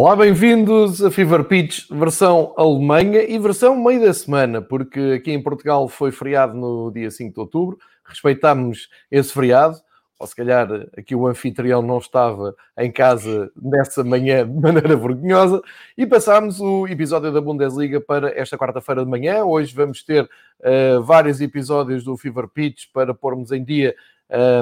Olá, 0.00 0.14
bem-vindos 0.14 1.02
a 1.02 1.10
Fever 1.10 1.42
Pitch, 1.42 1.90
versão 1.90 2.54
Alemanha 2.56 3.20
e 3.20 3.36
versão 3.36 3.76
meio 3.76 4.00
da 4.00 4.14
semana, 4.14 4.62
porque 4.62 5.16
aqui 5.16 5.32
em 5.32 5.42
Portugal 5.42 5.88
foi 5.88 6.12
feriado 6.12 6.56
no 6.56 6.92
dia 6.92 7.10
5 7.10 7.34
de 7.34 7.40
outubro, 7.40 7.78
respeitámos 8.04 8.88
esse 9.10 9.32
feriado, 9.32 9.76
ou 10.16 10.24
se 10.24 10.36
calhar 10.36 10.68
aqui 10.96 11.16
o 11.16 11.26
anfitrião 11.26 11.82
não 11.82 11.98
estava 11.98 12.54
em 12.78 12.92
casa 12.92 13.50
nessa 13.60 14.04
manhã 14.04 14.48
de 14.48 14.60
maneira 14.60 14.94
vergonhosa, 14.96 15.60
e 15.96 16.06
passámos 16.06 16.60
o 16.60 16.86
episódio 16.86 17.32
da 17.32 17.40
Bundesliga 17.40 18.00
para 18.00 18.30
esta 18.38 18.56
quarta-feira 18.56 19.04
de 19.04 19.10
manhã. 19.10 19.42
Hoje 19.42 19.74
vamos 19.74 20.04
ter 20.04 20.22
uh, 20.60 21.02
vários 21.02 21.40
episódios 21.40 22.04
do 22.04 22.16
Fever 22.16 22.46
Pitch 22.46 22.84
para 22.94 23.12
pormos 23.12 23.50
em 23.50 23.64
dia 23.64 23.96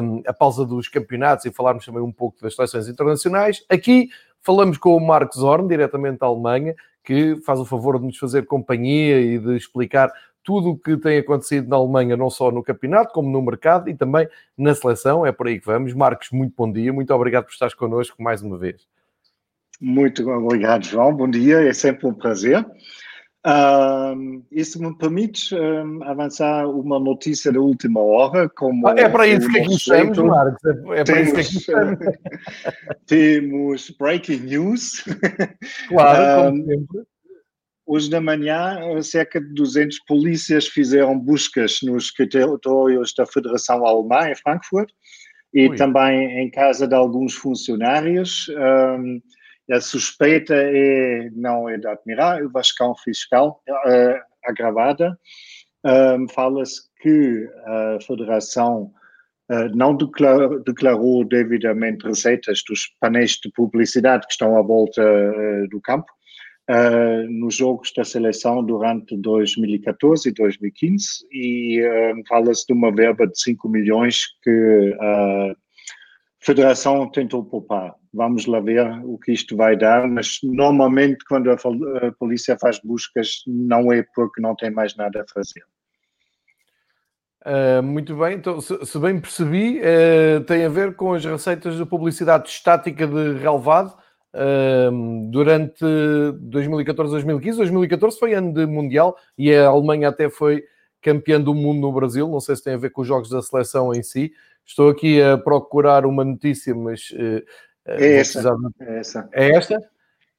um, 0.03 0.23
a 0.27 0.33
pausa 0.33 0.65
dos 0.65 0.89
campeonatos 0.89 1.45
e 1.45 1.51
falarmos 1.51 1.85
também 1.85 2.01
um 2.01 2.13
pouco 2.13 2.41
das 2.41 2.55
seleções 2.55 2.89
internacionais. 2.89 3.65
Aqui 3.69 4.09
falamos 4.47 4.79
com 4.79 4.97
o 4.97 5.05
Marcos 5.05 5.41
Zorn, 5.41 5.69
diretamente 5.69 6.21
da 6.21 6.27
Alemanha, 6.27 6.77
que 7.03 7.37
faz 7.45 7.59
o 7.59 7.65
favor 7.65 7.99
de 7.99 8.07
nos 8.07 8.17
fazer 8.17 8.47
companhia 8.47 9.21
e 9.21 9.39
de 9.41 9.57
explicar 9.57 10.11
tudo 10.45 10.71
o 10.71 10.79
que 10.79 10.97
tem 10.97 11.19
acontecido 11.19 11.69
na 11.69 11.75
Alemanha, 11.75 12.17
não 12.17 12.31
só 12.31 12.53
no 12.53 12.63
campeonato, 12.63 13.13
como 13.13 13.29
no 13.29 13.43
mercado 13.43 13.91
e 13.91 13.95
também 13.95 14.29
na 14.57 14.73
seleção. 14.77 15.27
É 15.27 15.33
por 15.33 15.49
aí 15.49 15.59
que 15.59 15.67
vamos. 15.67 15.93
Marcos, 15.93 16.31
muito 16.31 16.55
bom 16.57 16.71
dia. 16.71 16.93
Muito 16.93 17.13
obrigado 17.13 17.47
por 17.47 17.51
estares 17.51 17.75
connosco 17.75 18.23
mais 18.23 18.41
uma 18.41 18.57
vez. 18.57 18.87
Muito 19.81 20.29
obrigado, 20.31 20.85
João. 20.85 21.13
Bom 21.13 21.29
dia. 21.29 21.69
É 21.69 21.73
sempre 21.73 22.07
um 22.07 22.15
prazer. 22.15 22.65
Um, 23.47 24.43
isso 24.51 24.83
me 24.83 24.93
permite 24.99 25.55
um, 25.55 26.03
avançar 26.03 26.69
uma 26.69 26.99
notícia 26.99 27.53
da 27.53 27.61
última 27.61 28.01
hora. 28.01 28.49
Como 28.49 28.89
ah, 28.89 28.95
é 28.97 29.09
para 29.09 29.29
isso 29.29 29.49
que 29.49 29.61
aqui 29.61 29.73
estamos, 29.73 30.19
Marcos. 30.19 30.65
É, 30.65 31.01
é 31.01 31.05
para 31.05 31.21
isso 31.21 31.35
que 31.35 31.41
aqui 31.41 31.57
estamos. 31.57 31.99
temos 33.07 33.91
breaking 33.91 34.41
news. 34.41 35.05
Claro, 35.89 36.51
como 36.51 36.65
sempre. 36.65 37.03
Hoje 37.87 38.11
da 38.11 38.21
manhã, 38.21 39.01
cerca 39.01 39.41
de 39.41 39.55
200 39.55 40.01
polícias 40.09 40.67
fizeram 40.67 41.17
buscas 41.17 41.79
nos 41.85 42.07
escritórios 42.07 43.15
da 43.17 43.25
Federação 43.27 43.87
Alemã 43.87 44.29
em 44.29 44.35
Frankfurt 44.35 44.91
e 45.55 45.69
Ui. 45.69 45.77
também 45.77 46.41
em 46.41 46.51
casa 46.51 46.89
de 46.89 46.97
alguns 46.97 47.35
funcionários. 47.35 48.49
Um, 48.49 49.21
a 49.71 49.81
suspeita 49.81 50.55
é, 50.55 51.29
não 51.35 51.69
é 51.69 51.77
de 51.77 51.87
admirar, 51.87 52.41
é 52.41 52.47
vascão 52.47 52.95
fiscal 52.95 53.63
uh, 53.69 54.21
agravada. 54.45 55.19
Um, 55.85 56.29
Fala-se 56.29 56.83
que 57.01 57.49
a 57.65 57.99
Federação 58.05 58.93
uh, 59.51 59.69
não 59.75 59.97
declarou, 59.97 60.63
declarou, 60.63 61.25
devidamente 61.25 62.07
receitas 62.07 62.63
dos 62.69 62.89
painéis 63.01 63.33
de 63.33 63.51
publicidade 63.51 64.27
que 64.27 64.33
estão 64.33 64.57
à 64.57 64.63
volta 64.63 65.03
uh, 65.03 65.69
do 65.69 65.81
campo 65.81 66.13
nos 67.29 67.55
jogos 67.55 67.93
da 67.97 68.03
seleção 68.03 68.61
durante 68.61 69.17
2014 69.17 70.29
e 70.29 70.33
2015 70.33 71.07
e 71.31 71.81
fala-se 72.29 72.67
de 72.67 72.73
uma 72.73 72.93
verba 72.93 73.25
de 73.25 73.41
5 73.41 73.69
milhões 73.69 74.25
que 74.43 74.97
Federação 76.47 77.11
tentou 77.11 77.45
poupar 77.45 77.97
vamos 78.17 78.47
lá 78.47 78.61
ver 78.61 78.89
o 79.05 79.19
que 79.19 79.33
isto 79.33 79.55
vai 79.55 79.77
dar, 79.77 80.09
mas 80.09 80.39
normalmente 80.43 81.23
quando 81.29 81.51
a, 81.51 81.57
polícia 82.19 82.57
faz 82.59 82.81
buscas 82.83 83.43
não 83.47 83.93
é 83.93 84.03
porque 84.15 84.41
não 84.41 84.57
tem 84.57 84.71
mais 84.71 84.97
nada 84.97 85.21
a 85.21 85.33
fazer. 85.33 85.63
Uh, 87.45 87.83
muito 87.83 88.17
bem, 88.17 88.37
então, 88.37 88.61
se, 88.61 88.85
se 88.85 88.99
bem 88.99 89.21
percebi, 89.21 89.79
uh, 89.79 90.41
tem 90.45 90.65
a 90.65 90.69
ver 90.69 90.97
com 90.97 91.13
as 91.13 91.25
receitas 91.25 91.77
de 91.77 91.85
publicidade 91.85 92.49
estática 92.49 93.07
de 93.07 93.39
relevado 93.39 93.95
uh, 94.35 95.31
durante 95.31 95.85
2014-2015. 95.85 97.57
2014 97.57 98.19
foi 98.19 98.35
ano 98.35 98.53
de 98.53 98.67
Mundial 98.67 99.15
e 99.39 99.55
a 99.55 99.69
Alemanha 99.69 100.09
até 100.09 100.29
foi 100.29 100.65
campeã 101.01 101.41
do 101.41 101.55
mundo 101.55 101.83
no 101.83 101.93
Brasil. 101.93 102.27
Não 102.27 102.41
sei 102.41 102.57
se 102.57 102.65
tem 102.65 102.75
a 102.75 102.79
ver 102.79 102.91
com 102.91 103.03
os 103.03 103.07
jogos 103.07 103.29
da 103.29 103.41
seleção 103.43 103.93
em 103.93 104.03
si. 104.03 104.33
Estou 104.67 104.91
aqui 104.91 105.23
a 105.23 105.39
procurar 105.39 106.05
uma 106.05 106.25
notícia, 106.25 106.75
mas 106.75 107.13
é 107.87 108.17
essa, 108.17 108.41
é 108.81 108.99
essa. 108.99 109.29
É 109.33 109.51
esta? 109.51 109.79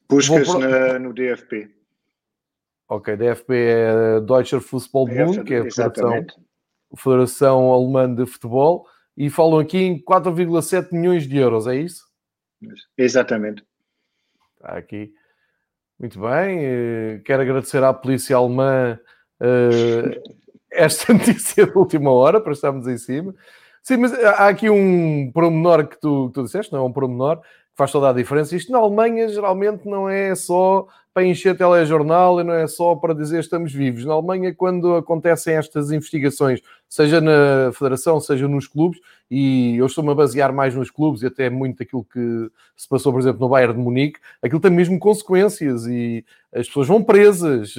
Buscas 0.09 0.47
na, 0.55 0.99
no 0.99 1.13
DFP. 1.13 1.69
Ok, 2.89 3.17
DFP 3.17 3.53
é 3.53 4.19
Deutscher 4.21 4.61
Fußballbund, 4.61 5.43
que 5.43 5.53
é 5.53 5.59
a 5.59 5.63
Federação, 5.63 6.25
Federação 6.95 7.71
Alemã 7.73 8.13
de 8.13 8.25
Futebol, 8.25 8.88
e 9.15 9.29
falam 9.29 9.59
aqui 9.59 9.77
em 9.77 10.01
4,7 10.01 10.94
milhões 10.94 11.27
de 11.27 11.38
euros, 11.38 11.67
é 11.67 11.75
isso? 11.75 12.05
Exatamente. 12.97 13.65
Está 14.55 14.77
aqui. 14.77 15.13
Muito 15.99 16.19
bem. 16.19 16.59
Eh, 16.63 17.21
quero 17.25 17.41
agradecer 17.41 17.83
à 17.83 17.94
polícia 17.94 18.38
alemã 18.38 18.97
uh, 19.41 20.35
esta 20.71 21.11
notícia 21.13 21.65
de 21.65 21.77
última 21.77 22.11
hora, 22.11 22.39
para 22.39 22.53
estarmos 22.53 22.88
em 22.88 22.97
cima. 22.97 23.35
Sim, 23.88 23.96
mas 23.96 24.14
há 24.14 24.50
aqui 24.50 24.70
um 24.70 25.31
promenor 25.31 25.88
que 25.88 25.98
tu, 25.98 26.28
que 26.28 26.34
tu 26.34 26.44
disseste, 26.44 26.74
não 26.74 26.80
é 26.80 26.84
um 26.84 26.92
promenor, 26.92 27.40
que 27.40 27.48
faz 27.74 27.90
toda 27.90 28.09
a 28.09 28.14
diferença. 28.14 28.53
Isto 28.53 28.70
na 28.70 28.80
Alemanha 28.80 29.30
geralmente 29.30 29.88
não 29.88 30.09
é 30.09 30.36
só 30.36 30.86
para 31.14 31.24
encher 31.24 31.58
telejornal 31.58 32.42
e 32.42 32.44
não 32.44 32.53
é 32.53 32.68
só 32.68 32.96
para 32.98 33.16
dizer 33.16 33.40
estamos 33.40 33.72
vivos. 33.72 34.03
Na 34.03 34.14
Alemanha, 34.14 34.53
quando 34.53 34.98
acontecem 34.98 35.56
estas 35.56 35.90
investigações, 35.90 36.59
seja 36.90 37.22
na 37.22 37.72
federação, 37.72 38.20
seja 38.20 38.46
nos 38.46 38.68
clubes, 38.68 39.00
e 39.29 39.75
eu 39.77 39.85
estou-me 39.85 40.11
a 40.11 40.15
basear 40.15 40.53
mais 40.53 40.73
nos 40.73 40.89
clubes 40.89 41.21
e 41.21 41.27
até 41.27 41.49
muito 41.49 41.83
aquilo 41.83 42.03
que 42.03 42.49
se 42.75 42.88
passou, 42.88 43.11
por 43.11 43.19
exemplo, 43.19 43.41
no 43.41 43.49
Bayern 43.49 43.73
de 43.73 43.79
Munique, 43.79 44.19
aquilo 44.41 44.61
tem 44.61 44.71
mesmo 44.71 44.97
consequências 44.97 45.85
e 45.85 46.25
as 46.53 46.67
pessoas 46.67 46.88
vão 46.88 47.03
presas. 47.03 47.75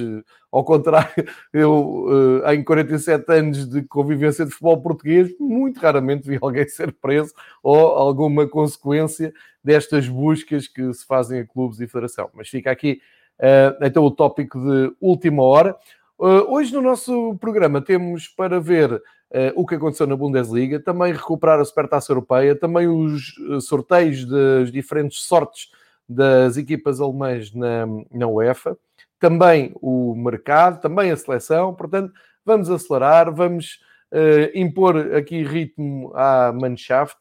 Ao 0.51 0.63
contrário, 0.63 1.09
eu 1.51 2.41
eh, 2.45 2.55
em 2.55 2.63
47 2.63 3.31
anos 3.31 3.69
de 3.69 3.81
convivência 3.83 4.45
de 4.45 4.51
futebol 4.51 4.81
português, 4.81 5.33
muito 5.39 5.79
raramente 5.79 6.27
vi 6.27 6.37
alguém 6.41 6.67
ser 6.69 6.91
preso 6.93 7.33
ou 7.63 7.77
alguma 7.77 8.47
consequência 8.47 9.33
destas 9.63 10.07
buscas 10.07 10.67
que 10.67 10.93
se 10.93 11.05
fazem 11.05 11.39
a 11.39 11.45
clubes 11.45 11.79
e 11.79 11.87
federação. 11.87 12.29
Mas 12.33 12.47
fica 12.47 12.69
aqui 12.69 13.01
uh, 13.39 13.83
então 13.83 14.03
o 14.03 14.11
tópico 14.11 14.59
de 14.59 14.93
última 15.01 15.43
hora. 15.43 15.75
Uh, 16.19 16.53
hoje 16.53 16.73
no 16.73 16.81
nosso 16.81 17.37
programa 17.39 17.81
temos 17.81 18.27
para 18.27 18.59
ver 18.59 19.01
Uh, 19.31 19.53
o 19.55 19.63
que 19.63 19.75
aconteceu 19.75 20.07
na 20.07 20.15
Bundesliga, 20.15 20.79
também 20.79 21.13
recuperar 21.13 21.59
a 21.59 21.63
Supertaça 21.63 22.11
Europeia, 22.11 22.55
também 22.55 22.87
os 22.87 23.35
sorteios 23.61 24.25
das 24.25 24.71
diferentes 24.71 25.21
sortes 25.21 25.69
das 26.09 26.57
equipas 26.57 26.99
alemãs 26.99 27.53
na, 27.53 27.85
na 28.11 28.25
UEFA, 28.27 28.75
também 29.19 29.71
o 29.75 30.15
mercado, 30.15 30.81
também 30.81 31.11
a 31.11 31.15
seleção. 31.15 31.75
Portanto, 31.75 32.11
vamos 32.43 32.71
acelerar, 32.71 33.31
vamos 33.31 33.79
uh, 34.11 34.57
impor 34.57 34.97
aqui 35.15 35.43
ritmo 35.43 36.11
à 36.15 36.51
Mannschaft 36.51 37.17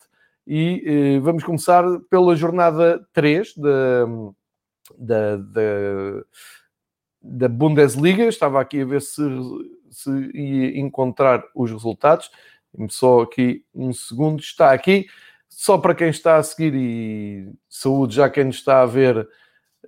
e 0.46 1.18
uh, 1.18 1.20
vamos 1.20 1.44
começar 1.44 1.84
pela 2.08 2.34
jornada 2.34 3.06
3 3.12 3.54
da, 3.58 4.06
da, 4.96 5.36
da, 5.36 6.24
da 7.23 7.49
Bundesliga. 7.49 8.25
Estava 8.25 8.61
aqui 8.61 8.82
a 8.82 8.85
ver 8.85 9.03
se, 9.03 9.23
se 9.91 10.11
ia 10.35 10.79
encontrar 10.79 11.43
os 11.55 11.70
resultados. 11.70 12.31
Só 12.88 13.23
aqui 13.23 13.65
um 13.75 13.93
segundo, 13.93 14.41
está 14.41 14.73
aqui. 14.73 15.06
Só 15.49 15.79
para 15.79 15.94
quem 15.94 16.09
está 16.09 16.37
a 16.37 16.43
seguir 16.43 16.75
e 16.75 17.50
saúde, 17.69 18.17
já 18.17 18.31
quem 18.31 18.49
está 18.49 18.82
a 18.82 18.87
ver 18.87 19.29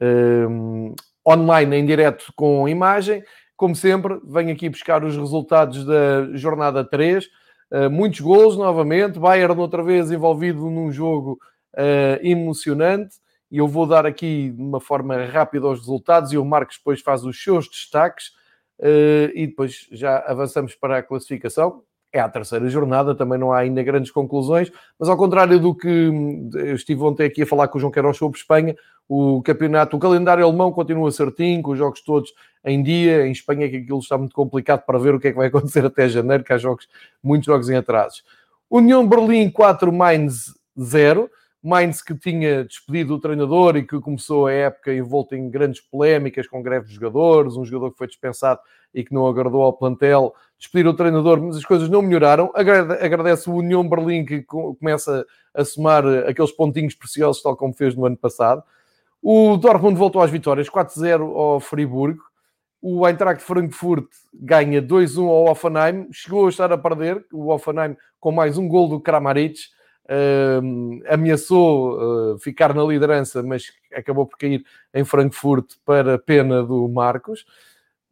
um, 0.00 0.94
online 1.26 1.76
em 1.76 1.86
direto 1.86 2.32
com 2.34 2.68
imagem. 2.68 3.22
Como 3.56 3.76
sempre, 3.76 4.18
venho 4.24 4.52
aqui 4.52 4.68
buscar 4.68 5.04
os 5.04 5.16
resultados 5.16 5.84
da 5.84 6.34
jornada 6.34 6.82
3. 6.82 7.26
Uh, 7.70 7.90
muitos 7.90 8.20
gols 8.20 8.56
novamente, 8.56 9.18
Bayern 9.18 9.60
outra 9.60 9.82
vez 9.82 10.10
envolvido 10.10 10.68
num 10.68 10.90
jogo 10.90 11.38
uh, 11.74 12.26
emocionante. 12.26 13.16
E 13.50 13.58
eu 13.58 13.66
vou 13.66 13.86
dar 13.86 14.06
aqui 14.06 14.50
de 14.50 14.62
uma 14.62 14.80
forma 14.80 15.24
rápida 15.24 15.66
os 15.66 15.80
resultados 15.80 16.32
e 16.32 16.38
o 16.38 16.44
Marcos 16.44 16.76
depois 16.78 17.00
faz 17.00 17.24
os 17.24 17.42
seus 17.42 17.68
destaques 17.68 18.28
uh, 18.78 19.30
e 19.34 19.46
depois 19.46 19.88
já 19.90 20.18
avançamos 20.18 20.74
para 20.74 20.98
a 20.98 21.02
classificação. 21.02 21.82
É 22.12 22.18
a 22.18 22.28
terceira 22.28 22.68
jornada, 22.68 23.14
também 23.14 23.38
não 23.38 23.52
há 23.52 23.58
ainda 23.58 23.82
grandes 23.82 24.10
conclusões, 24.10 24.70
mas 24.98 25.08
ao 25.08 25.16
contrário 25.16 25.60
do 25.60 25.72
que 25.74 26.10
eu 26.54 26.74
estive 26.74 27.02
ontem 27.02 27.24
aqui 27.24 27.42
a 27.42 27.46
falar 27.46 27.68
com 27.68 27.78
o 27.78 27.80
João 27.80 27.92
Queiroz 27.92 28.16
sobre 28.16 28.36
Espanha, 28.36 28.74
o 29.08 29.42
campeonato, 29.42 29.96
o 29.96 30.00
calendário 30.00 30.44
alemão 30.44 30.72
continua 30.72 31.10
certinho, 31.12 31.62
com 31.62 31.70
os 31.72 31.78
jogos 31.78 32.00
todos 32.00 32.32
em 32.64 32.82
dia, 32.82 33.26
em 33.26 33.32
Espanha 33.32 33.68
que 33.68 33.78
aquilo 33.78 33.98
está 33.98 34.18
muito 34.18 34.34
complicado 34.34 34.84
para 34.84 34.98
ver 34.98 35.14
o 35.14 35.20
que 35.20 35.28
é 35.28 35.30
que 35.30 35.36
vai 35.36 35.46
acontecer 35.48 35.84
até 35.84 36.08
janeiro, 36.08 36.44
que 36.44 36.52
há 36.52 36.58
jogos, 36.58 36.88
muitos 37.22 37.46
jogos 37.46 37.68
em 37.70 37.76
atrasos. 37.76 38.24
União 38.68 39.06
Berlim 39.06 39.50
4, 39.50 39.92
Mainz 39.92 40.54
0, 40.80 41.30
Mainz 41.62 42.00
que 42.00 42.14
tinha 42.14 42.64
despedido 42.64 43.14
o 43.14 43.20
treinador 43.20 43.76
e 43.76 43.86
que 43.86 44.00
começou 44.00 44.46
a 44.46 44.52
época 44.52 44.94
envolto 44.94 45.34
em 45.34 45.50
grandes 45.50 45.80
polémicas 45.80 46.46
com 46.46 46.62
greve 46.62 46.88
de 46.88 46.94
jogadores, 46.94 47.56
um 47.56 47.64
jogador 47.64 47.90
que 47.92 47.98
foi 47.98 48.06
dispensado 48.06 48.60
e 48.94 49.04
que 49.04 49.12
não 49.12 49.26
agradou 49.26 49.62
ao 49.62 49.72
plantel, 49.72 50.34
despedir 50.58 50.88
o 50.88 50.94
treinador, 50.94 51.40
mas 51.40 51.56
as 51.56 51.64
coisas 51.64 51.88
não 51.88 52.00
melhoraram. 52.00 52.50
Agradece 52.54 53.50
o 53.50 53.54
União 53.54 53.86
Berlim 53.86 54.24
que 54.24 54.42
começa 54.42 55.26
a 55.52 55.64
somar 55.64 56.06
aqueles 56.26 56.50
pontinhos 56.50 56.94
preciosos, 56.94 57.42
tal 57.42 57.56
como 57.56 57.74
fez 57.74 57.94
no 57.94 58.06
ano 58.06 58.16
passado. 58.16 58.62
O 59.22 59.58
Dortmund 59.58 59.98
voltou 59.98 60.22
às 60.22 60.30
vitórias, 60.30 60.68
4-0 60.70 61.36
ao 61.36 61.60
Friburgo. 61.60 62.22
O 62.80 63.06
Eintracht 63.06 63.42
Frankfurt 63.42 64.06
ganha 64.32 64.80
2-1 64.80 65.28
ao 65.28 65.50
Offenheim. 65.50 66.08
Chegou 66.10 66.46
a 66.46 66.48
estar 66.48 66.72
a 66.72 66.78
perder, 66.78 67.22
o 67.30 67.52
Offenheim 67.52 67.94
com 68.18 68.32
mais 68.32 68.56
um 68.56 68.66
gol 68.66 68.88
do 68.88 68.98
Kramaric. 68.98 69.60
Ameaçou 71.08 72.34
uh, 72.34 72.38
ficar 72.38 72.74
na 72.74 72.82
liderança, 72.82 73.42
mas 73.42 73.72
acabou 73.94 74.26
por 74.26 74.36
cair 74.36 74.64
em 74.92 75.04
Frankfurt 75.04 75.74
para 75.84 76.18
pena 76.18 76.62
do 76.62 76.88
Marcos. 76.88 77.44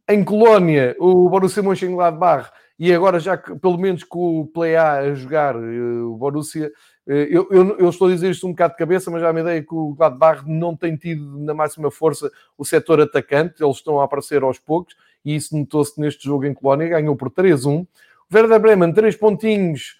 Em 0.07 0.23
Colónia, 0.23 0.95
o 0.97 1.29
Borussia 1.29 1.61
Mönchengladbach, 1.61 2.51
e 2.79 2.93
agora 2.93 3.19
já 3.19 3.37
que, 3.37 3.53
pelo 3.55 3.77
menos 3.77 4.03
com 4.03 4.39
o 4.39 4.47
Play 4.47 4.75
A 4.77 4.99
a 4.99 5.13
jogar, 5.13 5.55
eh, 5.55 6.01
o 6.01 6.15
Borussia, 6.15 6.71
eh, 7.05 7.27
eu, 7.29 7.45
eu, 7.51 7.77
eu, 7.77 7.89
estou 7.89 8.07
a 8.07 8.11
dizer 8.11 8.31
isto 8.31 8.47
um 8.47 8.51
bocado 8.51 8.73
de 8.73 8.79
cabeça, 8.79 9.11
mas 9.11 9.21
já 9.21 9.33
me 9.33 9.41
ideia 9.41 9.61
que 9.61 9.75
o 9.75 9.93
Gladbach 9.93 10.43
não 10.47 10.75
tem 10.75 10.95
tido 10.95 11.37
na 11.39 11.53
máxima 11.53 11.91
força 11.91 12.31
o 12.57 12.63
setor 12.63 13.01
atacante, 13.01 13.61
eles 13.61 13.75
estão 13.75 13.99
a 13.99 14.05
aparecer 14.05 14.41
aos 14.41 14.57
poucos, 14.57 14.95
e 15.23 15.35
isso 15.35 15.55
notou-se 15.55 15.99
neste 15.99 16.23
jogo 16.23 16.45
em 16.45 16.53
Colónia, 16.53 16.87
ganhou 16.87 17.15
por 17.17 17.29
3-1. 17.29 17.81
O 17.81 17.87
Werder 18.33 18.59
Bremen, 18.59 18.93
três 18.93 19.17
pontinhos 19.17 19.98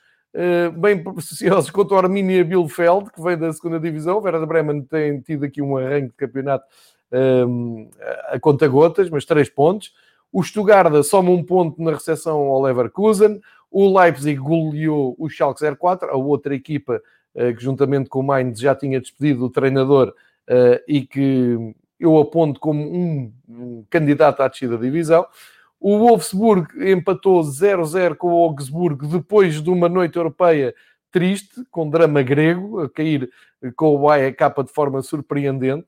bem 0.77 1.03
preciosos 1.03 1.69
contra 1.71 1.95
o 1.95 1.99
Arminia 1.99 2.43
Bielefeld, 2.45 3.11
que 3.11 3.21
vem 3.21 3.37
da 3.37 3.51
segunda 3.51 3.79
divisão. 3.79 4.17
O 4.17 4.21
Werder 4.21 4.45
Bremen 4.45 4.83
tem 4.83 5.19
tido 5.21 5.45
aqui 5.45 5.61
um 5.61 5.77
arranque 5.77 6.09
de 6.09 6.13
campeonato 6.13 6.65
um, 7.11 7.89
a 8.27 8.39
conta 8.39 8.67
gotas, 8.67 9.09
mas 9.09 9.25
três 9.25 9.49
pontos. 9.49 9.93
O 10.31 10.43
Stuttgart 10.43 11.03
soma 11.03 11.31
um 11.31 11.43
ponto 11.43 11.81
na 11.81 11.91
recepção 11.91 12.37
ao 12.37 12.61
Leverkusen. 12.61 13.41
O 13.71 13.99
Leipzig 13.99 14.39
goleou 14.39 15.15
o 15.17 15.29
Schalke 15.29 15.63
04, 15.75 16.09
a 16.09 16.15
outra 16.15 16.53
equipa 16.55 17.01
uh, 17.35 17.55
que 17.55 17.63
juntamente 17.63 18.09
com 18.09 18.19
o 18.19 18.23
Mainz 18.23 18.59
já 18.59 18.75
tinha 18.75 18.99
despedido 18.99 19.45
o 19.45 19.49
treinador 19.49 20.09
uh, 20.09 20.81
e 20.87 21.01
que 21.01 21.73
eu 21.99 22.17
aponto 22.17 22.59
como 22.59 22.81
um 22.81 23.83
candidato 23.89 24.41
à 24.41 24.47
descida 24.47 24.77
da 24.77 24.83
divisão. 24.83 25.25
O 25.79 25.97
Wolfsburg 25.97 26.67
empatou 26.91 27.41
0-0 27.41 28.15
com 28.15 28.33
o 28.33 28.43
Augsburg 28.43 29.07
depois 29.07 29.61
de 29.61 29.69
uma 29.69 29.87
noite 29.87 30.17
europeia 30.17 30.75
triste, 31.09 31.63
com 31.71 31.89
drama 31.89 32.21
grego, 32.21 32.81
a 32.81 32.89
cair 32.89 33.29
com 33.75 33.95
o 33.95 34.33
capa 34.37 34.63
de 34.63 34.71
forma 34.71 35.01
surpreendente. 35.01 35.87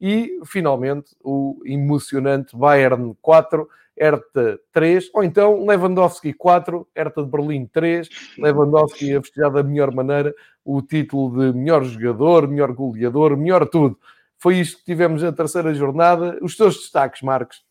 E, 0.00 0.40
finalmente, 0.44 1.14
o 1.22 1.60
emocionante 1.64 2.56
Bayern 2.56 3.14
4, 3.20 3.68
Hertha 3.98 4.58
3, 4.72 5.10
ou 5.12 5.22
então 5.22 5.66
Lewandowski 5.66 6.32
4, 6.32 6.86
Hertha 6.96 7.22
de 7.22 7.30
Berlim 7.30 7.66
3, 7.66 8.08
Lewandowski 8.38 9.14
a 9.14 9.22
festejar 9.22 9.50
da 9.50 9.62
melhor 9.62 9.92
maneira 9.92 10.34
o 10.64 10.80
título 10.80 11.52
de 11.52 11.58
melhor 11.58 11.84
jogador, 11.84 12.48
melhor 12.48 12.72
goleador, 12.72 13.36
melhor 13.36 13.66
tudo. 13.68 13.98
Foi 14.38 14.58
isto 14.58 14.78
que 14.78 14.84
tivemos 14.84 15.22
na 15.22 15.32
terceira 15.32 15.74
jornada. 15.74 16.38
Os 16.40 16.56
teus 16.56 16.76
destaques, 16.76 17.20
Marcos? 17.20 17.69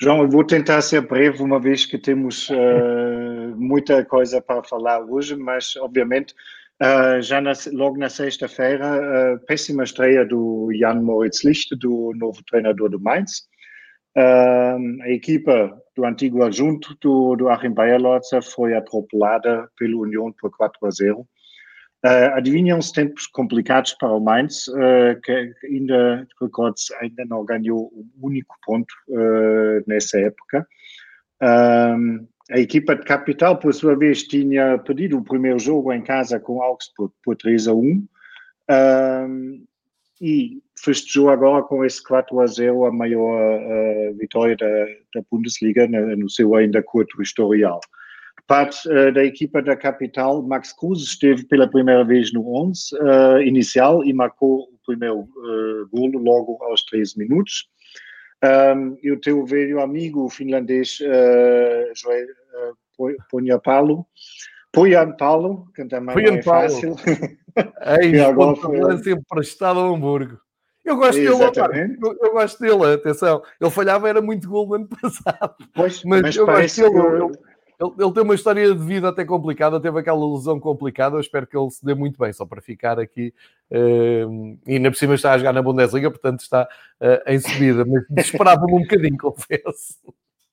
João, 0.00 0.22
eu 0.22 0.28
vou 0.28 0.44
tentar 0.44 0.82
ser 0.82 1.00
breve, 1.02 1.42
uma 1.42 1.60
vez 1.60 1.86
que 1.86 1.96
temos 1.98 2.48
uh, 2.50 3.56
muita 3.56 4.04
coisa 4.04 4.40
para 4.40 4.62
falar 4.62 5.00
hoje, 5.00 5.36
mas 5.36 5.76
obviamente 5.76 6.34
Uh, 6.82 7.22
já 7.22 7.40
na, 7.40 7.52
logo 7.72 7.96
na 7.96 8.08
sexta-feira, 8.08 9.36
uh, 9.36 9.46
péssima 9.46 9.84
estreia 9.84 10.26
do 10.26 10.68
Jan 10.76 11.00
Moritz 11.00 11.44
Licht, 11.44 11.74
do 11.76 12.12
novo 12.16 12.42
treinador 12.44 12.90
do 12.90 13.00
Mainz. 13.00 13.48
A 14.16 15.08
equipa 15.08 15.76
do 15.96 16.04
antigo 16.04 16.42
adjunto 16.42 16.96
do, 17.00 17.36
do 17.36 17.48
Achim 17.48 17.70
Bayerlotzer 17.70 18.42
foi 18.42 18.74
atropelada 18.74 19.68
pelo 19.76 20.02
União 20.02 20.32
por 20.32 20.50
4 20.56 20.86
a 20.86 20.90
0. 20.90 21.28
Uh, 22.04 22.34
adivinham 22.34 22.78
os 22.78 22.92
tempos 22.92 23.26
complicados 23.26 23.94
para 23.94 24.12
o 24.12 24.20
Mainz, 24.20 24.68
uh, 24.68 25.18
que 25.22 25.54
ainda, 25.64 26.28
recordes, 26.38 26.90
ainda 27.00 27.24
não 27.24 27.44
ganhou 27.46 27.90
um 27.94 28.26
único 28.26 28.54
ponto 28.66 28.92
uh, 29.08 29.82
nessa 29.86 30.18
época. 30.18 30.66
A 32.50 32.58
equipa 32.58 32.94
de 32.94 33.02
capital, 33.04 33.58
por 33.58 33.72
sua 33.72 33.96
vez, 33.96 34.22
tinha 34.24 34.78
perdido 34.78 35.16
o 35.16 35.24
primeiro 35.24 35.58
jogo 35.58 35.92
em 35.92 36.02
casa 36.02 36.38
com 36.38 36.60
Augsburg 36.60 37.12
por 37.22 37.36
3 37.36 37.68
a 37.68 37.74
1 37.74 38.06
um, 38.70 39.64
e 40.20 40.62
festejou 40.78 41.30
agora 41.30 41.62
com 41.62 41.84
esse 41.84 42.02
4 42.02 42.38
a 42.40 42.46
0 42.46 42.84
a 42.84 42.92
maior 42.92 43.60
uh, 43.60 44.14
vitória 44.14 44.56
da, 44.56 44.68
da 45.14 45.26
Bundesliga 45.30 45.88
no, 45.88 46.16
no, 46.16 46.28
seu 46.28 46.54
ainda 46.54 46.82
curto 46.82 47.22
historial. 47.22 47.80
Parte 48.46 48.88
uh, 48.88 49.12
da 49.12 49.24
equipa 49.24 49.62
da 49.62 49.74
capital, 49.74 50.42
Max 50.42 50.72
Cruz 50.72 51.00
esteve 51.00 51.44
pela 51.44 51.68
primeira 51.68 52.04
vez 52.04 52.32
no 52.32 52.46
11 52.54 52.94
uh, 52.94 53.40
inicial 53.40 54.04
e 54.04 54.12
marcou 54.12 54.64
o 54.64 54.78
primeiro 54.84 55.20
uh, 55.20 55.88
golo 55.90 56.18
logo 56.18 56.62
aos 56.62 56.84
3 56.84 57.16
minutos. 57.16 57.68
Um, 58.44 58.98
e 59.02 59.10
o 59.10 59.18
teu 59.18 59.46
velho 59.46 59.80
amigo 59.80 60.28
finlandês, 60.28 60.98
uh, 61.00 61.94
Joel 61.94 62.26
uh, 62.98 63.16
Ponhapalo, 63.30 64.06
Poianpalo, 64.70 65.66
que 65.74 65.84
também 65.86 66.14
não 66.26 66.34
é 66.34 66.42
fácil. 66.42 66.96
Eis, 68.02 68.20
agora 68.20 68.56
foi... 68.56 68.80
lance 68.80 69.12
emprestado 69.12 69.78
ao 69.78 69.94
Hamburgo. 69.94 70.38
Eu 70.84 70.96
gosto 70.96 71.14
dele, 71.14 71.28
eu, 71.30 72.18
eu, 72.20 72.32
gosto 72.32 72.60
dele, 72.60 72.92
atenção. 72.92 73.42
Ele 73.58 73.70
falhava, 73.70 74.06
era 74.06 74.20
muito 74.20 74.46
gol 74.46 74.66
no 74.66 74.74
ano 74.74 74.88
passado. 75.00 75.54
Pois, 75.74 76.04
mas, 76.04 76.20
mas 76.22 76.36
eu 76.36 76.44
gosto 76.44 76.82
dele. 76.82 77.28
Que... 77.30 77.53
Ele, 77.80 77.90
ele, 77.98 78.12
tem 78.12 78.22
uma 78.22 78.34
história 78.34 78.74
de 78.74 78.84
vida 78.84 79.08
até 79.08 79.24
complicada, 79.24 79.80
teve 79.80 79.98
aquela 79.98 80.32
lesão 80.32 80.60
complicada. 80.60 81.16
Eu 81.16 81.20
espero 81.20 81.46
que 81.46 81.56
ele 81.56 81.70
se 81.70 81.84
dê 81.84 81.94
muito 81.94 82.18
bem, 82.18 82.32
só 82.32 82.46
para 82.46 82.62
ficar 82.62 82.98
aqui. 82.98 83.34
Uh, 83.70 84.58
e 84.66 84.74
ainda 84.74 84.90
por 84.90 84.96
cima 84.96 85.14
está 85.14 85.32
a 85.32 85.38
jogar 85.38 85.52
na 85.52 85.62
Bundesliga, 85.62 86.10
portanto 86.10 86.40
está 86.40 86.68
uh, 87.00 87.30
em 87.30 87.38
subida, 87.40 87.84
mas 87.84 88.04
esperava-me 88.26 88.74
um 88.74 88.82
bocadinho, 88.82 89.16
confesso. 89.18 89.98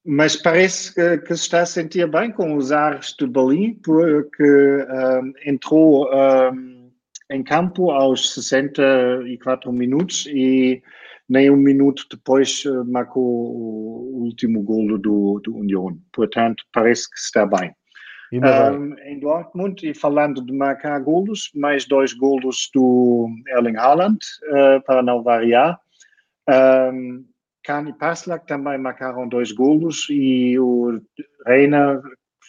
Mas 0.03 0.35
parece 0.35 0.95
que, 0.95 1.19
que, 1.19 1.35
se 1.35 1.43
está 1.43 1.61
a 1.61 1.65
sentir 1.65 2.07
bem 2.07 2.31
com 2.31 2.55
os 2.55 2.71
ares 2.71 3.13
de 3.17 3.27
Berlim, 3.27 3.75
porque 3.83 4.43
um, 4.43 5.33
entrou 5.45 6.09
um, 6.11 6.89
em 7.29 7.43
campo 7.43 7.91
aos 7.91 8.33
64 8.33 9.71
minutos 9.71 10.25
e 10.27 10.81
nem 11.31 11.49
um 11.49 11.55
minuto 11.55 12.05
depois 12.11 12.61
eh, 12.65 12.83
marcou 12.85 13.23
o 13.23 14.23
último 14.25 14.61
golo 14.61 14.97
do, 14.97 15.39
do 15.41 15.55
União. 15.55 15.97
Portanto, 16.11 16.61
parece 16.73 17.09
que 17.09 17.17
está 17.17 17.45
bem. 17.45 17.73
Um, 18.33 18.97
em 19.05 19.17
Dortmund, 19.17 19.81
e 19.89 19.93
falando 19.93 20.45
de 20.45 20.51
marcar 20.53 20.99
golos, 20.99 21.49
mais 21.55 21.85
dois 21.85 22.13
golos 22.13 22.69
do 22.73 23.29
Erling 23.47 23.77
Haaland, 23.77 24.19
uh, 24.49 24.81
para 24.85 25.01
não 25.01 25.23
variar. 25.23 25.79
Um, 26.49 27.25
Kahn 27.63 27.87
e 27.87 27.93
Paslak 27.93 28.45
também 28.45 28.77
marcaram 28.77 29.27
dois 29.27 29.53
golos 29.53 30.07
e 30.09 30.59
o 30.59 30.99
Reina 31.45 32.01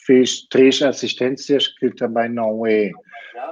fez 0.06 0.42
três 0.48 0.82
assistências, 0.82 1.68
que 1.68 1.90
também 1.90 2.28
não 2.28 2.66
é, 2.66 2.90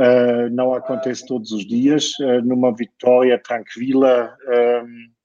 uh, 0.01 0.51
não 0.51 0.75
acontece 0.75 1.25
todos 1.27 1.53
os 1.53 1.65
dias. 1.67 2.19
Uh, 2.21 2.41
numa 2.43 2.75
vitória 2.75 3.39
tranquila, 3.39 4.37
um, 4.85 5.20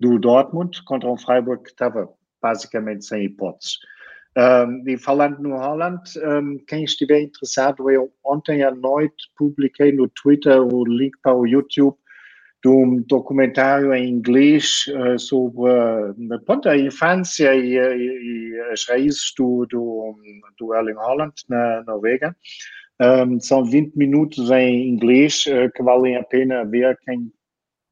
do 0.00 0.18
Dortmund 0.18 0.82
contra 0.84 1.10
um 1.10 1.16
Freiburg 1.16 1.62
que 1.62 1.70
estava 1.70 2.08
basicamente 2.40 3.04
sem 3.04 3.24
hipóteses. 3.24 3.78
Um, 4.36 4.86
e 4.86 4.98
falando 4.98 5.38
no 5.38 5.56
Holland, 5.56 6.02
um, 6.18 6.58
quem 6.66 6.84
estiver 6.84 7.22
interessado, 7.22 7.90
eu 7.90 8.12
ontem 8.22 8.62
à 8.62 8.70
noite 8.70 9.30
publiquei 9.34 9.92
no 9.92 10.08
Twitter 10.08 10.60
o 10.60 10.84
link 10.84 11.16
para 11.22 11.34
o 11.34 11.46
YouTube 11.46 11.96
de 12.62 12.68
um 12.68 13.02
documentário 13.02 13.94
em 13.94 14.10
inglês 14.10 14.84
uh, 14.88 15.18
sobre 15.18 15.70
uh, 15.70 16.40
pronto, 16.44 16.68
a 16.68 16.76
infância 16.76 17.54
e, 17.54 17.76
e, 17.76 17.78
e, 17.78 18.60
as 18.72 18.86
raízes 18.86 19.32
do, 19.38 19.66
do, 19.70 20.18
do 20.58 20.74
Erling 20.74 20.98
Haaland 20.98 21.32
na 21.48 21.82
Noruega. 21.84 22.36
Um, 23.00 23.38
são 23.40 23.64
20 23.64 23.94
minutos 23.94 24.50
em 24.50 24.88
inglês 24.88 25.44
uh, 25.46 25.70
que 25.74 25.82
valem 25.82 26.16
a 26.16 26.24
pena 26.24 26.64
ver 26.64 26.98
quem 27.04 27.30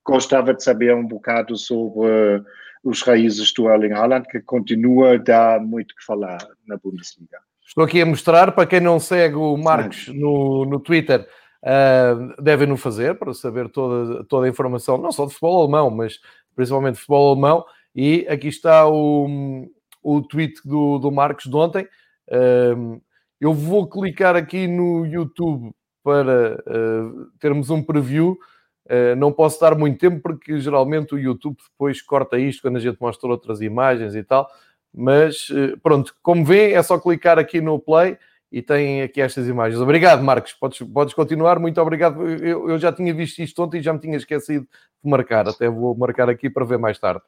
gostava 0.04 0.54
de 0.54 0.62
saber 0.62 0.94
um 0.94 1.06
bocado 1.06 1.56
sobre 1.56 2.06
uh, 2.06 2.44
os 2.82 3.02
raízes 3.02 3.52
do 3.54 3.68
Erling 3.68 3.92
Haaland, 3.92 4.28
que 4.28 4.40
continua 4.40 5.14
a 5.14 5.16
dar 5.16 5.60
muito 5.60 5.94
que 5.94 6.04
falar 6.04 6.38
na 6.66 6.76
Bundesliga. 6.76 7.38
Estou 7.66 7.84
aqui 7.84 8.02
a 8.02 8.06
mostrar, 8.06 8.52
para 8.52 8.66
quem 8.66 8.80
não 8.80 9.00
segue 9.00 9.36
o 9.36 9.56
Marcos 9.56 10.08
no, 10.08 10.66
no 10.66 10.78
Twitter, 10.78 11.26
uh, 11.62 12.42
devem 12.42 12.68
no 12.68 12.76
fazer 12.76 13.18
para 13.18 13.32
saber 13.32 13.68
toda, 13.70 14.22
toda 14.24 14.46
a 14.46 14.50
informação, 14.50 14.98
não 14.98 15.10
só 15.10 15.24
de 15.24 15.32
futebol 15.32 15.62
alemão, 15.62 15.90
mas 15.90 16.20
principalmente 16.54 16.94
de 16.94 17.00
futebol 17.00 17.32
alemão. 17.32 17.64
E 17.96 18.26
aqui 18.28 18.48
está 18.48 18.86
o, 18.86 19.66
o 20.02 20.20
tweet 20.22 20.60
do, 20.64 20.98
do 20.98 21.10
Marcos 21.10 21.46
de 21.46 21.56
ontem. 21.56 21.88
Uh, 22.28 23.00
eu 23.40 23.52
vou 23.52 23.88
clicar 23.88 24.36
aqui 24.36 24.66
no 24.66 25.06
YouTube 25.06 25.72
para 26.02 26.62
uh, 26.66 27.26
termos 27.40 27.70
um 27.70 27.82
preview. 27.82 28.38
Uh, 28.86 29.16
não 29.16 29.32
posso 29.32 29.58
dar 29.60 29.74
muito 29.76 29.98
tempo 29.98 30.20
porque 30.20 30.60
geralmente 30.60 31.14
o 31.14 31.18
YouTube 31.18 31.56
depois 31.70 32.02
corta 32.02 32.38
isto 32.38 32.60
quando 32.62 32.76
a 32.76 32.80
gente 32.80 32.98
mostra 33.00 33.28
outras 33.28 33.60
imagens 33.60 34.14
e 34.14 34.22
tal. 34.22 34.48
Mas 34.92 35.48
uh, 35.50 35.78
pronto, 35.82 36.14
como 36.22 36.44
vê, 36.44 36.72
é 36.72 36.82
só 36.82 36.98
clicar 36.98 37.38
aqui 37.38 37.60
no 37.60 37.78
play 37.78 38.18
e 38.52 38.62
tem 38.62 39.02
aqui 39.02 39.20
estas 39.20 39.48
imagens. 39.48 39.80
Obrigado, 39.80 40.22
Marcos. 40.22 40.52
Podes, 40.52 40.78
podes 40.78 41.14
continuar. 41.14 41.58
Muito 41.58 41.80
obrigado. 41.80 42.24
Eu, 42.24 42.70
eu, 42.70 42.78
já 42.78 42.92
tinha 42.92 43.12
visto 43.12 43.40
isto 43.40 43.60
ontem 43.62 43.78
e 43.78 43.82
já 43.82 43.92
me 43.92 43.98
tinha 43.98 44.16
esquecido 44.16 44.66
de 45.02 45.10
marcar. 45.10 45.48
Até 45.48 45.68
vou 45.68 45.96
marcar 45.96 46.28
aqui 46.28 46.48
para 46.48 46.64
ver 46.64 46.78
mais 46.78 46.98
tarde. 46.98 47.22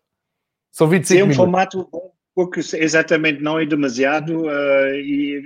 São 0.70 0.86
25 0.86 1.06
Sim, 1.06 1.14
minutos. 1.14 1.36
um 1.36 1.40
formato 1.40 1.88
porque 2.34 2.60
exatamente 2.60 3.42
não 3.42 3.58
é 3.58 3.64
demasiado 3.64 4.42
uh, 4.42 4.94
e 4.94 5.42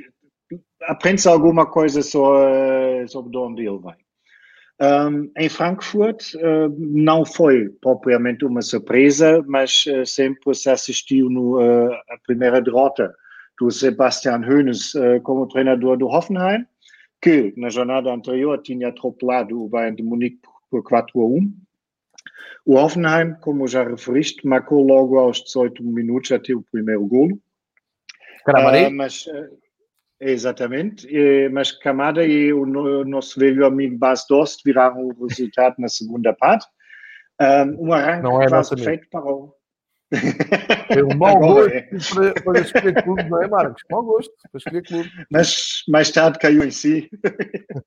aprende-se 0.83 1.29
alguma 1.29 1.64
coisa 1.64 2.02
sobre, 2.02 3.07
sobre 3.07 3.38
onde 3.38 3.67
ele 3.67 3.79
vai. 3.79 3.97
Um, 4.82 5.30
em 5.37 5.49
Frankfurt 5.50 6.32
uh, 6.37 6.75
não 6.78 7.22
foi 7.22 7.68
propriamente 7.82 8.46
uma 8.46 8.62
surpresa, 8.62 9.44
mas 9.46 9.84
uh, 9.84 10.06
sempre 10.06 10.54
se 10.54 10.70
assistiu 10.70 11.28
no, 11.28 11.60
uh, 11.60 11.92
a 11.92 12.18
primeira 12.26 12.62
derrota 12.62 13.14
do 13.60 13.70
Sebastian 13.70 14.40
Hoeneß 14.40 14.94
como 15.22 15.46
treinador 15.46 15.99
do 15.99 16.06
Hoffenheim, 16.06 16.64
que 17.20 17.52
na 17.58 17.68
jornada 17.68 18.10
anterior 18.10 18.56
tinha 18.62 18.88
atropelado 18.88 19.62
o 19.62 19.68
Bayern 19.68 19.96
de 19.96 20.02
Munique 20.02 20.40
por 20.70 20.82
4 20.82 21.20
a 21.20 21.26
1. 21.26 21.52
O 22.64 22.76
Hoffenheim, 22.76 23.34
como 23.42 23.68
já 23.68 23.84
referiste, 23.84 24.46
marcou 24.46 24.82
logo 24.82 25.18
aos 25.18 25.44
18 25.44 25.84
minutos 25.84 26.32
até 26.32 26.54
o 26.54 26.64
primeiro 26.72 27.06
golo. 27.06 27.38
Uh, 28.49 28.90
mas 28.90 29.26
Exatamente, 30.20 31.08
mas 31.50 31.72
Camada 31.72 32.26
e 32.26 32.52
o 32.52 32.66
nosso 33.06 33.40
velho 33.40 33.64
amigo 33.64 33.96
Bas 33.96 34.26
Dost 34.28 34.60
viraram 34.64 35.08
o 35.08 35.26
resultado 35.26 35.76
na 35.78 35.88
segunda 35.88 36.34
parte. 36.34 36.66
Um 37.78 37.92
arranque 37.92 38.24
não 38.24 38.42
é 38.42 38.48
quase 38.48 38.74
perfeito 38.74 39.08
para 39.10 39.24
o. 39.24 39.54
É 40.90 41.04
um 41.04 41.16
mau 41.16 41.38
gosto 41.38 41.72
é. 41.72 41.82
para, 41.82 42.42
para 42.42 42.60
escolher 42.60 43.04
clube, 43.04 43.28
não 43.28 43.42
é, 43.42 43.48
Marcos? 43.48 43.82
Mau 43.88 44.02
gosto 44.02 44.32
para 44.50 44.58
escolher 44.58 44.82
clube. 44.82 45.08
Mas 45.30 45.84
mais 45.88 46.10
tarde 46.10 46.38
caiu 46.40 46.64
em 46.64 46.70
si. 46.72 47.08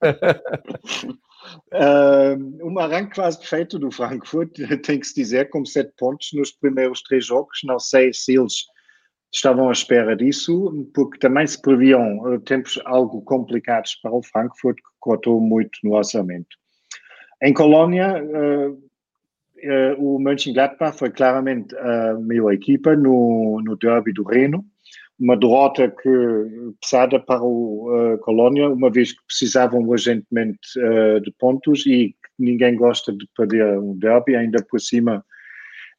um 2.63 2.79
arranque 2.79 3.15
quase 3.15 3.39
perfeito 3.39 3.77
do 3.77 3.91
Frankfurt, 3.91 4.55
tem 4.85 4.99
que 4.99 5.07
se 5.07 5.15
dizer, 5.15 5.49
com 5.49 5.65
sete 5.65 5.91
pontos 5.97 6.29
nos 6.33 6.51
primeiros 6.51 7.01
três 7.01 7.25
jogos. 7.25 7.59
Não 7.65 7.77
sei 7.77 8.13
se 8.13 8.35
eles 8.35 8.67
estavam 9.33 9.69
à 9.69 9.71
espera 9.71 10.15
disso, 10.15 10.87
porque 10.93 11.17
também 11.17 11.45
se 11.47 11.59
previam 11.59 12.33
eh, 12.33 12.39
tempos 12.45 12.79
algo 12.85 13.21
complicados 13.23 13.95
para 13.95 14.13
o 14.13 14.21
Frankfurt, 14.21 14.77
que 14.77 14.83
cortou 14.99 15.41
muito 15.41 15.79
no 15.83 15.95
orçamento. 15.95 16.55
Em 17.41 17.51
Colônia, 17.51 18.23
uh, 18.23 18.71
uh, 18.71 19.95
o 19.97 20.19
Mönchengladbach 20.19 20.97
foi 20.97 21.09
claramente 21.09 21.75
a 21.75 22.13
melhor 22.13 22.53
equipa 22.53 22.95
no, 22.95 23.59
no 23.65 23.75
derby 23.75 24.13
do 24.13 24.23
Reno, 24.23 24.63
uma 25.19 25.35
derrota 25.35 25.89
que 25.89 26.73
pesada 26.79 27.19
para 27.19 27.41
o 27.41 27.89
uh, 27.89 28.17
Colônia, 28.19 28.69
uma 28.69 28.91
vez 28.91 29.13
que 29.13 29.25
precisavam 29.25 29.81
urgentemente 29.81 30.59
de 31.23 31.31
pontos 31.39 31.85
e 31.85 32.15
ninguém 32.37 32.75
gosta 32.75 33.11
de 33.11 33.27
perder 33.35 33.79
um 33.79 33.97
derby, 33.97 34.35
ainda 34.35 34.63
por 34.69 34.79
cima 34.79 35.23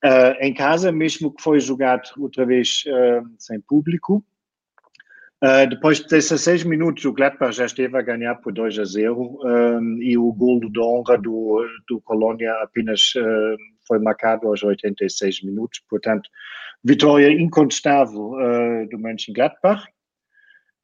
uh, 0.05 0.37
em 0.41 0.53
casa, 0.53 0.93
mesmo 0.93 1.35
que 1.35 1.43
foi 1.43 1.59
jogado 1.61 2.09
outra 2.19 2.45
vez 2.45 2.85
uh, 2.87 3.27
sem 3.39 3.61
público. 3.61 4.25
Uh, 5.43 5.69
depois 5.69 5.99
de 5.99 6.09
16 6.09 6.65
minutos, 6.65 7.05
o 7.05 7.13
Gladbach 7.13 7.55
já 7.55 7.67
esteve 7.67 7.99
a 7.99 8.03
ganhar 8.03 8.35
por 8.37 8.53
2 8.53 8.79
a 8.79 8.85
0 8.85 9.39
um, 9.43 9.99
e 10.01 10.17
o 10.17 10.33
gol 10.33 10.61
de 10.61 10.81
honra 10.81 11.19
do, 11.19 11.67
do 11.87 12.01
Colônia 12.01 12.51
apenas 12.63 13.13
uh, 13.17 13.57
foi 13.87 13.99
marcado 13.99 14.49
aos 14.49 14.63
86 14.63 15.43
minutos. 15.43 15.83
Portanto, 15.89 16.31
vitória 16.83 17.31
incontestável 17.31 18.33
uh, 18.33 18.89
do 18.89 18.99
Mönchengladbach. 18.99 19.85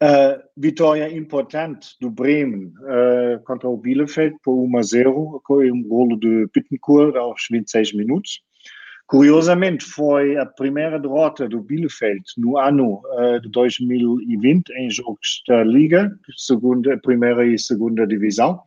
Uh, 0.03 0.43
vitória 0.57 1.11
importante 1.11 1.95
do 2.01 2.11
Bremen 2.11 2.73
contra 3.45 3.69
o 3.69 3.77
Bielefeld 3.77 4.35
por 4.43 4.55
1 4.55 4.79
a 4.79 4.83
0 4.83 5.43
com 5.45 5.57
um 5.57 5.83
golo 5.83 6.19
de 6.19 6.47
Bittencourt 6.55 7.17
aos 7.17 7.47
26 7.51 7.95
minutos. 7.95 8.41
Curiosamente, 9.11 9.85
foi 9.85 10.37
a 10.37 10.47
primeira 10.47 10.97
derrota 10.97 11.49
do 11.49 11.61
Bielefeld 11.61 12.23
no 12.39 12.57
ano 12.57 13.03
uh, 13.07 13.41
de 13.41 13.49
2020 13.49 14.71
em 14.71 14.89
jogos 14.89 15.43
da 15.49 15.65
Liga, 15.65 16.17
segunda, 16.37 16.97
primeira 16.97 17.45
e 17.45 17.59
segunda 17.59 18.07
divisão. 18.07 18.63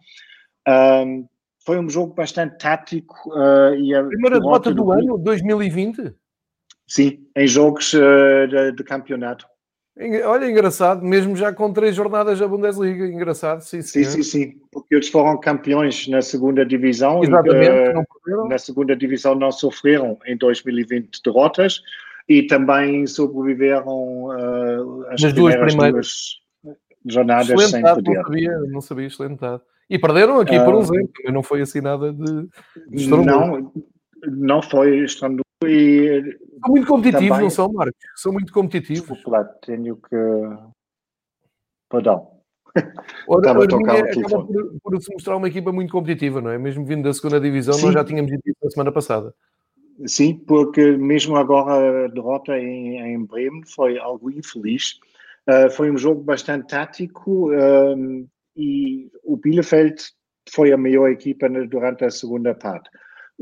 Um, 0.67 1.25
foi 1.65 1.79
um 1.79 1.89
jogo 1.89 2.13
bastante 2.13 2.57
tático. 2.57 3.15
Uh, 3.29 3.73
e 3.75 3.95
a 3.95 4.03
primeira 4.03 4.37
derrota, 4.37 4.69
derrota 4.69 4.73
do, 4.73 4.83
do, 4.83 4.91
ano, 4.91 5.17
2020? 5.17 6.13
Sim, 6.87 7.25
em 7.37 7.47
jogos 7.47 7.93
uh, 7.93 8.45
de, 8.49 8.73
de 8.73 8.83
campeonato. 8.83 9.45
Olha, 10.25 10.49
engraçado, 10.49 11.05
mesmo 11.05 11.35
já 11.35 11.53
com 11.53 11.71
três 11.71 11.95
jornadas 11.95 12.39
da 12.39 12.47
Bundesliga, 12.47 13.05
engraçado, 13.05 13.61
sim, 13.61 13.83
sim. 13.83 14.03
Sim, 14.03 14.09
sim, 14.11 14.23
sim, 14.23 14.61
porque 14.71 14.95
eles 14.95 15.07
foram 15.07 15.39
campeões 15.39 16.07
na 16.07 16.19
segunda 16.19 16.65
divisão 16.65 17.23
Exatamente, 17.23 17.91
e 17.91 18.33
uh, 18.35 18.47
na 18.47 18.57
segunda 18.57 18.95
divisão 18.95 19.35
não 19.35 19.51
sofreram 19.51 20.17
em 20.25 20.35
2020 20.35 21.21
derrotas 21.23 21.79
e 22.27 22.41
também 22.47 23.05
sobreviveram 23.05 24.25
uh, 24.25 25.05
as 25.09 25.21
Nas 25.21 25.33
duas 25.33 25.55
primeiras 25.55 26.07
duas 26.63 26.77
jornadas 27.05 27.49
excelente 27.49 27.71
sem 27.71 27.83
perder. 27.83 28.15
Não 28.15 28.23
sabia, 28.23 28.59
não 28.59 28.81
sabia, 28.81 29.07
excelente 29.07 29.41
E 29.87 29.99
perderam 29.99 30.39
aqui 30.39 30.57
uh, 30.57 30.65
por 30.65 30.73
um 30.73 30.79
ah, 30.79 30.85
zero, 30.85 31.09
não 31.31 31.43
foi 31.43 31.61
assim 31.61 31.81
nada 31.81 32.11
de, 32.11 32.47
de 32.87 33.07
Não, 33.09 33.71
não 34.25 34.61
foi 34.63 35.03
estranho 35.03 35.42
e 35.67 36.21
são 36.63 36.69
muito 36.69 36.87
competitivos, 36.87 37.29
também, 37.29 37.43
não 37.43 37.49
são, 37.49 37.71
Marcos? 37.71 37.99
São 38.15 38.31
muito 38.31 38.53
competitivos. 38.53 39.07
Desculpa 39.07 39.43
tenho 39.65 39.95
que. 39.97 40.15
Perdão. 41.89 42.31
Ora, 43.27 43.39
Estava 43.39 43.63
a 43.63 43.67
tocar 43.67 43.97
acaba 43.97 44.45
por, 44.45 44.79
por, 44.81 45.01
se 45.01 45.13
mostrar 45.13 45.37
uma 45.37 45.47
equipa 45.47 45.71
muito 45.71 45.91
competitiva, 45.91 46.41
não 46.41 46.51
é? 46.51 46.57
Mesmo 46.57 46.85
vindo 46.85 47.03
da 47.03 47.13
segunda 47.13 47.39
divisão, 47.39 47.73
Sim. 47.73 47.85
nós 47.85 47.93
já 47.93 48.03
tínhamos 48.03 48.31
dito 48.31 48.57
na 48.63 48.69
semana 48.69 48.91
passada. 48.91 49.33
Sim, 50.07 50.35
porque 50.47 50.97
mesmo 50.97 51.35
agora 51.35 52.05
a 52.05 52.07
derrota 52.07 52.57
em, 52.57 52.99
em 52.99 53.25
Bremen 53.25 53.63
foi 53.63 53.99
algo 53.99 54.31
infeliz. 54.31 54.99
Uh, 55.47 55.69
foi 55.69 55.91
um 55.91 55.97
jogo 55.97 56.23
bastante 56.23 56.67
tático 56.67 57.51
um, 57.51 58.25
e 58.55 59.11
o 59.23 59.37
Bielefeld 59.37 60.01
foi 60.49 60.71
a 60.71 60.77
melhor 60.77 61.09
equipa 61.09 61.47
durante 61.49 62.05
a 62.05 62.09
segunda 62.09 62.55
parte 62.55 62.89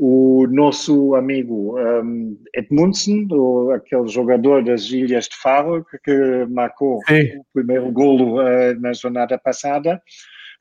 o 0.04 0.48
nosso 0.48 1.14
amigo 1.14 1.78
um, 1.78 2.36
Edmundsen, 2.56 3.28
o, 3.30 3.70
aquele 3.70 4.08
jogador 4.08 4.64
das 4.64 4.90
Ilhas 4.90 5.28
de 5.28 5.36
Faro, 5.36 5.84
que, 5.84 5.96
que 5.98 6.46
marcou 6.46 6.98
Sim. 7.06 7.38
o 7.38 7.46
primeiro 7.52 7.88
golo 7.92 8.40
uh, 8.40 8.74
na 8.80 8.92
jornada 8.92 9.38
passada, 9.38 10.02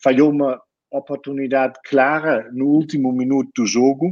falhou 0.04 0.30
uma 0.30 0.62
oportunidade 0.92 1.74
clara 1.86 2.52
no 2.54 2.68
último 2.68 3.12
minuto 3.12 3.50
do 3.58 3.66
jogo. 3.66 4.12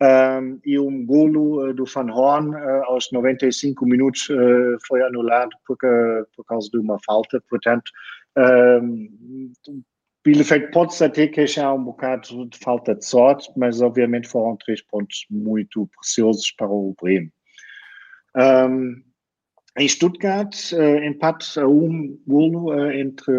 Um, 0.00 0.58
e 0.64 0.78
um 0.78 1.04
golo 1.04 1.68
uh, 1.68 1.74
do 1.74 1.84
Van 1.84 2.10
Horn 2.10 2.54
uh, 2.54 2.84
aos 2.84 3.12
95 3.12 3.84
minutos 3.84 4.26
foi 4.88 5.02
anulado 5.02 5.50
por, 5.66 5.76
por 6.34 6.44
causa 6.46 6.70
de 6.70 6.78
uma 6.78 6.96
falta. 7.04 7.42
Portanto, 7.50 7.90
um, 8.82 9.52
Bielefeld 10.26 10.72
pode-se 10.72 11.04
até 11.04 11.28
queixar 11.28 11.72
um 11.72 11.84
bocado 11.84 12.46
de 12.46 12.58
falta 12.58 12.96
de 12.96 13.06
sorte, 13.06 13.48
mas 13.56 13.80
obviamente 13.80 14.26
foram 14.26 14.56
três 14.56 14.82
pontos 14.82 15.24
muito 15.30 15.88
preciosos 15.96 16.50
para 16.50 16.66
o 16.66 16.96
Bremen. 17.00 17.32
Um, 18.36 19.04
em 19.78 19.86
Stuttgart, 19.86 20.52
uh, 20.72 21.04
empate 21.04 21.60
a 21.60 21.68
um 21.68 22.18
golo 22.26 22.74
uh, 22.74 22.90
entre 22.90 23.32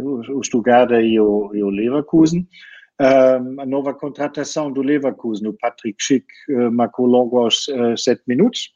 o 0.00 0.42
Stuttgart 0.42 0.90
e 0.92 1.20
o, 1.20 1.54
e 1.54 1.62
o 1.62 1.68
Leverkusen. 1.68 2.48
a 2.98 3.66
nova 3.66 3.92
contratação 3.92 4.72
do 4.72 4.80
Leverkusen, 4.80 5.48
o 5.48 5.52
Patrick 5.52 6.02
Schick, 6.02 6.26
marcou 6.72 7.04
logo 7.04 7.36
aos 7.40 7.66
sete 7.98 8.22
minutos. 8.26 8.72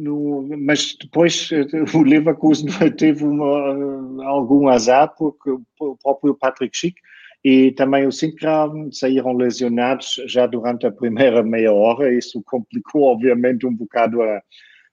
No, 0.00 0.46
mas 0.58 0.96
depois 1.00 1.50
o 1.92 2.02
Leverkusen 2.02 2.68
teve 2.96 3.24
uma, 3.24 4.24
algum 4.24 4.68
azar, 4.68 5.12
porque 5.18 5.50
o 5.50 5.96
próprio 5.96 6.36
Patrick 6.36 6.76
Schick 6.76 7.00
e 7.44 7.72
também 7.72 8.06
o 8.06 8.12
Sintgram 8.12 8.90
saíram 8.92 9.32
lesionados 9.32 10.20
já 10.26 10.46
durante 10.46 10.86
a 10.86 10.92
primeira 10.92 11.42
meia 11.42 11.72
hora. 11.72 12.12
Isso 12.12 12.42
complicou, 12.44 13.02
obviamente, 13.04 13.66
um 13.66 13.74
bocado 13.74 14.22
a 14.22 14.40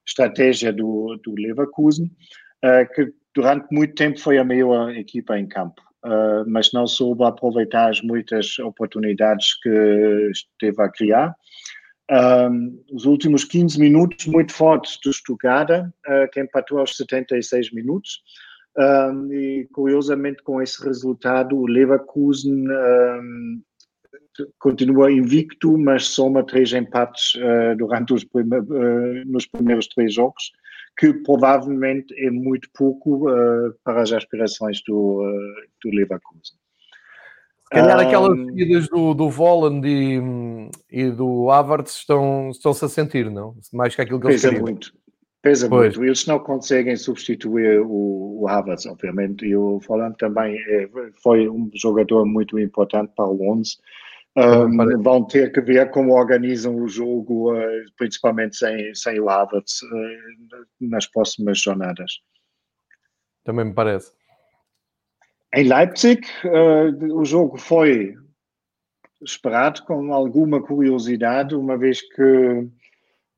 estratégia 0.06 0.74
do, 0.74 1.20
do 1.24 1.36
Leverkusen, 1.36 2.06
uh, 2.64 2.94
que 2.94 3.12
durante 3.34 3.68
muito 3.72 3.94
tempo 3.96 4.20
foi 4.20 4.38
a 4.38 4.44
melhor 4.44 4.96
equipa 4.96 5.38
em 5.38 5.48
campo, 5.48 5.82
uh, 6.06 6.48
mas 6.48 6.72
não 6.74 6.88
soube 6.88 7.24
aproveitar 7.24 7.90
as 7.90 8.02
muitas 8.02 8.58
oportunidades 8.60 9.60
que 9.62 10.30
esteve 10.32 10.82
a 10.82 10.90
criar. 10.90 11.36
Um, 12.12 12.84
os 12.92 13.06
últimos 13.06 13.44
15 13.44 13.80
minutos 13.80 14.28
muito 14.28 14.54
fortes 14.54 15.00
do 15.04 15.12
Stuttgart, 15.12 15.70
uh, 15.72 16.30
que 16.32 16.40
empatou 16.40 16.78
aos 16.78 16.96
76 16.98 17.72
minutos. 17.74 18.22
Um, 18.78 19.32
e 19.32 19.68
curiosamente, 19.74 20.44
com 20.44 20.62
esse 20.62 20.84
resultado, 20.84 21.58
o 21.58 21.66
Leverkusen 21.66 22.68
um, 22.70 23.62
continua 24.60 25.12
invicto, 25.12 25.78
mas 25.78 26.08
soma 26.08 26.46
três 26.46 26.74
empates 26.74 27.36
uh, 27.36 27.76
durante 27.78 28.14
os 28.14 28.24
prime 28.24 28.60
uh, 28.60 29.26
nos 29.26 29.48
primeiros 29.48 29.88
três 29.88 30.14
jogos, 30.14 30.52
que 31.00 31.12
provavelmente 31.14 32.14
é 32.24 32.30
muito 32.30 32.70
pouco 32.74 33.26
para 33.84 34.02
as 34.02 34.14
aspirações 34.14 34.82
do, 34.88 35.22
do 35.84 35.90
Leverkusen. 35.90 36.58
Se 37.68 37.82
calhar 37.82 38.00
aquelas 38.00 38.38
seguidas 38.38 38.88
do, 38.90 39.14
do 39.14 39.30
Volland 39.30 39.88
e, 39.88 40.22
e 40.92 41.10
do 41.10 41.50
Havertz 41.50 41.96
estão, 41.96 42.50
estão-se 42.52 42.86
a 42.86 42.88
sentir, 42.90 43.30
não? 43.32 43.56
Mais 43.74 43.96
que 43.96 44.02
aquilo 44.02 44.20
que 44.20 44.28
eles 44.28 44.42
queriam. 44.42 44.62
muito 44.62 44.94
Pesa 45.46 45.70
pois. 45.70 45.96
muito. 45.96 46.04
Eles 46.04 46.26
não 46.26 46.40
conseguem 46.40 46.98
substituir 46.98 47.80
o, 47.82 48.42
o 48.42 48.48
Havertz, 48.48 48.88
obviamente, 48.88 49.46
e 49.46 49.56
o 49.56 49.80
Folland 49.80 50.18
também 50.18 50.58
é, 50.58 50.90
foi 51.22 51.48
um 51.48 51.70
jogador 51.76 52.26
muito 52.26 52.58
importante 52.58 53.14
para 53.16 53.28
o 53.28 53.52
11. 53.52 53.78
Um, 54.36 55.04
vão 55.04 55.24
ter 55.24 55.52
que 55.52 55.62
ver 55.62 55.92
como 55.92 56.16
organizam 56.16 56.76
o 56.76 56.88
jogo, 56.88 57.54
uh, 57.54 57.86
principalmente 57.96 58.58
sem, 58.58 58.96
sem 58.96 59.20
o 59.20 59.30
Havertz, 59.30 59.84
uh, 59.84 60.66
nas 60.82 61.06
próximas 61.06 61.62
jornadas. 61.62 62.12
Também 63.44 63.66
me 63.66 63.74
parece. 63.76 64.12
Em 65.56 65.64
Leipzig, 65.64 66.22
uh, 66.44 67.18
o 67.18 67.24
jogo 67.24 67.58
foi 67.58 68.14
esperado 69.24 69.84
com 69.84 70.14
alguma 70.14 70.62
curiosidade, 70.62 71.56
uma 71.56 71.78
vez 71.78 72.02
que 72.02 72.70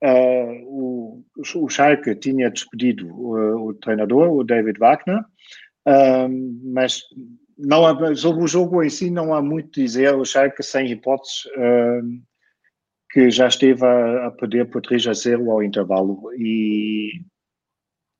Uh, 0.03 0.61
o, 0.67 1.25
o 1.55 1.69
Schalke 1.69 2.13
tinha 2.15 2.51
despedido 2.51 3.07
o, 3.07 3.69
o 3.69 3.73
treinador, 3.73 4.29
o 4.29 4.43
David 4.43 4.77
Wagner, 4.77 5.21
uh, 5.87 6.29
mas 6.63 7.01
não 7.57 7.83
há, 7.83 8.15
sobre 8.15 8.43
o 8.43 8.47
jogo 8.47 8.83
em 8.83 8.89
si 8.89 9.09
não 9.09 9.33
há 9.33 9.41
muito 9.41 9.79
a 9.79 9.83
dizer. 9.83 10.13
O 10.13 10.23
Schalke, 10.23 10.61
sem 10.61 10.91
hipóteses, 10.91 11.45
uh, 11.45 12.21
que 13.09 13.31
já 13.31 13.47
esteve 13.47 13.83
a, 13.83 14.27
a 14.27 14.31
perder 14.31 14.69
por 14.69 14.81
3 14.81 15.07
a 15.07 15.13
0 15.13 15.49
ao 15.49 15.63
intervalo 15.63 16.31
e 16.35 17.23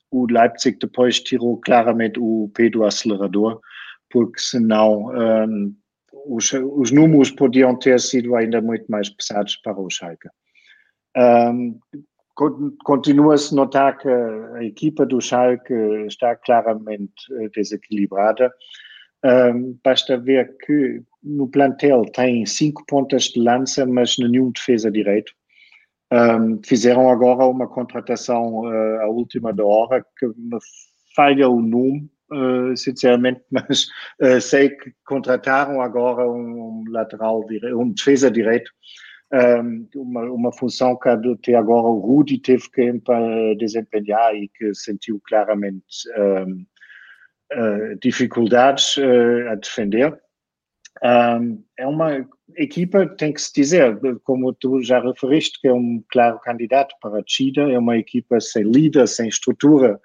o 0.10 0.26
Leipzig 0.26 0.80
depois 0.80 1.20
tirou 1.20 1.58
claramente 1.58 2.20
o 2.20 2.50
pé 2.56 2.70
do 2.70 2.84
acelerador, 2.84 3.62
porque 4.10 4.40
senão 4.40 5.08
um, 5.08 5.76
os, 6.26 6.52
os 6.54 6.92
números 6.92 7.32
podiam 7.32 7.78
ter 7.78 8.00
sido 8.00 8.36
ainda 8.36 8.62
muito 8.62 8.86
mais 8.90 9.10
pesados 9.10 9.56
para 9.58 9.80
o 9.80 9.90
Schalke. 9.90 10.28
Um, 11.16 11.80
Continua-se 12.84 13.52
a 13.52 13.56
notar 13.56 13.98
que 13.98 14.08
a 14.08 14.64
equipa 14.64 15.08
do 15.08 15.20
Schalke 15.20 15.74
está 16.06 16.36
claramente 16.36 17.12
eh, 17.32 17.50
desequilibrada. 17.50 18.54
Um, 19.26 19.76
basta 19.84 20.16
ver 20.20 20.56
que 20.64 21.02
no 21.24 21.48
plantel 21.48 22.04
tem 22.14 22.46
cinco 22.46 22.86
pontas 22.86 23.24
de 23.24 23.42
lança, 23.42 23.88
mas 23.88 24.20
nenhum 24.20 24.52
defesa 24.52 24.92
direito. 24.92 25.34
Um, 26.14 26.62
fizeram 26.64 27.10
agora 27.10 27.44
uma 27.48 27.68
contratação 27.68 28.60
uh, 28.60 29.02
à 29.02 29.08
última 29.08 29.52
da 29.52 29.66
hora 29.66 30.06
que 30.20 30.28
me 30.28 30.60
falha 31.16 31.50
o 31.50 31.60
nome, 31.60 32.08
uh, 32.32 32.76
sinceramente, 32.76 33.42
mas 33.52 33.88
uh, 34.22 34.42
sei 34.42 34.70
que 34.70 34.94
contrataram 35.06 35.82
agora 35.82 36.30
um 36.30 36.84
lateral, 36.90 37.44
um 37.76 37.92
defesa 37.92 38.30
direito 38.32 38.72
uma, 39.96 40.22
uma 40.32 40.54
função 40.54 40.98
que 40.98 41.10
até 41.10 41.56
agora 41.56 41.88
o 41.88 42.00
Rudi 42.00 42.38
teve 42.38 42.70
que 42.70 43.02
desempenhar 43.58 44.36
e 44.36 44.48
que 44.48 44.74
sentiu 44.74 45.22
claramente 45.28 45.84
um, 46.18 46.66
uh, 47.54 47.96
dificuldades 48.02 48.98
uh, 48.98 49.50
a 49.52 49.56
defender. 49.56 50.18
Um, 51.04 51.64
é 51.78 51.86
uma 51.86 52.28
equipa, 52.56 53.06
tem 53.06 53.32
que 53.32 53.42
se 53.42 53.54
dizer, 53.54 54.00
como 54.24 54.52
tu 54.54 54.82
já 54.82 55.00
referiste, 55.00 55.60
que 55.62 55.68
é 55.68 55.74
um 55.74 56.04
claro 56.10 56.40
candidato 56.40 56.96
para 57.02 57.20
a 57.20 57.24
Chida, 57.26 57.70
é 57.72 57.78
uma 57.78 57.98
equipa 57.98 58.40
sem 58.40 58.64
líder, 58.64 59.08
sem 59.08 59.28
estrutura, 59.28 60.00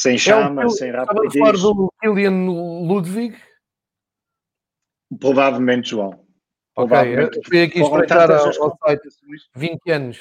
sem 0.00 0.16
chama, 0.16 0.62
é 0.62 0.66
o, 0.66 0.70
sem 0.70 0.90
rapidez. 0.90 1.34
Estava 1.34 1.50
a 1.50 1.58
falar 1.58 1.74
do 1.74 1.92
Kilian 2.00 2.46
Ludwig? 2.86 3.36
Provavelmente, 5.18 5.90
João. 5.90 6.24
Ok, 6.74 6.96
eu 7.18 7.30
fui 7.44 7.62
aqui 7.62 7.82
espreitar 7.82 8.30
ao, 8.30 8.46
ao 8.46 8.78
site 8.78 9.08
20 9.54 9.90
anos. 9.90 10.18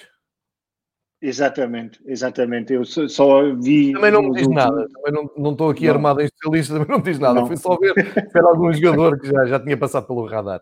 Exatamente, 1.21 2.01
exatamente. 2.05 2.73
Eu 2.73 2.83
só 2.83 3.53
vi. 3.55 3.93
Também 3.93 4.11
não 4.11 4.23
me 4.23 4.33
diz 4.33 4.49
nada, 4.49 4.85
também 4.89 5.13
não, 5.13 5.31
não 5.37 5.51
estou 5.53 5.69
aqui 5.69 5.85
não. 5.85 5.93
armado 5.93 6.21
em 6.21 6.25
especialista, 6.25 6.73
também 6.73 6.89
não 6.89 6.97
me 6.97 7.03
diz 7.03 7.19
nada. 7.19 7.35
Não. 7.35 7.47
Fui 7.47 7.55
só 7.55 7.77
ver 7.77 7.93
ver 7.93 8.43
algum 8.43 8.73
jogador 8.73 9.17
que 9.17 9.27
já, 9.27 9.45
já 9.45 9.59
tinha 9.61 9.77
passado 9.77 10.07
pelo 10.07 10.25
radar. 10.25 10.61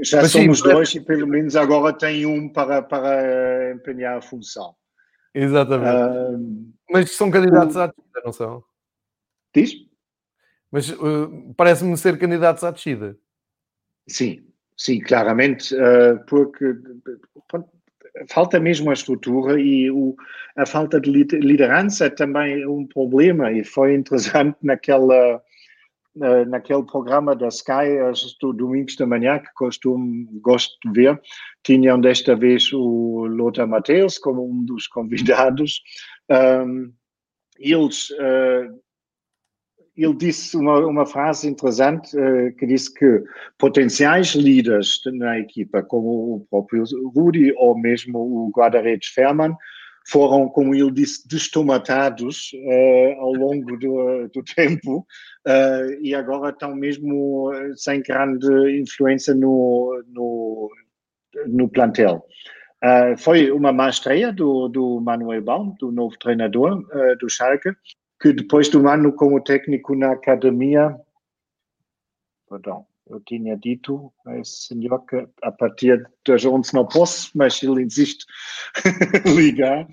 Já 0.00 0.22
Mas, 0.22 0.32
somos 0.32 0.58
sim, 0.60 0.64
dois 0.64 0.94
e 0.94 1.00
pelo 1.00 1.26
menos 1.26 1.54
agora 1.54 1.92
tem 1.92 2.24
um 2.24 2.48
para, 2.48 2.80
para 2.80 3.72
empenhar 3.72 4.16
a 4.16 4.22
função. 4.22 4.74
Exatamente. 5.34 6.36
Uh, 6.36 6.72
Mas 6.90 7.10
são 7.10 7.30
candidatos 7.30 7.76
o... 7.76 7.80
à 7.80 7.86
descida, 7.88 8.22
não 8.24 8.32
são? 8.32 8.64
Diz? 9.54 9.72
Mas 10.70 10.90
uh, 10.90 11.54
parece-me 11.56 11.96
ser 11.96 12.18
candidatos 12.18 12.62
à 12.64 12.70
descida. 12.70 13.18
Sim, 14.06 14.44
Sim, 14.76 15.00
claramente, 15.00 15.74
uh, 15.74 16.18
porque 16.26 16.74
pronto, 17.48 17.68
falta 18.28 18.58
mesmo 18.58 18.90
a 18.90 18.92
estrutura 18.92 19.60
e 19.60 19.90
o, 19.90 20.16
a 20.56 20.66
falta 20.66 21.00
de 21.00 21.10
liderança 21.10 22.10
também 22.10 22.62
é 22.62 22.68
um 22.68 22.86
problema 22.86 23.52
e 23.52 23.62
foi 23.62 23.94
interessante 23.94 24.56
naquela 24.62 25.40
naquele 26.14 26.84
programa 26.84 27.34
da 27.34 27.48
Sky 27.48 27.98
do 28.40 28.52
domingos 28.52 28.96
da 28.96 29.06
manhã 29.06 29.38
que 29.38 29.52
costumo 29.54 30.28
gosto 30.40 30.72
de 30.84 30.92
ver. 30.92 31.20
Tinham 31.62 32.00
desta 32.00 32.36
vez 32.36 32.72
o 32.72 33.26
Lothar 33.26 33.66
Mateus 33.66 34.18
como 34.18 34.48
um 34.48 34.64
dos 34.64 34.86
convidados. 34.88 35.82
Um, 36.30 36.92
eles 37.58 38.10
uh, 38.10 38.84
ele 39.96 40.14
disse 40.14 40.56
uma, 40.56 40.78
uma 40.86 41.06
frase 41.06 41.48
interessante 41.48 42.16
uh, 42.16 42.54
que 42.56 42.66
disse 42.66 42.92
que 42.92 43.22
potenciais 43.58 44.34
líderes 44.34 45.00
na 45.06 45.38
equipa, 45.38 45.82
como 45.82 46.34
o 46.36 46.46
próprio 46.50 46.84
Rudi 47.14 47.52
ou 47.56 47.78
mesmo 47.78 48.18
o 48.18 48.50
guarda-redes 48.50 49.08
Ferman, 49.08 49.54
foram, 50.06 50.48
como 50.48 50.74
ele 50.74 50.90
disse, 50.90 51.26
destomatados 51.26 52.52
uh, 52.52 53.20
ao 53.20 53.32
longo 53.32 53.76
do, 53.78 54.28
do 54.28 54.42
tempo 54.42 55.06
uh, 55.46 56.02
e 56.02 56.14
agora 56.14 56.50
estão 56.50 56.74
mesmo 56.74 57.50
sem 57.76 58.02
grande 58.02 58.80
influência 58.80 59.34
no, 59.34 60.02
no, 60.08 60.70
no 61.46 61.68
plantel. 61.68 62.24
Uh, 62.82 63.16
foi 63.16 63.50
uma 63.50 63.72
má 63.72 63.88
estreia 63.88 64.30
do, 64.30 64.68
do 64.68 65.00
Manuel 65.00 65.42
Baum, 65.42 65.74
do 65.80 65.90
novo 65.90 66.18
treinador 66.18 66.84
do 67.18 67.30
Schalke, 67.30 67.70
que 68.20 68.32
depois 68.32 68.68
de 68.68 68.76
um 68.76 68.88
ano 68.88 69.12
como 69.12 69.42
técnico 69.42 69.96
na 69.96 70.12
academia, 70.12 70.94
perdão, 72.48 72.86
eu 73.08 73.20
tinha 73.20 73.56
dito 73.56 74.12
a 74.26 74.38
esse 74.38 74.68
senhor 74.68 75.04
que 75.06 75.26
a 75.42 75.52
partir 75.52 76.08
das 76.26 76.44
11 76.44 76.72
não 76.74 76.86
posso, 76.86 77.30
mas 77.34 77.62
ele 77.62 77.82
insiste 77.82 78.24
ligar. 79.36 79.86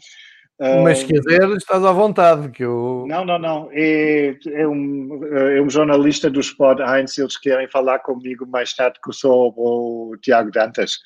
Mas 0.83 0.99
se 0.99 1.07
quiser, 1.07 1.49
estás 1.57 1.83
à 1.83 1.91
vontade. 1.91 2.49
Que 2.49 2.63
eu... 2.63 3.05
Não, 3.07 3.25
não, 3.25 3.39
não. 3.39 3.69
É, 3.71 4.37
é, 4.45 4.67
um, 4.67 5.25
é 5.33 5.59
um 5.59 5.69
jornalista 5.69 6.29
do 6.29 6.39
Sport 6.39 6.79
Heinz. 6.79 7.17
Eles 7.17 7.35
querem 7.35 7.67
falar 7.67 7.97
comigo 7.99 8.45
mais 8.45 8.71
tarde 8.71 8.99
que 9.03 9.11
sou 9.11 9.51
o 9.57 10.15
Tiago 10.21 10.51
Dantas. 10.51 10.99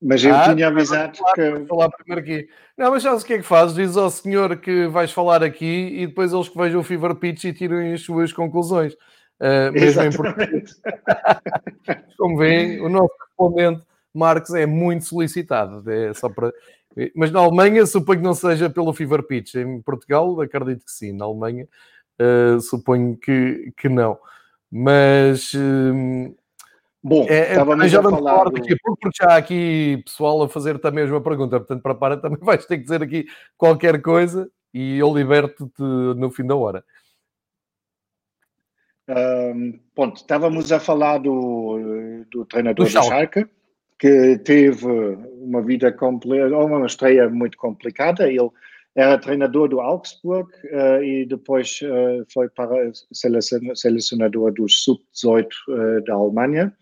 Mas 0.00 0.22
eu 0.22 0.32
ah, 0.34 0.54
tinha 0.54 0.68
avisado 0.68 1.16
falar, 1.16 1.34
que. 1.34 1.66
falar 1.66 1.90
primeiro 1.90 2.20
aqui. 2.20 2.48
Não, 2.78 2.92
mas 2.92 3.02
sabes 3.02 3.24
o 3.24 3.26
que 3.26 3.32
é 3.34 3.38
que 3.38 3.42
fazes? 3.42 3.74
Diz 3.74 3.96
ao 3.96 4.10
senhor 4.10 4.56
que 4.58 4.86
vais 4.86 5.10
falar 5.10 5.42
aqui 5.42 5.88
e 5.96 6.06
depois 6.06 6.32
eles 6.32 6.48
que 6.48 6.56
vejam 6.56 6.80
o 6.80 6.84
Fever 6.84 7.14
Pitch 7.16 7.44
e 7.44 7.52
tirem 7.52 7.92
as 7.92 8.02
suas 8.02 8.32
conclusões. 8.32 8.94
Uh, 9.40 9.72
mesmo 9.74 10.02
Exatamente. 10.02 10.74
em 11.88 12.16
Como 12.16 12.38
veem, 12.38 12.80
o 12.80 12.88
nosso 12.88 13.10
correspondente 13.36 13.86
Marcos 14.14 14.54
é 14.54 14.66
muito 14.66 15.04
solicitado. 15.04 15.88
É 15.90 16.14
só 16.14 16.28
para... 16.28 16.52
Mas 17.14 17.30
na 17.30 17.40
Alemanha, 17.40 17.84
suponho 17.84 18.20
que 18.20 18.24
não 18.24 18.34
seja 18.34 18.70
pelo 18.70 18.94
Fever 18.94 19.22
Pitch. 19.22 19.54
Em 19.56 19.82
Portugal, 19.82 20.40
acredito 20.40 20.84
que 20.84 20.90
sim. 20.90 21.12
Na 21.12 21.26
Alemanha, 21.26 21.68
uh, 22.20 22.58
suponho 22.60 23.16
que, 23.16 23.72
que 23.76 23.88
não. 23.88 24.18
Mas. 24.70 25.52
Uh, 25.54 26.34
Bom, 27.02 27.24
é, 27.28 27.50
estávamos 27.50 27.90
já 27.90 28.00
a 28.00 28.02
falar 28.02 28.44
do... 28.44 28.56
aqui, 28.56 28.74
porque 28.82 29.10
já 29.22 29.34
há 29.34 29.36
aqui 29.36 30.02
pessoal 30.04 30.42
a 30.42 30.48
fazer 30.48 30.78
também 30.80 31.04
a 31.04 31.06
mesma 31.06 31.20
pergunta, 31.20 31.58
portanto, 31.60 31.80
prepara 31.80 32.16
também 32.16 32.38
vais 32.42 32.66
ter 32.66 32.78
que 32.78 32.82
dizer 32.82 33.02
aqui 33.02 33.26
qualquer 33.56 34.02
coisa 34.02 34.50
e 34.74 34.98
eu 34.98 35.14
liberto-te 35.14 35.82
no 35.82 36.30
fim 36.30 36.44
da 36.44 36.56
hora. 36.56 36.84
Um, 39.08 39.78
pronto, 39.94 40.16
estávamos 40.16 40.72
a 40.72 40.80
falar 40.80 41.18
do, 41.18 42.24
do 42.30 42.44
treinador 42.44 42.86
do 42.86 42.90
Schalke. 42.90 43.08
Schalke, 43.08 43.46
que 43.98 44.38
teve 44.38 44.86
uma 45.40 45.62
vida 45.62 45.92
completa, 45.92 46.56
uma 46.56 46.86
estreia 46.86 47.28
muito 47.28 47.56
complicada. 47.56 48.28
Ele 48.28 48.50
era 48.96 49.18
treinador 49.18 49.68
do 49.68 49.80
Augsburg 49.80 50.50
uh, 50.72 51.02
e 51.02 51.26
depois 51.26 51.80
uh, 51.82 52.26
foi 52.32 52.48
para 52.48 52.90
selecionador 53.74 54.52
do 54.52 54.68
Sub-18 54.68 55.46
uh, 55.68 56.04
da 56.04 56.14
Alemanha. 56.14 56.72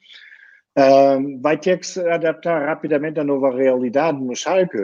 vai 1.42 1.58
ter 1.58 1.78
que 1.78 1.86
se 1.86 2.00
adaptar 2.08 2.66
rapidamente 2.66 3.20
à 3.20 3.24
nova 3.24 3.54
realidade 3.54 4.18
no 4.18 4.34
Schalke, 4.34 4.78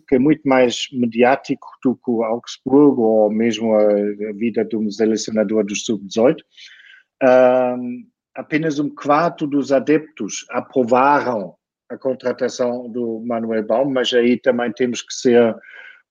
que 0.00 0.16
é 0.16 0.18
muito 0.18 0.42
mais 0.46 0.86
mediático 0.92 1.66
do 1.82 1.94
que 1.96 2.10
o 2.10 2.22
Augsburg 2.22 3.00
ou 3.00 3.30
mesmo 3.30 3.74
a, 3.74 4.32
vida 4.34 4.64
de 4.64 4.76
um 4.76 4.90
selecionador 4.90 5.64
do 5.64 5.74
Sub-18 5.74 6.36
apenas 8.34 8.78
um 8.78 8.88
quarto 8.88 9.46
dos 9.46 9.72
adeptos 9.72 10.44
aprovaram 10.50 11.54
a 11.90 11.98
contratação 11.98 12.90
do 12.90 13.22
Manuel 13.26 13.66
Baum, 13.66 13.90
mas 13.90 14.12
aí 14.12 14.38
também 14.38 14.72
temos 14.72 15.02
que 15.02 15.12
ser 15.12 15.54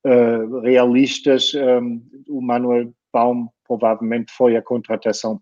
uh, 0.05 0.59
realistas. 0.61 1.53
Um, 1.55 2.01
o 2.29 2.41
Manuel 2.41 2.93
Baum 3.11 3.47
provavelmente 3.67 4.31
foi 4.31 4.55
a 4.55 4.61
contratação 4.61 5.41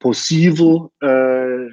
possível 0.00 0.92
uh, 1.02 1.68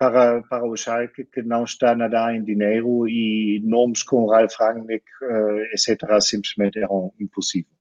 para, 0.00 0.42
para 0.44 0.64
o 0.64 0.74
Schalke, 0.74 1.24
que 1.26 1.42
não 1.42 1.64
está 1.64 1.92
a 1.92 2.34
em 2.34 2.42
dinheiro 2.42 3.06
e 3.06 3.60
nomes 3.62 4.02
como 4.02 4.30
Ralf 4.30 4.54
Rangnick, 4.58 5.04
uh, 5.22 5.60
etc., 5.74 6.20
simplesmente 6.20 6.78
eram 6.78 7.12
impossíveis. 7.20 7.76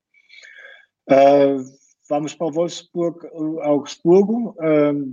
Uh, 1.10 1.80
Vamos 2.10 2.34
para 2.34 2.50
Wolfsburg, 2.50 3.20
Augsburgo. 3.62 4.56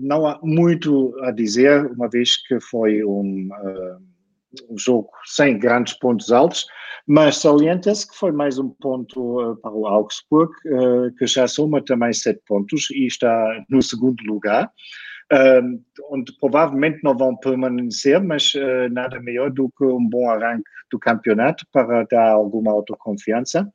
não 0.01 0.27
há 0.27 0.40
muito 0.42 1.14
a 1.25 1.31
dizer, 1.31 1.92
uma 1.92 2.09
vez 2.09 2.38
que 2.47 2.59
foi 2.59 3.05
um, 3.05 3.51
um 4.71 4.79
jogo 4.79 5.11
sem 5.27 5.59
grandes 5.59 5.92
pontos 5.99 6.33
altos, 6.33 6.66
mas 7.07 7.37
salienta-se 7.37 8.09
que 8.09 8.16
foi 8.16 8.33
mais 8.33 8.59
um 8.59 8.69
ponto 8.69 9.40
uh, 9.40 9.57
para 9.57 9.73
o 9.73 9.87
Augsburg, 9.87 10.53
uh, 10.66 11.14
que 11.16 11.27
já 11.27 11.47
soma 11.47 11.83
também 11.83 12.12
sete 12.12 12.40
pontos 12.47 12.90
e 12.90 13.07
está 13.07 13.64
no 13.69 13.81
segundo 13.81 14.21
lugar. 14.25 14.71
Uh, 15.32 15.82
onde 16.10 16.32
provavelmente 16.38 17.00
não 17.02 17.16
vão 17.16 17.36
permanecer, 17.36 18.22
mas 18.22 18.54
uh, 18.54 18.88
nada 18.92 19.20
melhor 19.20 19.50
do 19.50 19.68
que 19.76 19.84
um 19.84 20.08
bom 20.08 20.30
arranque 20.30 20.70
do 20.90 21.00
campeonato 21.00 21.66
para 21.72 22.04
dar 22.04 22.30
alguma 22.30 22.70
autoconfiança. 22.70 23.68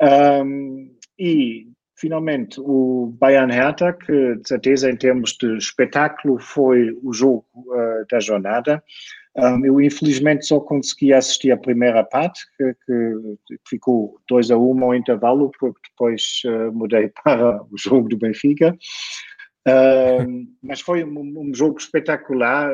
Um, 0.00 0.90
e 1.18 1.68
finalmente 1.96 2.60
o 2.60 3.14
Bayern 3.20 3.52
Hertha, 3.52 3.92
que 3.92 4.36
de 4.36 4.48
certeza 4.48 4.90
em 4.90 4.96
termos 4.96 5.36
de 5.38 5.56
espetáculo 5.56 6.38
foi 6.40 6.90
o 7.02 7.12
jogo 7.12 7.46
uh, 7.54 8.04
da 8.10 8.18
jornada. 8.18 8.82
Um, 9.34 9.64
eu 9.64 9.80
infelizmente 9.80 10.44
só 10.44 10.60
consegui 10.60 11.12
assistir 11.12 11.52
a 11.52 11.56
primeira 11.56 12.04
parte, 12.04 12.40
que, 12.56 12.74
que 12.84 13.56
ficou 13.66 14.18
2 14.28 14.50
a 14.50 14.58
1 14.58 14.60
um 14.60 14.84
ao 14.84 14.94
intervalo, 14.94 15.50
porque 15.58 15.80
depois 15.90 16.42
uh, 16.44 16.72
mudei 16.72 17.10
para 17.22 17.62
o 17.62 17.78
jogo 17.78 18.08
do 18.08 18.18
Benfica. 18.18 18.76
Mas 20.62 20.80
foi 20.80 21.04
um, 21.04 21.34
um 21.38 21.54
jogo 21.54 21.78
espetacular, 21.78 22.70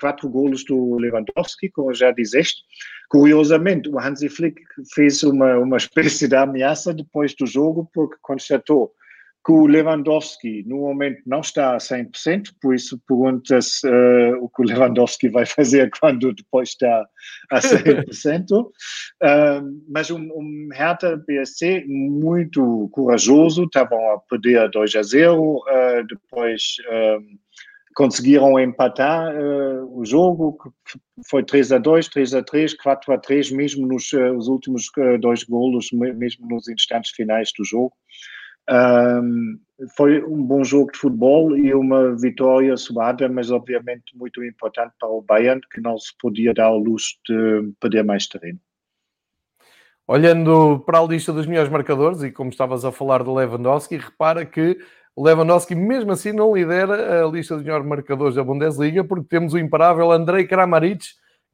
quatro 0.00 0.28
golos 0.28 0.64
do 0.64 0.96
Lewandowski, 0.96 1.68
como 1.70 1.92
já 1.92 2.10
disseste. 2.10 2.62
Curiosamente, 3.08 3.88
o 3.88 3.98
Hansi 3.98 4.28
Flick 4.28 4.62
fez 4.94 5.22
uma, 5.22 5.58
uma 5.58 5.76
espécie 5.76 6.28
de 6.28 6.36
ameaça 6.36 6.94
depois 6.94 7.34
do 7.34 7.46
jogo, 7.46 7.90
porque 7.92 8.16
constatou 8.22 8.92
que 9.44 9.50
o 9.50 9.66
Lewandowski 9.66 10.62
no 10.66 10.78
momento 10.78 11.20
não 11.26 11.40
está 11.40 11.74
a 11.74 11.78
100%, 11.78 12.52
por 12.60 12.74
isso 12.74 13.00
pergunta-se 13.08 13.86
uh, 13.88 14.36
o 14.40 14.48
que 14.48 14.62
o 14.62 14.64
Lewandowski 14.64 15.28
vai 15.28 15.44
fazer 15.44 15.90
quando 16.00 16.32
depois 16.32 16.70
está 16.70 17.04
a 17.50 17.58
100%. 17.58 18.52
uh, 18.52 18.70
mas 19.90 20.10
um, 20.10 20.20
um 20.20 20.68
Hertha 20.72 21.16
BSC 21.26 21.84
muito 21.88 22.88
corajoso, 22.92 23.64
estavam 23.64 23.98
a 24.12 24.18
perder 24.20 24.70
2 24.70 24.94
a 24.94 25.02
0, 25.02 25.42
uh, 25.42 25.62
eh, 25.68 26.04
depois 26.08 26.76
conseguiram 27.94 28.58
empatar 28.58 29.34
o 29.90 30.02
jogo, 30.02 30.56
que 30.86 30.98
foi 31.28 31.44
3 31.44 31.72
a 31.72 31.78
2, 31.78 32.08
3 32.08 32.34
a 32.34 32.42
3, 32.42 32.74
4 32.74 33.12
a 33.12 33.18
3, 33.18 33.50
mesmo 33.50 33.86
nos 33.86 34.12
últimos 34.48 34.86
dois 35.20 35.44
golos, 35.44 35.90
mesmo 35.92 36.48
nos 36.48 36.68
instantes 36.68 37.10
finais 37.10 37.52
do 37.56 37.64
jogo. 37.64 37.92
Um, 38.70 39.58
foi 39.96 40.22
um 40.24 40.42
bom 40.44 40.62
jogo 40.62 40.92
de 40.92 40.98
futebol 40.98 41.56
e 41.56 41.74
uma 41.74 42.14
vitória 42.16 42.76
suada, 42.76 43.28
mas 43.28 43.50
obviamente 43.50 44.16
muito 44.16 44.42
importante 44.44 44.92
para 44.98 45.08
o 45.08 45.22
Bayern, 45.22 45.60
que 45.72 45.80
não 45.80 45.98
se 45.98 46.16
podia 46.18 46.54
dar 46.54 46.66
ao 46.66 46.78
luxo 46.78 47.16
de 47.28 47.72
perder 47.80 48.04
mais 48.04 48.26
terreno. 48.26 48.60
Olhando 50.06 50.80
para 50.80 50.98
a 50.98 51.04
lista 51.04 51.32
dos 51.32 51.46
melhores 51.46 51.70
marcadores, 51.70 52.22
e 52.22 52.30
como 52.30 52.50
estavas 52.50 52.84
a 52.84 52.92
falar 52.92 53.22
de 53.22 53.30
Lewandowski, 53.30 53.96
repara 53.96 54.44
que 54.44 54.78
Lewandowski, 55.16 55.74
mesmo 55.74 56.12
assim, 56.12 56.32
não 56.32 56.54
lidera 56.54 57.24
a 57.24 57.28
lista 57.28 57.54
dos 57.54 57.64
melhores 57.64 57.86
marcadores 57.86 58.36
da 58.36 58.44
Bundesliga, 58.44 59.04
porque 59.04 59.26
temos 59.28 59.52
o 59.52 59.58
imparável 59.58 60.10
Andrei 60.12 60.46
Kramaric, 60.46 61.06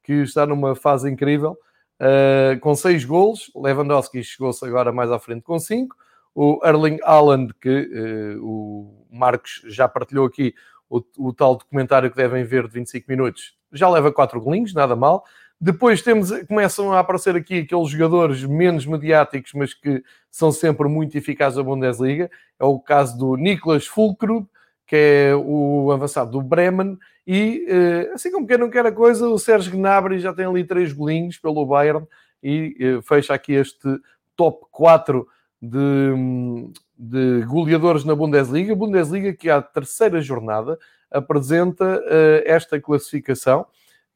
que 0.02 0.12
está 0.22 0.46
numa 0.46 0.74
fase 0.74 1.10
incrível, 1.10 1.56
uh, 2.00 2.58
com 2.60 2.74
seis 2.74 3.04
golos. 3.04 3.50
Lewandowski 3.54 4.22
chegou-se 4.22 4.64
agora 4.64 4.92
mais 4.92 5.10
à 5.10 5.18
frente 5.18 5.42
com 5.42 5.58
cinco 5.58 5.96
o 6.40 6.60
Erling 6.64 6.98
Haaland, 7.02 7.52
que 7.60 7.68
uh, 7.68 8.44
o 8.44 9.06
Marcos 9.10 9.60
já 9.66 9.88
partilhou 9.88 10.24
aqui 10.24 10.54
o, 10.88 11.02
o, 11.18 11.32
tal 11.32 11.56
documentário 11.56 12.08
que 12.08 12.16
devem 12.16 12.44
ver 12.44 12.68
de 12.68 12.74
25 12.74 13.06
minutos, 13.08 13.56
já 13.72 13.88
leva 13.90 14.12
4 14.12 14.40
golinhos, 14.40 14.72
nada 14.72 14.94
mal. 14.94 15.24
Depois 15.60 16.00
temos, 16.00 16.30
começam 16.46 16.92
a 16.92 17.00
aparecer 17.00 17.34
aqui 17.34 17.58
aqueles 17.58 17.88
jogadores 17.88 18.44
menos 18.44 18.86
mediáticos, 18.86 19.52
mas 19.52 19.74
que 19.74 20.00
são 20.30 20.52
sempre 20.52 20.88
muito 20.88 21.18
eficazes 21.18 21.58
na 21.58 21.64
Bundesliga. 21.64 22.30
É 22.56 22.64
o 22.64 22.78
caso 22.78 23.18
do 23.18 23.34
Niklas 23.34 23.88
Fulkrug, 23.88 24.46
que 24.86 24.94
é 24.94 25.34
o 25.34 25.90
avançado 25.90 26.30
do 26.30 26.40
Bremen, 26.40 26.96
e 27.26 27.66
eh, 27.68 28.12
assim 28.14 28.30
como 28.30 28.46
quem 28.46 28.56
não 28.58 28.70
quer 28.70 28.86
a 28.86 28.92
coisa, 28.92 29.28
o 29.28 29.38
Sérgio 29.38 29.72
Gnabry 29.72 30.20
já 30.20 30.32
tem 30.32 30.46
ali 30.46 30.62
três 30.62 30.92
golinhos 30.92 31.36
pelo 31.36 31.66
Bayern 31.66 32.06
e 32.40 32.76
eh, 32.78 33.02
fecha 33.02 33.34
aqui 33.34 33.54
este 33.54 34.00
top 34.36 34.64
4 34.70 35.26
de, 35.60 36.72
de 36.96 37.44
goleadores 37.46 38.04
na 38.04 38.14
Bundesliga. 38.14 38.74
Bundesliga 38.74 39.32
que 39.34 39.50
à 39.50 39.60
terceira 39.60 40.20
jornada 40.20 40.78
apresenta 41.10 41.98
uh, 41.98 42.42
esta 42.44 42.80
classificação 42.80 43.66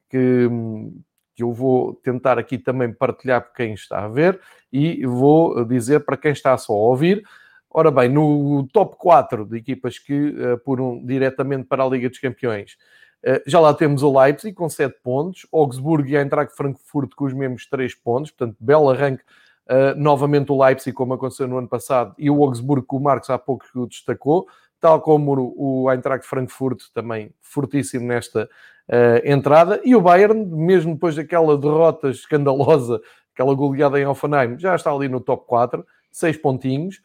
que, 0.08 0.48
que 1.34 1.42
eu 1.42 1.52
vou 1.52 1.94
tentar 1.94 2.38
aqui 2.38 2.58
também 2.58 2.92
partilhar 2.92 3.42
para 3.42 3.52
quem 3.52 3.74
está 3.74 4.04
a 4.04 4.08
ver 4.08 4.40
e 4.72 5.04
vou 5.04 5.64
dizer 5.64 6.00
para 6.00 6.16
quem 6.16 6.32
está 6.32 6.56
só 6.56 6.72
a 6.72 6.76
ouvir. 6.76 7.22
Ora 7.70 7.90
bem, 7.90 8.08
no 8.08 8.68
top 8.72 8.96
4 8.98 9.46
de 9.46 9.56
equipas 9.56 9.98
que 9.98 10.34
apuram 10.52 11.02
diretamente 11.04 11.64
para 11.64 11.82
a 11.82 11.88
Liga 11.88 12.08
dos 12.08 12.18
Campeões, 12.18 12.76
uh, 13.24 13.42
já 13.46 13.58
lá 13.58 13.74
temos 13.74 14.02
o 14.02 14.20
Leipzig 14.20 14.54
com 14.54 14.68
7 14.68 14.94
pontos, 15.02 15.46
Augsburgo 15.50 16.08
e 16.08 16.16
a 16.16 16.22
Eintracht 16.22 16.54
Frankfurt 16.54 17.14
com 17.16 17.24
os 17.24 17.32
mesmos 17.32 17.66
3 17.66 17.94
pontos, 17.96 18.30
portanto, 18.30 18.56
belo 18.60 18.90
arranque 18.90 19.24
Uh, 19.68 19.94
novamente 19.96 20.50
o 20.50 20.60
Leipzig, 20.60 20.92
como 20.92 21.14
aconteceu 21.14 21.46
no 21.46 21.56
ano 21.56 21.68
passado, 21.68 22.14
e 22.18 22.28
o 22.28 22.42
Augsburgo, 22.42 22.86
que 22.86 22.96
o 22.96 23.00
Marcos 23.00 23.30
há 23.30 23.38
pouco 23.38 23.64
destacou, 23.86 24.46
tal 24.80 25.00
como 25.00 25.54
o 25.56 25.90
Eintracht 25.90 26.26
Frankfurt, 26.26 26.82
também 26.92 27.32
fortíssimo 27.40 28.04
nesta 28.04 28.48
uh, 28.88 29.24
entrada, 29.24 29.80
e 29.84 29.94
o 29.94 30.00
Bayern, 30.00 30.44
mesmo 30.44 30.94
depois 30.94 31.14
daquela 31.14 31.56
derrota 31.56 32.10
escandalosa, 32.10 33.00
aquela 33.32 33.54
goleada 33.54 34.00
em 34.00 34.06
Offenheim, 34.06 34.58
já 34.58 34.74
está 34.74 34.90
ali 34.90 35.08
no 35.08 35.20
top 35.20 35.46
4, 35.46 35.86
6 36.10 36.36
pontinhos, 36.38 36.96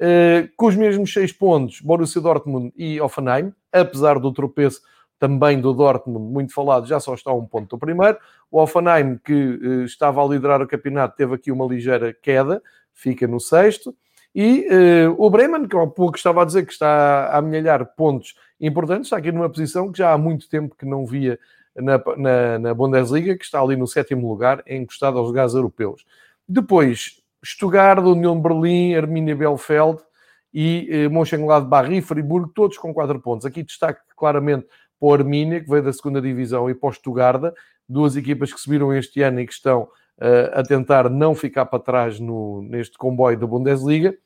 uh, 0.00 0.48
com 0.56 0.66
os 0.66 0.76
mesmos 0.76 1.12
6 1.12 1.32
pontos, 1.32 1.80
Borussia 1.82 2.22
Dortmund 2.22 2.72
e 2.74 2.98
Offenheim, 3.00 3.52
apesar 3.70 4.18
do 4.18 4.32
tropeço 4.32 4.80
também 5.18 5.60
do 5.60 5.72
Dortmund, 5.72 6.32
muito 6.32 6.52
falado, 6.52 6.86
já 6.86 7.00
só 7.00 7.14
está 7.14 7.30
a 7.30 7.34
um 7.34 7.46
ponto 7.46 7.76
do 7.76 7.78
primeiro. 7.78 8.18
O 8.50 8.60
Offenheim, 8.60 9.18
que 9.24 9.32
uh, 9.32 9.84
estava 9.84 10.22
a 10.22 10.26
liderar 10.26 10.60
o 10.60 10.66
campeonato, 10.66 11.16
teve 11.16 11.34
aqui 11.34 11.50
uma 11.50 11.66
ligeira 11.66 12.12
queda, 12.12 12.62
fica 12.92 13.26
no 13.26 13.40
sexto. 13.40 13.94
E 14.34 14.66
uh, 14.68 15.14
o 15.16 15.30
Bremen, 15.30 15.66
que 15.66 15.76
há 15.76 15.86
pouco 15.86 16.16
estava 16.16 16.42
a 16.42 16.44
dizer 16.44 16.66
que 16.66 16.72
está 16.72 17.28
a 17.28 17.38
amelhar 17.38 17.84
pontos 17.96 18.34
importantes, 18.60 19.06
está 19.06 19.16
aqui 19.16 19.32
numa 19.32 19.48
posição 19.48 19.90
que 19.90 19.98
já 19.98 20.12
há 20.12 20.18
muito 20.18 20.48
tempo 20.48 20.76
que 20.76 20.84
não 20.84 21.06
via 21.06 21.38
na, 21.74 22.00
na, 22.16 22.58
na 22.58 22.74
Bundesliga, 22.74 23.36
que 23.36 23.44
está 23.44 23.60
ali 23.60 23.76
no 23.76 23.86
sétimo 23.86 24.28
lugar, 24.28 24.62
encostado 24.66 25.18
aos 25.18 25.28
lugares 25.28 25.54
europeus. 25.54 26.04
Depois, 26.48 27.22
Stuttgart, 27.44 28.02
União 28.04 28.40
Berlim, 28.40 28.94
Arminia 28.94 29.36
Belfeld 29.36 30.00
e 30.52 30.88
eh, 30.90 31.08
Mönchengladbach 31.08 31.92
e 31.92 32.00
Friburgo, 32.00 32.48
todos 32.54 32.78
com 32.78 32.92
4 32.92 33.20
pontos. 33.20 33.46
Aqui 33.46 33.62
destaque 33.62 34.00
claramente 34.16 34.66
para 34.98 35.08
o 35.08 35.12
Arminia, 35.12 35.60
que 35.60 35.68
veio 35.68 35.82
da 35.82 35.92
segunda 35.92 36.20
divisão, 36.20 36.68
e 36.70 36.74
para 36.74 36.88
o 36.88 36.92
Stuttgart, 36.92 37.54
duas 37.88 38.16
equipas 38.16 38.52
que 38.52 38.60
subiram 38.60 38.92
este 38.92 39.22
ano 39.22 39.40
e 39.40 39.46
que 39.46 39.52
estão 39.52 39.82
uh, 39.82 40.50
a 40.52 40.62
tentar 40.62 41.08
não 41.08 41.34
ficar 41.34 41.66
para 41.66 41.78
trás 41.78 42.18
no, 42.18 42.62
neste 42.62 42.96
comboio 42.98 43.38
da 43.38 43.46
Bundesliga. 43.46 44.16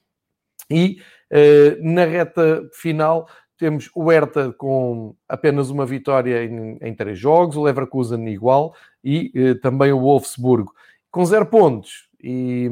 E 0.70 1.00
uh, 1.32 1.92
na 1.92 2.04
reta 2.04 2.68
final 2.72 3.28
temos 3.58 3.90
o 3.94 4.08
Hertha 4.08 4.52
com 4.52 5.14
apenas 5.28 5.68
uma 5.68 5.84
vitória 5.84 6.44
em, 6.44 6.78
em 6.80 6.94
três 6.94 7.18
jogos, 7.18 7.56
o 7.56 7.62
Leverkusen 7.62 8.26
igual 8.28 8.74
e 9.04 9.32
uh, 9.36 9.60
também 9.60 9.92
o 9.92 10.00
Wolfsburgo 10.00 10.72
com 11.10 11.24
zero 11.24 11.46
pontos. 11.46 12.08
E 12.22 12.70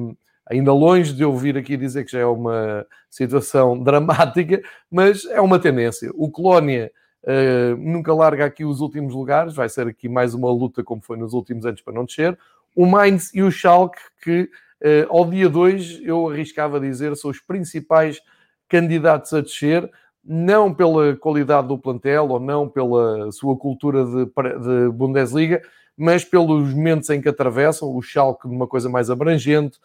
ainda 0.49 0.73
longe 0.73 1.13
de 1.13 1.23
eu 1.23 1.37
vir 1.37 1.57
aqui 1.59 1.77
dizer 1.77 2.05
que 2.05 2.13
já 2.13 2.21
é 2.21 2.27
uma 2.27 2.87
situação 3.11 3.79
dramática, 3.83 4.63
mas 4.91 5.25
é 5.27 5.41
uma 5.41 5.59
tendência. 5.59 6.11
O 6.15 6.31
Colónia 6.31 6.91
uh, 7.29 7.77
nunca 7.77 8.15
larga 8.15 8.47
aqui 8.47 8.65
os 8.65 8.81
últimos 8.81 9.15
lugares, 9.15 9.55
vai 9.55 9.69
ser 9.69 9.87
aqui 9.87 10.09
mais 10.09 10.35
uma 10.35 10.51
luta 10.51 10.83
como 10.83 11.03
foi 11.03 11.19
nos 11.19 11.35
últimos 11.35 11.67
anos 11.67 11.83
para 11.83 11.93
não 11.93 12.05
descer. 12.05 12.39
O 12.75 12.87
Mainz 12.87 13.35
e 13.35 13.43
o 13.43 13.51
Schalke, 13.51 14.01
que 14.23 14.43
uh, 14.83 15.07
ao 15.17 15.29
dia 15.29 15.49
2 15.49 16.01
eu 16.03 16.29
arriscava 16.29 16.81
dizer 16.81 17.15
são 17.17 17.31
os 17.31 17.41
principais 17.41 18.21
candidatos 18.69 19.33
a 19.35 19.41
descer, 19.41 19.91
não 20.25 20.75
pela 20.75 21.17
qualidade 21.17 21.69
do 21.69 21.79
plantel 21.79 22.29
ou 22.29 22.41
não 22.41 22.69
pela 22.69 23.31
sua 23.33 23.57
cultura 23.57 24.05
de, 24.05 24.25
de 24.25 24.93
Bundesliga, 24.93 25.63
mas 25.97 26.25
pelos 26.25 26.73
momentos 26.73 27.11
em 27.11 27.21
que 27.21 27.29
atravessam, 27.29 27.95
o 27.95 28.01
Schalke 28.01 28.47
numa 28.47 28.67
coisa 28.67 28.89
mais 28.89 29.11
abrangente, 29.11 29.79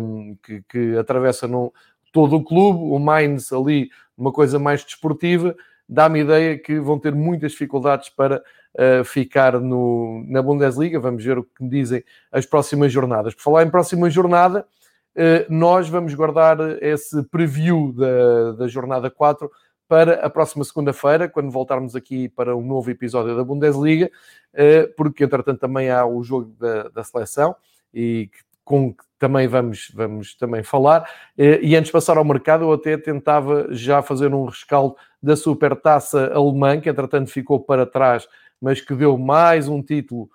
um, 0.00 0.36
que, 0.42 0.62
que, 0.68 0.96
atravessa 0.96 1.48
no, 1.48 1.72
todo 2.12 2.36
o 2.36 2.44
clube, 2.44 2.78
o 2.80 2.98
Mainz 2.98 3.52
ali 3.52 3.88
numa 4.16 4.30
coisa 4.30 4.58
mais 4.58 4.84
desportiva, 4.84 5.56
dá-me 5.92 6.20
ideia 6.20 6.58
que 6.58 6.80
vão 6.80 6.98
ter 6.98 7.14
muitas 7.14 7.52
dificuldades 7.52 8.08
para 8.08 8.42
uh, 8.74 9.04
ficar 9.04 9.60
no, 9.60 10.24
na 10.26 10.42
Bundesliga. 10.42 10.98
Vamos 10.98 11.22
ver 11.22 11.38
o 11.38 11.44
que 11.44 11.66
dizem 11.68 12.02
as 12.30 12.46
próximas 12.46 12.90
jornadas. 12.90 13.34
Por 13.34 13.42
falar 13.42 13.62
em 13.62 13.70
próxima 13.70 14.08
jornada, 14.08 14.66
uh, 15.14 15.52
nós 15.52 15.88
vamos 15.88 16.14
guardar 16.14 16.58
esse 16.82 17.22
preview 17.24 17.92
da, 17.92 18.52
da 18.52 18.68
jornada 18.68 19.10
4 19.10 19.50
para 19.86 20.24
a 20.24 20.30
próxima 20.30 20.64
segunda-feira, 20.64 21.28
quando 21.28 21.50
voltarmos 21.50 21.94
aqui 21.94 22.26
para 22.30 22.56
um 22.56 22.64
novo 22.64 22.90
episódio 22.90 23.36
da 23.36 23.44
Bundesliga, 23.44 24.10
uh, 24.54 24.94
porque 24.96 25.24
entretanto 25.24 25.60
também 25.60 25.90
há 25.90 26.06
o 26.06 26.22
jogo 26.22 26.54
da, 26.58 26.88
da 26.88 27.04
seleção 27.04 27.54
e 27.92 28.30
com 28.64 28.92
que 28.92 29.02
também 29.18 29.46
vamos, 29.46 29.90
vamos 29.94 30.34
também 30.34 30.62
falar. 30.62 31.08
E 31.38 31.76
antes 31.76 31.86
de 31.86 31.92
passar 31.92 32.16
ao 32.16 32.24
mercado, 32.24 32.64
eu 32.64 32.72
até 32.72 32.96
tentava 32.96 33.68
já 33.70 34.02
fazer 34.02 34.34
um 34.34 34.46
rescaldo 34.46 34.96
da 35.22 35.36
Supertaça 35.36 36.32
Alemã, 36.34 36.80
que 36.80 36.90
entretanto 36.90 37.30
ficou 37.30 37.60
para 37.60 37.86
trás, 37.86 38.26
mas 38.60 38.80
que 38.80 38.94
deu 38.94 39.16
mais 39.16 39.68
um 39.68 39.80
título 39.80 40.28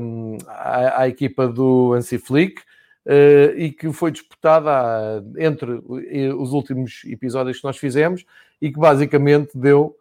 um, 0.00 0.36
à, 0.46 1.02
à, 1.02 1.08
equipa 1.08 1.48
do 1.48 1.94
Hansi 1.94 2.18
Flick 2.18 2.60
uh, 3.06 3.56
e 3.56 3.70
que 3.70 3.92
foi 3.92 4.10
disputada 4.10 5.24
entre 5.36 5.70
os 6.36 6.52
últimos 6.52 7.02
episódios 7.06 7.58
que 7.58 7.64
nós 7.64 7.76
fizemos 7.76 8.24
e 8.60 8.70
que 8.70 8.78
basicamente 8.78 9.50
deu 9.56 9.96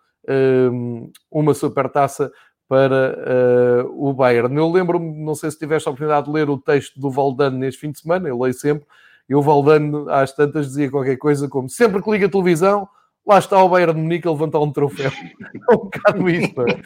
um, 0.71 1.11
uma 1.29 1.53
Supertaça 1.53 2.31
para 2.71 3.83
uh, 3.83 4.09
o 4.09 4.13
Bayern. 4.13 4.55
Eu 4.55 4.71
lembro-me, 4.71 5.13
não 5.25 5.35
sei 5.35 5.51
se 5.51 5.59
tiveste 5.59 5.89
a 5.89 5.91
oportunidade 5.91 6.27
de 6.27 6.31
ler 6.31 6.49
o 6.49 6.57
texto 6.57 6.97
do 6.97 7.11
Valdano 7.11 7.57
neste 7.57 7.81
fim 7.81 7.91
de 7.91 7.99
semana, 7.99 8.29
eu 8.29 8.39
leio 8.39 8.53
sempre, 8.53 8.87
e 9.27 9.35
o 9.35 9.41
Valdano 9.41 10.09
às 10.09 10.31
tantas 10.31 10.67
dizia 10.67 10.89
qualquer 10.89 11.17
coisa 11.17 11.49
como 11.49 11.67
sempre 11.67 12.01
que 12.01 12.09
liga 12.09 12.27
a 12.27 12.29
televisão, 12.29 12.87
lá 13.27 13.39
está 13.39 13.61
o 13.61 13.67
Bayern 13.67 13.93
de 13.93 13.99
Munique 13.99 14.25
a 14.25 14.31
levantar 14.31 14.59
um 14.59 14.71
troféu. 14.71 15.11
É 15.69 15.73
um 15.73 15.79
bocado 15.79 16.29
isto, 16.29 16.55
não 16.55 16.65
é? 16.65 16.81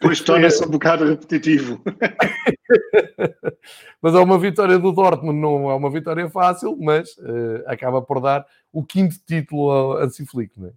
Pois 0.00 0.20
torna-se 0.20 0.64
um 0.64 0.70
bocado 0.70 1.04
repetitivo. 1.04 1.80
mas 4.02 4.14
é 4.14 4.18
uma 4.18 4.38
vitória 4.40 4.76
do 4.76 4.90
Dortmund, 4.90 5.38
não 5.38 5.70
é 5.70 5.74
uma 5.74 5.90
vitória 5.90 6.28
fácil, 6.28 6.76
mas 6.80 7.10
uh, 7.18 7.62
acaba 7.66 8.02
por 8.02 8.20
dar 8.20 8.44
o 8.72 8.84
quinto 8.84 9.14
título 9.24 9.70
ao 9.70 9.98
Hansi 9.98 10.26
Flick, 10.26 10.60
não 10.60 10.66
é? 10.66 10.72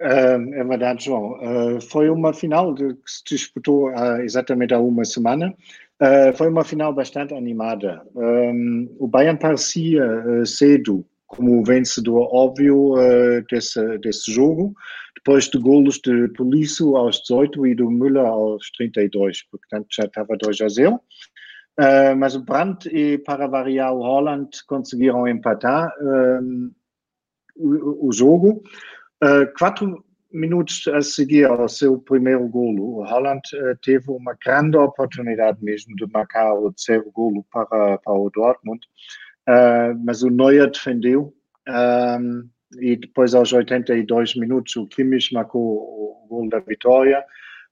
Uh, 0.00 0.54
é 0.54 0.64
verdade, 0.64 1.04
João. 1.04 1.38
Uh, 1.40 1.80
foi 1.80 2.10
uma 2.10 2.32
final 2.32 2.74
de, 2.74 2.94
que 2.94 3.10
se 3.10 3.22
disputou 3.24 3.88
há, 3.88 4.22
exatamente 4.22 4.74
há 4.74 4.78
uma 4.78 5.04
semana. 5.04 5.54
Uh, 6.00 6.36
foi 6.36 6.48
uma 6.48 6.64
final 6.64 6.92
bastante 6.92 7.32
animada. 7.32 8.02
Um, 8.14 8.94
o 8.98 9.08
Bayern 9.08 9.38
parecia 9.38 10.04
cedo 10.44 11.04
como 11.26 11.64
vencedor 11.64 12.28
óbvio 12.32 12.94
desse, 13.50 13.98
desse 13.98 14.30
jogo, 14.32 14.74
depois 15.16 15.48
de 15.48 15.58
golos 15.58 15.98
de 15.98 16.28
Polício 16.28 16.96
aos 16.96 17.20
18 17.22 17.66
e 17.66 17.74
do 17.74 17.90
Müller 17.90 18.24
aos 18.24 18.70
32, 18.70 19.42
portanto 19.50 19.86
já 19.90 20.04
estava 20.04 20.36
2 20.36 20.60
a 20.60 20.68
0. 20.68 21.00
mas 22.16 22.36
o 22.36 22.44
Brandt 22.44 22.88
e, 22.88 23.18
para 23.18 23.48
variar, 23.48 23.92
o 23.92 24.02
Holland 24.02 24.48
conseguiram 24.68 25.26
empatar 25.26 25.90
o, 27.56 28.08
o 28.08 28.12
jogo. 28.12 28.62
Uh, 29.22 29.46
quatro 29.58 30.04
minutos 30.30 30.86
a 30.88 31.00
seguir 31.00 31.46
ao 31.46 31.68
seu 31.68 31.98
primeiro 31.98 32.46
golo, 32.48 32.98
o 32.98 33.04
Holland 33.04 33.40
uh, 33.54 33.76
teve 33.82 34.10
uma 34.10 34.36
grande 34.44 34.76
oportunidade 34.76 35.62
mesmo 35.64 35.96
de 35.96 36.06
marcar 36.12 36.52
o 36.54 36.72
terceiro 36.72 37.10
golo 37.12 37.44
para, 37.50 37.98
para 37.98 38.12
o 38.12 38.30
Dortmund, 38.30 38.80
uh, 39.48 39.98
mas 40.04 40.22
o 40.22 40.28
Neuer 40.28 40.70
defendeu 40.70 41.32
um, 41.68 42.48
e 42.80 42.96
depois 42.96 43.34
aos 43.34 43.52
82 43.52 44.36
minutos 44.36 44.76
o 44.76 44.86
Kimmich 44.86 45.32
marcou 45.32 45.62
o 45.62 46.26
golo 46.28 46.50
da 46.50 46.58
vitória 46.60 47.24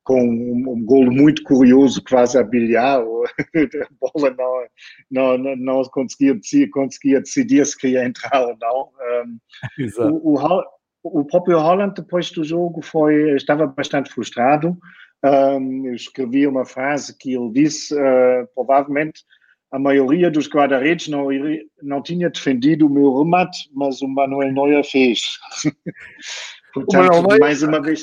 com 0.04 0.20
um, 0.20 0.72
um 0.72 0.84
golo 0.84 1.10
muito 1.10 1.42
curioso, 1.42 2.02
quase 2.06 2.38
a 2.38 2.42
bilhar, 2.42 3.00
a 3.00 3.88
bola 4.00 4.34
não, 5.10 5.38
não, 5.38 5.56
não, 5.56 5.82
conseguia, 5.84 6.38
conseguia 6.70 7.20
decidir 7.20 7.64
se 7.66 7.76
queria 7.76 8.04
entrar 8.04 8.46
ou 8.46 8.56
não. 8.60 8.90
Um, 9.98 10.32
o, 10.32 10.34
o, 10.34 10.36
o 11.04 11.24
próprio 11.24 11.58
Holland, 11.58 11.94
depois 11.94 12.30
do 12.30 12.42
jogo, 12.42 12.80
foi, 12.80 13.36
estava 13.36 13.66
bastante 13.66 14.10
frustrado. 14.10 14.76
Um, 15.22 15.86
eu 15.86 15.94
escrevi 15.94 16.46
uma 16.46 16.64
frase 16.64 17.16
que 17.16 17.34
ele 17.34 17.50
disse: 17.52 17.94
uh, 17.94 18.48
provavelmente 18.54 19.22
a 19.70 19.78
maioria 19.78 20.30
dos 20.30 20.48
guarda-redes 20.48 21.08
não, 21.08 21.28
não 21.82 22.02
tinha 22.02 22.30
defendido 22.30 22.86
o 22.86 22.90
meu 22.90 23.18
remate, 23.18 23.68
mas 23.72 24.00
o 24.02 24.08
Manuel 24.08 24.52
Neuer 24.52 24.84
fez. 24.84 25.20
Portanto, 26.72 27.22
Neuer, 27.22 27.40
mais 27.40 27.62
uma 27.62 27.80
vez. 27.80 28.02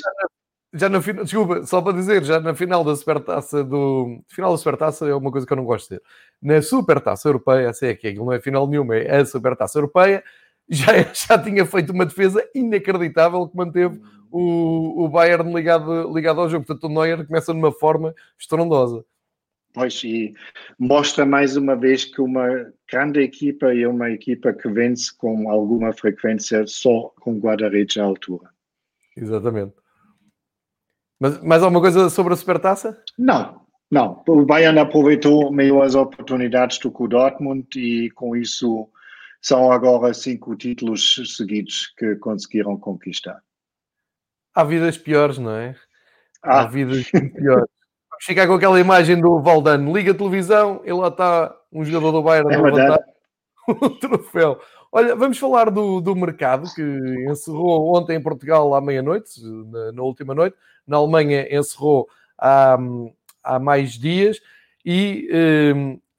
Já 0.74 0.88
na 0.88 1.02
final, 1.02 1.24
desculpa, 1.24 1.66
só 1.66 1.82
para 1.82 1.92
dizer, 1.92 2.24
já 2.24 2.40
na 2.40 2.54
final 2.54 2.82
da 2.82 2.96
Supertaça 2.96 3.62
do. 3.62 4.22
Final 4.28 4.52
da 4.52 4.58
Supertaça 4.58 5.06
é 5.06 5.14
uma 5.14 5.30
coisa 5.30 5.46
que 5.46 5.52
eu 5.52 5.56
não 5.56 5.64
gosto 5.64 5.90
de 5.90 5.98
ter. 5.98 6.02
Na 6.40 6.62
Supertaça 6.62 7.28
Europeia, 7.28 7.68
essa 7.68 7.86
é 7.86 7.94
que 7.94 8.08
aquilo 8.08 8.26
não 8.26 8.32
é 8.32 8.40
final 8.40 8.66
nenhuma, 8.66 8.96
é 8.96 9.18
a 9.18 9.26
Supertaça 9.26 9.78
Europeia 9.78 10.24
já, 10.72 11.02
já 11.12 11.38
tinha 11.38 11.66
feito 11.66 11.92
uma 11.92 12.06
defesa 12.06 12.42
inacreditável 12.54 13.46
que 13.46 13.56
manteve 13.56 14.00
o, 14.30 15.04
o 15.04 15.08
Bayern 15.08 15.52
ligado, 15.52 16.12
ligado 16.12 16.40
ao 16.40 16.48
jogo. 16.48 16.64
Portanto, 16.64 16.90
o 16.90 16.92
Neuer 16.92 17.26
começa 17.26 17.52
numa 17.52 17.70
forma 17.70 18.14
estrondosa. 18.38 19.04
Pois, 19.74 20.02
e 20.04 20.34
mostra 20.78 21.24
mais 21.24 21.56
uma 21.56 21.74
vez 21.74 22.04
que 22.04 22.20
uma 22.20 22.46
grande 22.90 23.20
equipa 23.20 23.74
é 23.74 23.86
uma 23.86 24.10
equipa 24.10 24.52
que 24.52 24.68
vence 24.68 25.14
com 25.16 25.50
alguma 25.50 25.92
frequência 25.92 26.66
só 26.66 27.12
com 27.20 27.38
guarda-redes 27.38 27.96
à 27.96 28.04
altura. 28.04 28.50
Exatamente. 29.16 29.74
Mas 31.18 31.42
mais 31.42 31.62
alguma 31.62 31.80
coisa 31.80 32.10
sobre 32.10 32.34
a 32.34 32.36
Supertaça? 32.36 33.02
Não, 33.18 33.62
não. 33.90 34.22
O 34.26 34.44
Bayern 34.44 34.78
aproveitou 34.78 35.50
meio 35.50 35.80
as 35.80 35.94
oportunidades 35.94 36.78
do 36.78 36.90
que 36.90 37.02
o 37.02 37.08
Dortmund 37.08 37.66
e 37.76 38.10
com 38.10 38.36
isso 38.36 38.90
são 39.42 39.72
agora 39.72 40.14
cinco 40.14 40.54
títulos 40.54 41.20
seguidos 41.36 41.92
que 41.98 42.14
conseguiram 42.16 42.78
conquistar. 42.78 43.42
Há 44.54 44.62
vidas 44.62 44.96
piores, 44.96 45.36
não 45.36 45.50
é? 45.50 45.74
Há 46.42 46.60
ah. 46.60 46.66
vidas 46.66 47.10
piores. 47.10 47.66
Vamos 48.08 48.24
ficar 48.24 48.46
com 48.46 48.54
aquela 48.54 48.78
imagem 48.78 49.20
do 49.20 49.40
Valdano. 49.40 49.92
Liga 49.92 50.12
a 50.12 50.14
televisão 50.14 50.80
e 50.84 50.92
lá 50.92 51.08
está 51.08 51.56
um 51.72 51.84
jogador 51.84 52.12
do 52.12 52.22
Bayern 52.22 52.52
é 52.52 52.56
a 52.56 52.62
levantar 52.62 53.00
o 53.66 53.90
troféu. 53.98 54.60
Olha, 54.92 55.16
vamos 55.16 55.38
falar 55.38 55.70
do, 55.70 56.00
do 56.00 56.14
mercado 56.14 56.72
que 56.72 56.82
encerrou 57.28 57.96
ontem 57.96 58.16
em 58.16 58.22
Portugal 58.22 58.74
à 58.74 58.80
meia-noite, 58.80 59.40
na, 59.42 59.92
na, 59.92 60.02
última 60.02 60.34
noite. 60.34 60.56
Na 60.86 60.98
Alemanha 60.98 61.48
encerrou 61.50 62.06
há, 62.38 62.76
há 63.42 63.58
mais 63.58 63.92
dias 63.92 64.38
e 64.84 65.26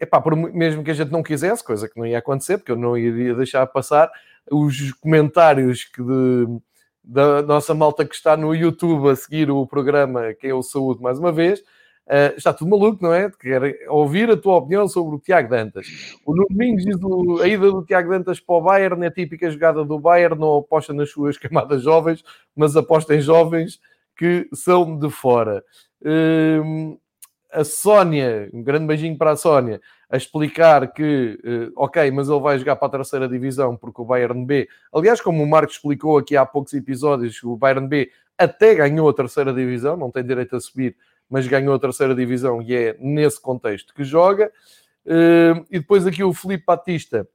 epá, 0.04 0.22
por, 0.22 0.36
mesmo 0.36 0.84
que 0.84 0.92
a 0.92 0.94
gente 0.94 1.12
não 1.12 1.24
quisesse, 1.24 1.64
coisa 1.64 1.90
que 1.90 1.98
não 1.98 2.06
ia 2.06 2.20
acontecer, 2.20 2.58
porque 2.58 2.72
eu 2.72 2.76
não 2.76 2.98
iria 2.98 3.34
deixar 3.34 3.66
passar, 3.68 4.12
os 4.52 4.92
comentários 4.94 5.86
que 5.86 6.02
de, 6.02 6.48
da 7.04 7.42
nossa 7.42 7.74
malta 7.74 8.06
que 8.06 8.16
está 8.16 8.38
no 8.38 8.54
YouTube 8.54 9.10
a 9.10 9.16
seguir 9.16 9.50
o 9.50 9.66
programa, 9.66 10.34
que 10.34 10.48
é 10.48 10.54
o 10.54 10.64
Saúde 10.64 11.02
mais 11.02 11.20
uma 11.20 11.32
vez. 11.32 11.62
Uh, 12.06 12.36
está 12.36 12.54
tudo 12.54 12.70
maluco, 12.70 13.02
não 13.02 13.14
é? 13.14 13.32
Quer 13.32 13.88
ouvir 13.88 14.30
a 14.30 14.36
tua 14.36 14.58
opinião 14.58 14.88
sobre 14.90 15.16
o 15.16 15.20
Tiago 15.20 15.50
Dantas. 15.50 15.88
O 16.26 16.34
Domingos 16.34 16.84
diz 16.84 16.98
a 17.42 17.48
ida 17.48 17.72
do 17.72 17.86
Tiago 17.86 18.10
Dantas 18.10 18.42
para 18.42 18.56
o 18.56 18.62
Bayern 18.62 19.06
é 19.06 19.10
típica 19.10 19.50
jogada 19.50 19.86
do 19.86 19.98
Bayern, 19.98 20.38
não 20.38 20.58
aposta 20.58 20.94
nas 20.94 21.10
suas 21.12 21.38
camadas 21.40 21.82
jovens, 21.82 22.22
mas 22.54 22.76
aposta 22.76 23.16
em 23.16 23.22
jovens 23.22 23.80
que 24.18 24.50
são 24.54 24.98
de 24.98 25.10
fora. 25.10 25.64
Uh, 26.02 27.00
a 27.54 27.64
Sónia, 27.64 28.50
um 28.54 28.64
grande 28.64 28.88
beijinho 28.88 29.18
para 29.18 29.32
a 29.32 29.36
Sónia, 29.36 29.80
a 30.10 30.18
explicar 30.18 30.92
que, 30.92 31.40
uh, 31.44 31.72
ok, 31.76 32.10
mas 32.12 32.30
ele 32.30 32.40
vai 32.40 32.58
jogar 32.58 32.76
para 32.76 32.88
a 32.88 32.92
terceira 32.92 33.28
divisão 33.28 33.78
porque 33.78 34.02
o 34.02 34.06
Bayern 34.06 34.46
B, 34.46 34.68
aliás, 34.92 35.22
como 35.22 35.44
o 35.44 35.48
Marcos 35.48 35.76
explicou 35.76 36.18
aqui 36.18 36.36
há 36.36 36.46
poucos 36.46 36.74
episódios, 36.74 37.42
o 37.44 37.56
Bayern 37.56 37.88
B 37.88 38.12
até 38.38 38.76
ganhou 38.76 39.08
a 39.08 39.14
terceira 39.14 39.54
divisão, 39.54 39.96
não 39.96 40.12
tem 40.12 40.24
direito 40.24 40.56
a 40.56 40.60
subir, 40.60 40.96
mas 41.30 41.48
ganhou 41.48 41.74
a 41.74 41.80
terceira 41.80 42.14
divisão 42.14 42.62
e 42.62 42.76
é 42.76 42.98
nesse 43.00 43.42
contexto 43.42 43.94
que 43.94 44.04
joga. 44.04 44.52
Uh, 45.06 45.66
e 45.70 45.80
depois 45.80 46.08
aqui 46.08 46.24
o 46.24 46.34
Felipe 46.34 46.64
Batista 46.66 47.28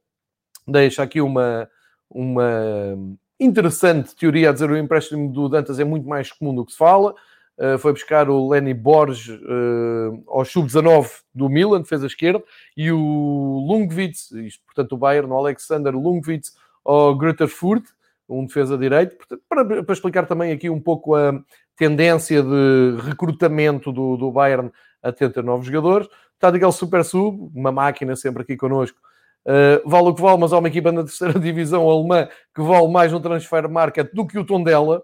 deixa 0.67 1.03
aqui 1.03 1.21
uma, 1.21 1.69
uma 2.09 2.97
interessante 3.39 4.15
teoria 4.15 4.49
a 4.49 4.53
dizer 4.53 4.69
o 4.69 4.77
empréstimo 4.77 5.31
do 5.31 5.47
Dantas 5.47 5.79
é 5.79 5.83
muito 5.83 6.07
mais 6.07 6.31
comum 6.31 6.53
do 6.53 6.65
que 6.65 6.71
se 6.71 6.77
fala. 6.77 7.15
Uh, 7.59 7.77
foi 7.77 7.91
buscar 7.91 8.29
o 8.29 8.47
Lenny 8.47 8.73
Borges 8.73 9.27
uh, 9.27 10.23
ao 10.27 10.45
sub-19 10.45 11.09
do 11.35 11.49
Milan, 11.49 11.81
defesa 11.81 12.07
esquerda, 12.07 12.41
e 12.77 12.89
o 12.89 13.65
Lungwitz, 13.67 14.31
isto, 14.31 14.63
portanto 14.65 14.93
o 14.93 14.97
Bayern, 14.97 15.29
o 15.29 15.35
Alexander 15.35 15.93
Lungwitz 15.93 16.53
ao 16.85 17.13
Greuther 17.17 17.49
Furt, 17.49 17.83
um 18.29 18.45
defesa 18.45 18.77
direito, 18.77 19.17
para, 19.49 19.83
para, 19.83 19.93
explicar 19.93 20.25
também 20.25 20.51
aqui 20.51 20.69
um 20.69 20.79
pouco 20.79 21.15
a 21.15 21.33
tendência 21.75 22.41
de 22.41 22.95
recrutamento 23.01 23.91
do, 23.91 24.15
do 24.15 24.31
Bayern 24.31 24.71
a 25.01 25.11
tentar 25.11 25.41
novos 25.41 25.65
jogadores. 25.65 26.07
Tadigal 26.39 26.71
Super 26.71 27.03
Sub, 27.03 27.51
uma 27.53 27.71
máquina 27.71 28.15
sempre 28.15 28.43
aqui 28.43 28.55
connosco, 28.55 28.97
uh, 29.45 29.89
vale 29.89 30.07
o 30.07 30.13
que 30.13 30.21
vale, 30.21 30.39
mas 30.39 30.53
há 30.53 30.59
uma 30.59 30.67
equipa 30.67 30.91
na 30.91 31.03
terceira 31.03 31.37
divisão 31.39 31.89
alemã 31.89 32.29
que 32.55 32.61
vale 32.61 32.87
mais 32.87 33.11
no 33.11 33.19
transfer 33.19 33.67
market 33.69 34.13
do 34.13 34.25
que 34.25 34.37
o 34.37 34.45
Tondela, 34.45 35.03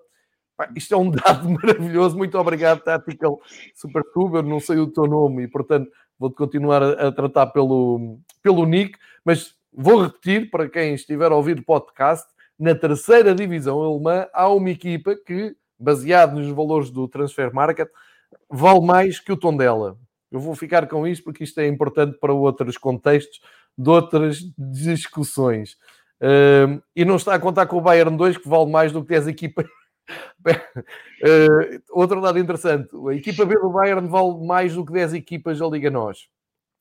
isto 0.76 0.94
é 0.94 0.98
um 0.98 1.10
dado 1.10 1.50
maravilhoso. 1.50 2.18
Muito 2.18 2.38
obrigado, 2.38 2.82
Tactical 2.82 3.40
Supertube. 3.74 4.38
Eu 4.38 4.44
não 4.44 4.60
sei 4.60 4.78
o 4.78 4.88
teu 4.88 5.06
nome 5.06 5.44
e, 5.44 5.48
portanto, 5.48 5.90
vou-te 6.18 6.36
continuar 6.36 6.82
a, 6.82 7.12
tratar 7.12 7.48
pelo, 7.48 8.20
pelo 8.42 8.66
nick. 8.66 8.98
Mas 9.24 9.54
vou 9.74 10.02
repetir 10.04 10.50
para 10.50 10.70
quem 10.70 10.94
estiver 10.94 11.32
a 11.32 11.36
ouvir 11.36 11.64
podcast: 11.64 12.28
na 12.58 12.74
terceira 12.76 13.36
divisão 13.36 13.82
alemã 13.82 14.28
há 14.34 14.50
uma 14.50 14.70
equipa 14.70 15.16
que, 15.16 15.56
baseado 15.80 16.36
nos 16.36 16.50
valores 16.50 16.90
do 16.90 17.08
transfer 17.08 17.54
market, 17.54 17.90
vale 18.50 18.86
mais 18.86 19.20
que 19.20 19.32
o 19.32 19.38
tom 19.38 19.56
dela. 19.56 19.98
Eu 20.32 20.40
vou 20.40 20.56
ficar 20.56 20.88
com 20.88 21.08
isto 21.08 21.24
porque 21.24 21.44
isto 21.44 21.60
é 21.60 21.68
importante 21.68 22.18
para 22.20 22.34
outros 22.34 22.78
contextos 22.78 23.40
de 23.78 23.90
outras 23.90 24.40
discussões. 24.58 25.78
E 26.96 27.06
não 27.06 27.18
está 27.18 27.36
a 27.36 27.40
contar 27.40 27.68
com 27.68 27.78
o 27.78 27.82
Bayern 27.82 28.18
2, 28.18 28.38
que 28.38 28.50
vale 28.50 28.70
mais 28.70 28.92
do 28.92 29.02
que 29.02 29.10
10 29.10 29.28
equipas 29.28 29.66
uh, 30.48 31.82
outro 31.92 32.20
lado 32.20 32.40
interessante, 32.40 32.90
a 33.10 33.14
equipa 33.14 33.46
B 33.46 33.56
do 33.56 33.70
Bayern 33.70 34.08
vale 34.08 34.46
mais 34.46 34.74
do 34.74 34.86
que 34.86 34.94
10 34.94 35.14
equipas 35.14 35.60
da 35.60 35.68
Liga 35.68 35.90
Nós. 35.90 36.28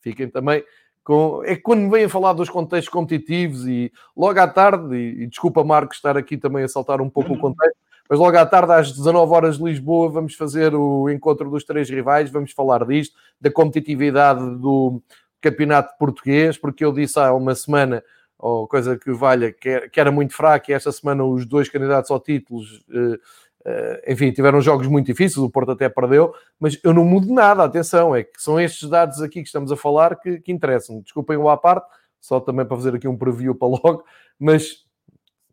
Fiquem 0.01 0.29
também 0.29 0.65
com... 1.03 1.43
É 1.45 1.57
que 1.57 1.63
quando 1.63 1.91
vêm 1.91 2.05
a 2.05 2.09
falar 2.09 2.33
dos 2.33 2.49
contextos 2.49 2.93
competitivos 2.93 3.67
e 3.67 3.93
logo 4.17 4.39
à 4.39 4.49
tarde, 4.49 4.95
e, 4.97 5.23
e 5.23 5.27
desculpa 5.27 5.65
Marcos 5.65 5.97
estar 5.97 6.17
aqui 6.17 6.37
também 6.37 6.65
a 6.65 6.69
saltar 6.69 7.01
um 7.01 7.11
pouco 7.11 7.31
uhum. 7.31 7.37
o 7.37 7.41
contexto, 7.41 7.77
mas 8.09 8.19
logo 8.19 8.37
à 8.37 8.45
tarde 8.45 8.73
às 8.73 8.93
19 8.93 9.33
horas 9.33 9.59
de 9.59 9.65
Lisboa 9.65 10.11
vamos 10.11 10.35
fazer 10.35 10.75
o 10.75 11.09
encontro 11.09 11.51
dos 11.51 11.65
três 11.65 11.89
rivais, 11.89 12.31
vamos 12.31 12.53
falar 12.53 12.85
disto, 12.85 13.17
da 13.41 13.51
competitividade 13.51 14.41
do 14.57 15.03
campeonato 15.41 15.97
português, 15.99 16.57
porque 16.57 16.85
eu 16.85 16.93
disse 16.93 17.19
há 17.19 17.33
uma 17.33 17.55
semana 17.55 18.03
ou 18.39 18.67
coisa 18.69 18.99
que 18.99 19.13
valha, 19.13 19.53
que 19.53 20.01
era 20.01 20.11
muito 20.11 20.35
fraco, 20.35 20.71
e 20.71 20.75
esta 20.75 20.93
semana 20.93 21.25
os 21.25 21.47
dois 21.47 21.69
candidatos 21.69 22.11
ao 22.11 22.21
títulos, 22.21 22.85
eh, 22.93 23.19
eh, 23.65 24.13
enfim, 24.13 24.33
tiveram 24.33 24.61
jogos 24.61 24.87
muito 24.87 25.07
difíceis, 25.07 25.39
o 25.39 25.51
Porto 25.51 25.73
até 25.73 25.89
perdeu, 25.89 26.35
mas 26.59 26.79
eu 26.85 26.93
não 26.93 27.05
mudo 27.05 27.33
nada, 27.33 27.65
atenção, 27.65 28.15
é 28.15 28.25
que 28.25 28.43
são 28.43 28.61
estes 28.61 28.89
dados 28.89 29.23
aqui 29.23 29.41
que 29.41 29.47
estamos 29.47 29.73
a 29.73 29.77
falar 29.77 30.17
que, 30.17 30.41
que 30.41 30.53
interessam. 30.53 31.01
Desculpem 31.01 31.37
o 31.37 31.49
à 31.49 31.57
parte, 31.57 31.87
só 32.21 32.41
também 32.41 32.67
para 32.67 32.77
fazer 32.77 32.95
aqui 32.95 33.09
um 33.09 33.17
preview 33.17 33.55
para 33.55 33.69
logo, 33.69 34.05
mas 34.39 34.85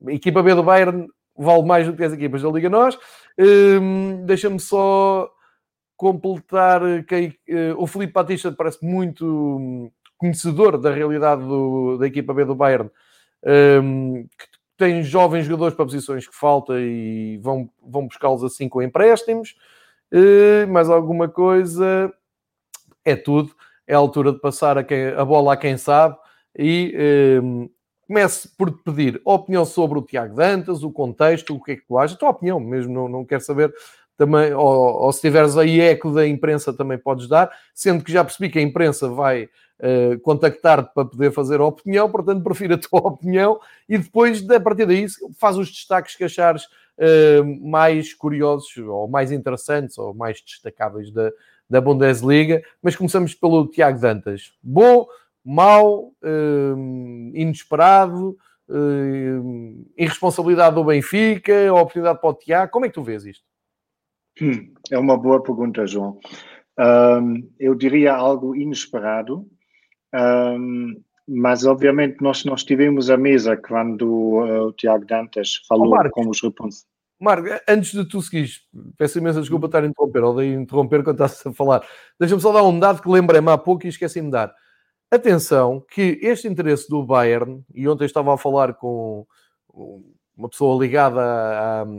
a 0.07 0.11
equipa 0.11 0.43
B 0.43 0.55
do 0.55 0.63
Bayern 0.63 1.07
vale 1.37 1.63
mais 1.63 1.87
do 1.87 1.95
que 1.95 2.03
as 2.03 2.13
equipas 2.13 2.41
da 2.41 2.49
Liga 2.49 2.69
Nós. 2.69 2.97
Hum, 3.37 4.25
deixa-me 4.25 4.59
só 4.59 5.31
completar 5.95 6.81
que 7.05 7.37
uh, 7.49 7.75
o 7.77 7.85
Felipe 7.85 8.13
Batista 8.13 8.51
parece 8.51 8.83
muito 8.83 9.91
conhecedor 10.21 10.77
da 10.77 10.93
realidade 10.93 11.41
do, 11.41 11.97
da 11.97 12.05
equipa 12.05 12.33
B 12.33 12.45
do 12.45 12.53
Bayern, 12.53 12.89
um, 13.83 14.23
que 14.23 14.45
tem 14.77 15.01
jovens 15.03 15.45
jogadores 15.45 15.75
para 15.75 15.85
posições 15.85 16.27
que 16.27 16.35
falta 16.35 16.79
e 16.79 17.39
vão, 17.41 17.67
vão 17.83 18.07
buscá-los 18.07 18.43
assim 18.43 18.69
com 18.69 18.81
empréstimos. 18.81 19.55
Uh, 20.13 20.71
mais 20.71 20.89
alguma 20.89 21.27
coisa? 21.27 22.13
É 23.03 23.15
tudo. 23.15 23.51
É 23.87 23.95
a 23.95 23.97
altura 23.97 24.31
de 24.31 24.39
passar 24.39 24.77
a, 24.77 24.83
quem, 24.83 25.07
a 25.07 25.25
bola 25.25 25.53
a 25.53 25.57
quem 25.57 25.75
sabe 25.75 26.15
e 26.57 26.95
um, 27.43 27.69
comece 28.07 28.49
por 28.57 28.71
pedir 28.83 29.19
opinião 29.25 29.65
sobre 29.65 29.97
o 29.97 30.01
Tiago 30.01 30.35
Dantas, 30.35 30.83
o 30.83 30.91
contexto, 30.91 31.55
o 31.55 31.63
que 31.63 31.71
é 31.71 31.75
que 31.77 31.85
tu 31.87 31.97
achas, 31.97 32.15
a 32.15 32.19
tua 32.19 32.29
opinião 32.29 32.59
mesmo, 32.59 32.93
não, 32.93 33.07
não 33.07 33.25
quero 33.25 33.41
saber 33.41 33.73
também, 34.17 34.53
ou, 34.53 35.03
ou, 35.03 35.11
se 35.11 35.21
tiveres 35.21 35.57
aí 35.57 35.81
eco 35.81 36.11
da 36.13 36.27
imprensa 36.27 36.71
também 36.71 36.97
podes 36.97 37.27
dar, 37.27 37.51
sendo 37.73 38.03
que 38.03 38.11
já 38.11 38.23
percebi 38.23 38.49
que 38.49 38.59
a 38.59 38.61
imprensa 38.61 39.09
vai 39.09 39.49
uh, 39.81 40.19
contactar-te 40.21 40.93
para 40.93 41.05
poder 41.05 41.31
fazer 41.31 41.59
a 41.59 41.65
opinião, 41.65 42.09
portanto 42.09 42.43
prefiro 42.43 42.75
a 42.75 42.77
tua 42.77 42.99
opinião 43.09 43.59
e 43.89 43.97
depois, 43.97 44.47
a 44.49 44.59
partir 44.59 44.85
daí, 44.85 45.05
faz 45.37 45.57
os 45.57 45.69
destaques 45.69 46.15
que 46.15 46.23
achares 46.23 46.65
uh, 46.65 47.67
mais 47.67 48.13
curiosos 48.13 48.77
ou 48.77 49.07
mais 49.07 49.31
interessantes 49.31 49.97
ou 49.97 50.13
mais 50.13 50.41
destacáveis 50.41 51.11
da, 51.11 51.31
da 51.69 51.81
Bundesliga, 51.81 52.63
mas 52.81 52.95
começamos 52.95 53.33
pelo 53.33 53.67
Tiago 53.67 53.99
Dantas. 53.99 54.53
Bom, 54.61 55.07
mau, 55.43 56.13
uh, 56.23 57.31
inesperado, 57.33 58.37
irresponsabilidade 59.97 60.75
do 60.75 60.85
Benfica, 60.85 61.73
oportunidade 61.73 62.21
para 62.21 62.29
o 62.29 62.33
Tiago, 62.33 62.71
como 62.71 62.85
é 62.85 62.87
que 62.87 62.93
tu 62.93 63.03
vês 63.03 63.25
isto? 63.25 63.43
Hum, 64.41 64.73
é 64.89 64.97
uma 64.97 65.17
boa 65.17 65.43
pergunta, 65.43 65.85
João. 65.85 66.17
Um, 66.79 67.49
eu 67.59 67.75
diria 67.75 68.13
algo 68.13 68.55
inesperado, 68.55 69.45
um, 70.13 70.95
mas 71.27 71.65
obviamente 71.65 72.21
nós 72.21 72.43
não 72.43 72.55
estivemos 72.55 73.09
à 73.09 73.17
mesa 73.17 73.55
quando 73.55 74.03
uh, 74.03 74.67
o 74.67 74.73
Tiago 74.73 75.05
Dantas 75.05 75.61
falou 75.67 75.87
oh, 75.87 75.91
Marcos, 75.91 76.11
com 76.11 76.29
os 76.29 76.41
responsáveis. 76.41 76.85
Marco, 77.19 77.47
antes 77.67 77.91
de 77.91 78.03
tu 78.03 78.21
seguires, 78.21 78.61
peço 78.97 79.19
imensa 79.19 79.39
desculpa 79.39 79.67
estar 79.67 79.83
a 79.83 79.87
interromper, 79.87 80.23
ou 80.23 80.35
de 80.35 80.47
interromper 80.47 81.03
quando 81.03 81.23
estás 81.23 81.45
a 81.45 81.53
falar. 81.53 81.83
Deixa-me 82.19 82.41
só 82.41 82.51
dar 82.51 82.63
um 82.63 82.77
dado 82.79 83.01
que 83.01 83.09
lembrei-me 83.09 83.51
há 83.51 83.57
pouco 83.57 83.85
e 83.85 83.89
esqueci-me 83.89 84.27
de 84.27 84.31
dar. 84.31 84.53
Atenção, 85.11 85.85
que 85.91 86.19
este 86.21 86.47
interesse 86.47 86.89
do 86.89 87.03
Bayern, 87.05 87.63
e 87.75 87.87
ontem 87.87 88.05
estava 88.05 88.33
a 88.33 88.37
falar 88.37 88.73
com 88.73 89.25
uma 90.35 90.49
pessoa 90.49 90.81
ligada 90.81 91.21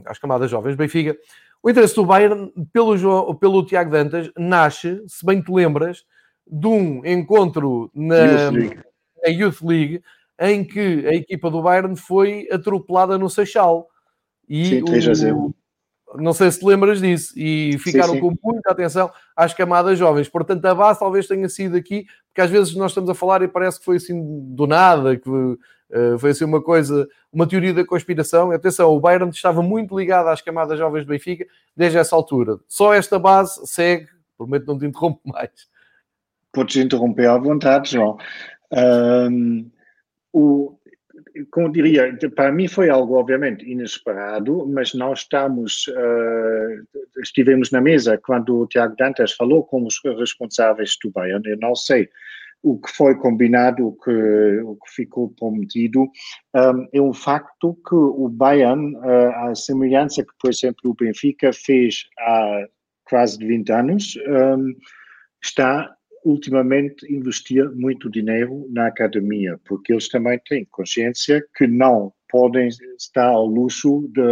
às 0.07 0.19
camadas 0.19 0.51
jovens 0.51 0.75
Benfica, 0.75 1.17
o 1.63 1.71
interesse 1.71 1.95
do 1.95 2.05
Bayern 2.05 2.53
pelo, 2.73 3.35
pelo 3.37 3.65
Tiago 3.65 3.91
Dantas 3.91 4.31
nasce, 4.37 5.01
se 5.07 5.25
bem 5.25 5.41
te 5.41 5.53
lembras, 5.53 6.05
de 6.47 6.67
um 6.67 7.05
encontro 7.05 7.91
na 7.95 8.17
Youth, 8.17 8.77
na 9.23 9.31
Youth 9.31 9.63
League 9.63 10.03
em 10.39 10.65
que 10.65 11.07
a 11.07 11.15
equipa 11.15 11.51
do 11.51 11.63
Bayern 11.63 11.95
foi 11.97 12.49
atropelada 12.51 13.17
no 13.17 13.31
Seixal. 13.31 13.89
E 14.49 14.81
sim, 14.81 15.07
razão. 15.07 15.55
Não 16.17 16.33
sei 16.33 16.51
se 16.51 16.59
te 16.59 16.67
lembras 16.67 17.01
disso. 17.01 17.33
E 17.37 17.79
ficaram 17.79 18.15
sim, 18.15 18.21
sim. 18.21 18.21
com 18.21 18.35
muita 18.43 18.71
atenção 18.71 19.11
às 19.37 19.55
camadas 19.55 19.99
jovens. 19.99 20.29
Portanto, 20.29 20.65
a 20.67 20.75
base 20.75 20.99
talvez 20.99 21.27
tenha 21.27 21.49
sido 21.49 21.77
aqui, 21.77 22.07
porque 22.27 22.41
às 22.41 22.51
vezes 22.51 22.75
nós 22.75 22.91
estamos 22.91 23.09
a 23.09 23.15
falar 23.15 23.43
e 23.43 23.49
parece 23.49 23.79
que 23.79 23.85
foi 23.85 23.97
assim 23.97 24.21
do 24.55 24.67
nada, 24.67 25.17
que 25.17 25.29
Uh, 25.93 26.19
foi 26.19 26.31
assim 26.31 26.47
uma 26.47 26.63
coisa, 26.63 27.07
uma 27.31 27.47
teoria 27.47 27.75
da 27.75 27.85
conspiração. 27.85 28.51
Atenção, 28.51 28.89
o 28.91 28.99
Bayern 28.99 29.29
estava 29.29 29.61
muito 29.63 29.99
ligado 29.99 30.29
às 30.29 30.41
camadas 30.41 30.79
jovens 30.79 31.05
do 31.05 31.11
Benfica 31.11 31.45
desde 31.77 31.99
essa 31.99 32.17
altura. 32.17 32.59
Só 32.67 32.95
esta 32.95 33.19
base 33.19 33.61
segue, 33.67 34.09
prometo 34.39 34.67
não 34.67 34.79
te 34.79 34.87
interrompo 34.87 35.21
mais. 35.29 35.51
Podes 36.53 36.77
interromper 36.77 37.29
à 37.29 37.39
vontade, 37.39 37.93
João. 37.93 38.19
Um, 38.73 39.71
o, 40.33 40.79
como 41.51 41.73
diria, 41.73 42.17
para 42.35 42.53
mim 42.53 42.69
foi 42.69 42.91
algo 42.91 43.15
obviamente 43.15 43.65
inesperado, 43.71 44.67
mas 44.67 44.95
nós 44.95 45.21
estamos, 45.21 45.87
uh, 45.89 47.21
estivemos 47.23 47.71
na 47.71 47.81
mesa 47.81 48.19
quando 48.19 48.61
o 48.61 48.67
Tiago 48.67 48.95
Dantas 48.97 49.33
falou 49.33 49.65
com 49.65 49.87
os 49.87 50.01
responsáveis 50.19 50.97
do 51.03 51.11
Bayern. 51.11 51.49
Eu 51.49 51.59
não 51.59 51.75
sei 51.75 52.09
o 52.63 52.79
que 52.79 52.91
foi 52.93 53.17
combinado, 53.17 53.89
o 53.89 53.93
que, 53.93 54.61
o 54.61 54.77
que 54.77 54.95
ficou 54.95 55.31
prometido, 55.31 56.03
um, 56.55 56.89
é 56.93 57.01
um 57.01 57.13
facto 57.13 57.77
que 57.89 57.95
o 57.95 58.29
Bayern, 58.29 58.95
uh, 58.97 59.51
a 59.51 59.55
semelhança 59.55 60.23
que, 60.23 60.33
por 60.39 60.51
exemplo, 60.51 60.91
o 60.91 60.95
Benfica 60.95 61.53
fez 61.53 62.07
há 62.21 62.67
quase 63.05 63.39
20 63.39 63.73
anos, 63.73 64.15
um, 64.29 64.75
está 65.43 65.93
ultimamente 66.25 67.07
a 67.07 67.13
investir 67.13 67.69
muito 67.73 68.11
dinheiro 68.11 68.67
na 68.71 68.87
academia, 68.87 69.59
porque 69.65 69.93
eles 69.93 70.09
também 70.09 70.41
têm 70.47 70.67
consciência 70.71 71.45
que 71.57 71.67
não 71.67 72.13
podem 72.29 72.69
estar 72.97 73.29
ao 73.29 73.47
luxo, 73.47 74.09
de, 74.13 74.23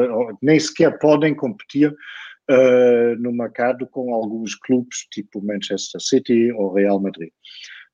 nem 0.42 0.58
sequer 0.58 0.98
podem 0.98 1.34
competir 1.34 1.90
uh, 1.90 3.16
no 3.18 3.32
mercado 3.32 3.86
com 3.86 4.14
alguns 4.14 4.54
clubes 4.54 5.06
tipo 5.10 5.44
Manchester 5.44 6.00
City 6.00 6.50
ou 6.52 6.72
Real 6.72 7.00
Madrid. 7.00 7.30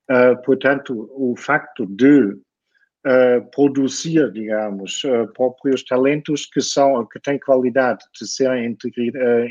Uh, 0.09 0.41
portanto, 0.43 1.09
o 1.13 1.35
facto 1.35 1.85
de 1.85 2.21
uh, 2.23 3.51
produzir, 3.53 4.31
digamos, 4.31 5.03
uh, 5.03 5.27
próprios 5.33 5.83
talentos 5.83 6.45
que 6.45 6.61
são 6.61 7.05
que 7.05 7.19
têm 7.19 7.37
qualidade 7.39 8.05
de 8.17 8.25
serem 8.27 8.77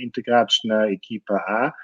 integrados 0.01 0.59
na 0.65 0.91
equipa 0.91 1.35
A, 1.35 1.75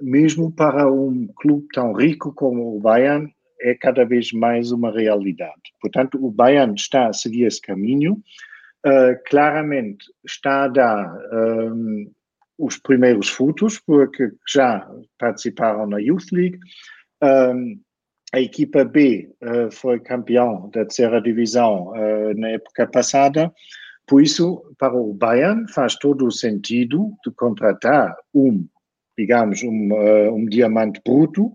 mesmo 0.00 0.50
para 0.52 0.90
um 0.90 1.26
clube 1.36 1.66
tão 1.72 1.92
rico 1.92 2.32
como 2.34 2.76
o 2.76 2.80
Bayern, 2.80 3.32
é 3.60 3.74
cada 3.74 4.04
vez 4.04 4.32
mais 4.32 4.72
uma 4.72 4.90
realidade. 4.90 5.74
Portanto, 5.80 6.18
o 6.24 6.30
Bayern 6.30 6.74
está 6.74 7.08
a 7.08 7.12
seguir 7.12 7.44
esse 7.44 7.60
caminho. 7.60 8.22
claramente 9.26 10.06
está 10.24 10.64
a 10.64 10.68
dar 10.68 11.14
um, 11.32 12.10
os 12.58 12.78
primeiros 12.78 13.28
frutos, 13.28 13.78
porque 13.78 14.30
já 14.48 14.88
participaram 15.18 15.86
na 15.86 15.98
Youth 15.98 16.32
League, 16.32 16.58
um, 17.22 17.78
a 18.32 18.40
equipa 18.40 18.84
B 18.84 19.30
uh, 19.42 19.70
foi 19.70 19.98
campeão 20.00 20.70
da 20.72 20.84
terceira 20.84 21.20
divisão 21.20 21.88
uh, 21.88 22.34
na 22.38 22.48
época 22.50 22.86
passada, 22.86 23.52
por 24.10 24.20
isso, 24.20 24.60
para 24.76 24.92
o 24.92 25.14
Bayern 25.14 25.70
faz 25.72 25.94
todo 25.94 26.26
o 26.26 26.32
sentido 26.32 27.12
de 27.24 27.32
contratar 27.32 28.16
um, 28.34 28.66
digamos, 29.20 29.62
um, 29.62 29.92
uh, 29.92 30.34
um 30.34 30.46
diamante 30.46 31.00
bruto 31.04 31.52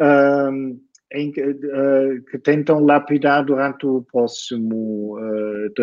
um, 0.00 0.80
em, 1.12 1.30
que 1.30 2.38
tentam 2.42 2.80
lapidar 2.80 3.44
durante 3.44 3.86
o 3.86 4.02
próximo, 4.02 5.16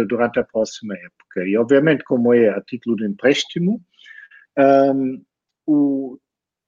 durante 0.08 0.40
a 0.40 0.44
próxima 0.44 0.96
época. 0.96 1.48
E, 1.48 1.58
obviamente, 1.58 2.04
como 2.04 2.34
é 2.34 2.50
a 2.50 2.62
título 2.62 2.98
de 2.98 3.06
empréstimo, 3.06 3.82
um, 4.58 5.22
o, 5.66 6.20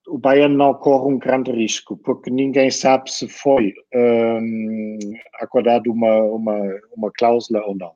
o 0.08 0.18
Bayern 0.18 0.56
não 0.56 0.74
corre 0.74 1.12
um 1.12 1.18
grande 1.18 1.50
risco, 1.50 1.96
porque 1.98 2.30
ninguém 2.30 2.70
sabe 2.70 3.10
se 3.10 3.28
foi 3.28 3.74
um, 3.94 4.98
acordado 5.40 5.92
uma, 5.92 6.16
uma, 6.22 6.58
uma 6.96 7.10
cláusula 7.12 7.60
ou 7.66 7.76
não. 7.76 7.92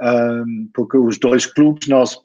Um, 0.00 0.70
porque 0.72 0.96
os 0.96 1.18
dois 1.18 1.44
clubes 1.44 1.88
não 1.88 2.06
se 2.06 2.16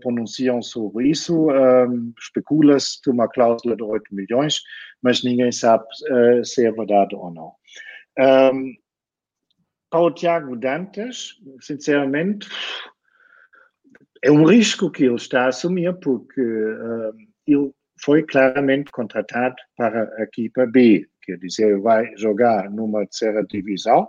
pronunciam 0.00 0.60
sobre 0.60 1.10
isso. 1.10 1.48
Um, 1.50 2.12
Especula-se 2.18 3.00
de 3.02 3.10
uma 3.10 3.28
cláusula 3.28 3.76
de 3.76 3.82
8 3.82 4.12
milhões, 4.12 4.60
mas 5.00 5.22
ninguém 5.22 5.52
sabe 5.52 5.84
uh, 6.10 6.44
se 6.44 6.66
é 6.66 6.72
verdade 6.72 7.14
ou 7.14 7.32
não. 7.32 7.52
Um, 8.18 8.74
para 9.88 10.00
o 10.00 10.10
Tiago 10.10 10.56
Dantas, 10.56 11.34
sinceramente, 11.60 12.48
é 14.22 14.30
um 14.30 14.44
risco 14.44 14.90
que 14.90 15.04
ele 15.04 15.14
está 15.16 15.44
a 15.44 15.48
assumir, 15.48 15.92
porque 16.00 16.40
ele 17.46 17.72
foi 18.02 18.22
claramente 18.22 18.90
contratado 18.90 19.54
para 19.76 20.10
a 20.16 20.22
equipa 20.22 20.66
B, 20.66 21.06
quer 21.22 21.36
dizer, 21.38 21.78
vai 21.80 22.16
jogar 22.16 22.70
numa 22.70 23.00
terceira 23.00 23.44
divisão, 23.44 24.08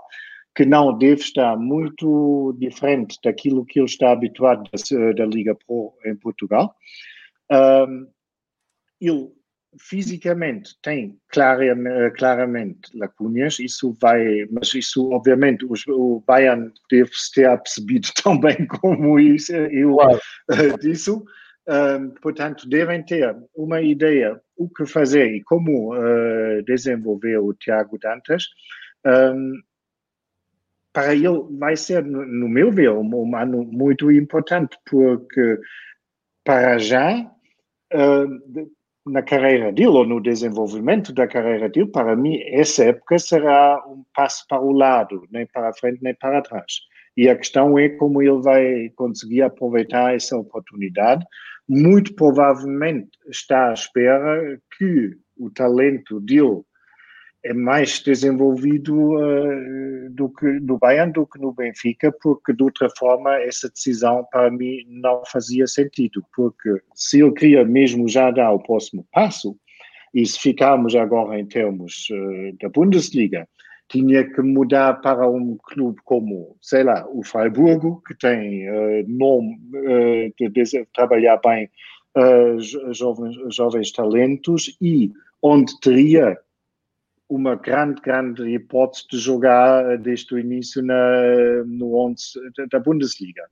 que 0.55 0.65
não 0.65 0.97
deve 0.97 1.21
estar 1.21 1.57
muito 1.57 2.55
diferente 2.59 3.17
daquilo 3.23 3.65
que 3.65 3.79
ele 3.79 3.87
está 3.87 4.11
habituado 4.11 4.69
da, 4.71 5.11
da 5.13 5.25
Liga 5.25 5.55
Pro 5.55 5.93
em 6.05 6.15
Portugal. 6.15 6.75
Um, 7.51 8.07
ele 9.01 9.31
fisicamente 9.79 10.75
tem 10.81 11.17
claramente, 11.29 12.15
claramente 12.17 12.97
lacunas, 12.97 13.59
isso 13.59 13.95
vai, 13.99 14.45
mas 14.51 14.73
isso 14.75 15.11
obviamente 15.11 15.65
o 15.65 16.23
Bayern 16.25 16.71
deve 16.89 17.09
ter 17.33 17.57
percebido 17.57 18.09
tão 18.23 18.39
bem 18.39 18.67
como 18.67 19.19
isso, 19.19 19.53
eu 19.53 19.95
claro. 19.95 20.19
uh, 20.51 20.77
disso. 20.79 21.25
Um, 21.67 22.09
portanto, 22.21 22.67
devem 22.67 23.01
ter 23.03 23.35
uma 23.55 23.81
ideia 23.81 24.39
o 24.57 24.69
que 24.69 24.85
fazer 24.85 25.33
e 25.33 25.41
como 25.43 25.95
uh, 25.95 26.61
desenvolver 26.65 27.37
o 27.37 27.53
Tiago 27.53 27.97
Dantas. 27.97 28.47
Um, 29.05 29.61
para 30.93 31.15
ele 31.15 31.43
vai 31.57 31.75
ser, 31.75 32.05
no 32.05 32.47
meu 32.47 32.71
ver, 32.71 32.91
um, 32.91 33.35
ano 33.35 33.65
muito 33.65 34.11
importante, 34.11 34.77
porque 34.89 35.59
para 36.45 36.77
já, 36.77 37.19
uh, 37.93 38.71
na 39.05 39.23
carreira 39.23 39.71
dele, 39.71 39.87
ou 39.87 40.05
no 40.05 40.21
desenvolvimento 40.21 41.11
da 41.11 41.27
carreira 41.27 41.67
dele, 41.67 41.87
para 41.87 42.15
mim, 42.15 42.39
essa 42.45 42.85
época 42.85 43.17
será 43.17 43.83
um 43.87 44.03
passo 44.13 44.45
para 44.47 44.61
o 44.61 44.71
lado, 44.71 45.27
nem 45.31 45.47
para 45.47 45.73
frente, 45.73 45.99
nem 46.01 46.13
para 46.13 46.43
trás. 46.43 46.73
E 47.17 47.27
a 47.27 47.35
questão 47.35 47.77
é 47.77 47.89
como 47.89 48.21
ele 48.21 48.41
vai 48.41 48.89
conseguir 48.95 49.41
aproveitar 49.41 50.15
essa 50.15 50.37
oportunidade, 50.37 51.25
muito 51.67 52.13
provavelmente 52.15 53.09
está 53.27 53.69
à 53.69 53.73
espera 53.73 54.59
que 54.77 55.11
o 55.37 55.49
talento 55.49 56.19
dele 56.19 56.61
é 57.43 57.53
mais 57.53 57.99
desenvolvido 57.99 59.15
uh, 59.15 60.09
do 60.11 60.29
que 60.29 60.45
no 60.45 60.77
Bayern 60.77 61.11
do 61.11 61.27
que 61.27 61.39
no 61.39 61.51
Benfica, 61.51 62.11
porque 62.21 62.53
de 62.53 62.63
outra 62.63 62.89
forma 62.97 63.35
essa 63.41 63.69
decisão 63.69 64.25
para 64.31 64.49
mim 64.49 64.77
não 64.87 65.21
fazia 65.25 65.67
sentido, 65.67 66.23
porque 66.33 66.81
se 66.95 67.21
ele 67.21 67.33
queria 67.33 67.65
mesmo 67.65 68.07
já 68.07 68.31
dar 68.31 68.51
o 68.51 68.63
próximo 68.63 69.05
passo, 69.11 69.57
e 70.13 70.25
se 70.25 70.39
ficarmos 70.39 70.95
agora 70.95 71.37
em 71.37 71.45
termos 71.45 72.07
uh, 72.11 72.57
da 72.61 72.69
Bundesliga, 72.69 73.47
tinha 73.89 74.23
que 74.23 74.41
mudar 74.41 75.01
para 75.01 75.27
um 75.29 75.57
clube 75.57 75.99
como, 76.05 76.55
sei 76.61 76.83
lá, 76.83 77.05
o 77.11 77.23
Freiburgo, 77.23 78.01
que 78.07 78.17
tem 78.17 78.69
uh, 78.69 79.05
nome 79.07 79.59
de, 80.39 80.49
de, 80.49 80.85
trabalhar 80.93 81.39
bem 81.43 81.69
jovens, 82.91 83.35
jovens 83.53 83.91
talentos 83.91 84.77
e 84.79 85.11
onde 85.41 85.77
teria 85.81 86.37
uma 87.36 87.55
grande, 87.55 88.01
grande 88.01 88.47
hipótese 88.53 89.07
de 89.09 89.17
jogar 89.17 89.97
desde 89.97 90.36
o 90.36 90.39
início 90.39 90.84
na, 90.84 91.63
no 91.65 91.95
11 91.95 92.21
da 92.71 92.79
Bundesliga. 92.79 93.43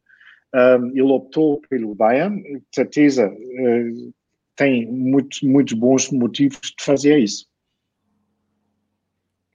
Um, 0.54 0.90
ele 0.90 1.12
optou 1.12 1.62
pelo 1.70 1.96
Bayern, 1.96 2.42
de 2.44 2.64
certeza 2.74 3.28
uh, 3.28 4.14
tem 4.56 4.86
muitos, 4.86 5.42
muitos 5.42 5.74
bons 5.74 6.12
motivos 6.12 6.60
de 6.62 6.84
fazer 6.84 7.18
isso. 7.18 7.48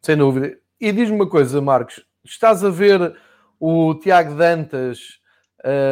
Sem 0.02 0.16
dúvida. 0.16 0.58
E 0.80 0.90
diz-me 0.90 1.14
uma 1.14 1.28
coisa, 1.28 1.60
Marcos, 1.60 2.04
estás 2.24 2.64
a 2.64 2.70
ver 2.70 3.14
o 3.60 3.94
Tiago 3.94 4.34
Dantas 4.34 5.20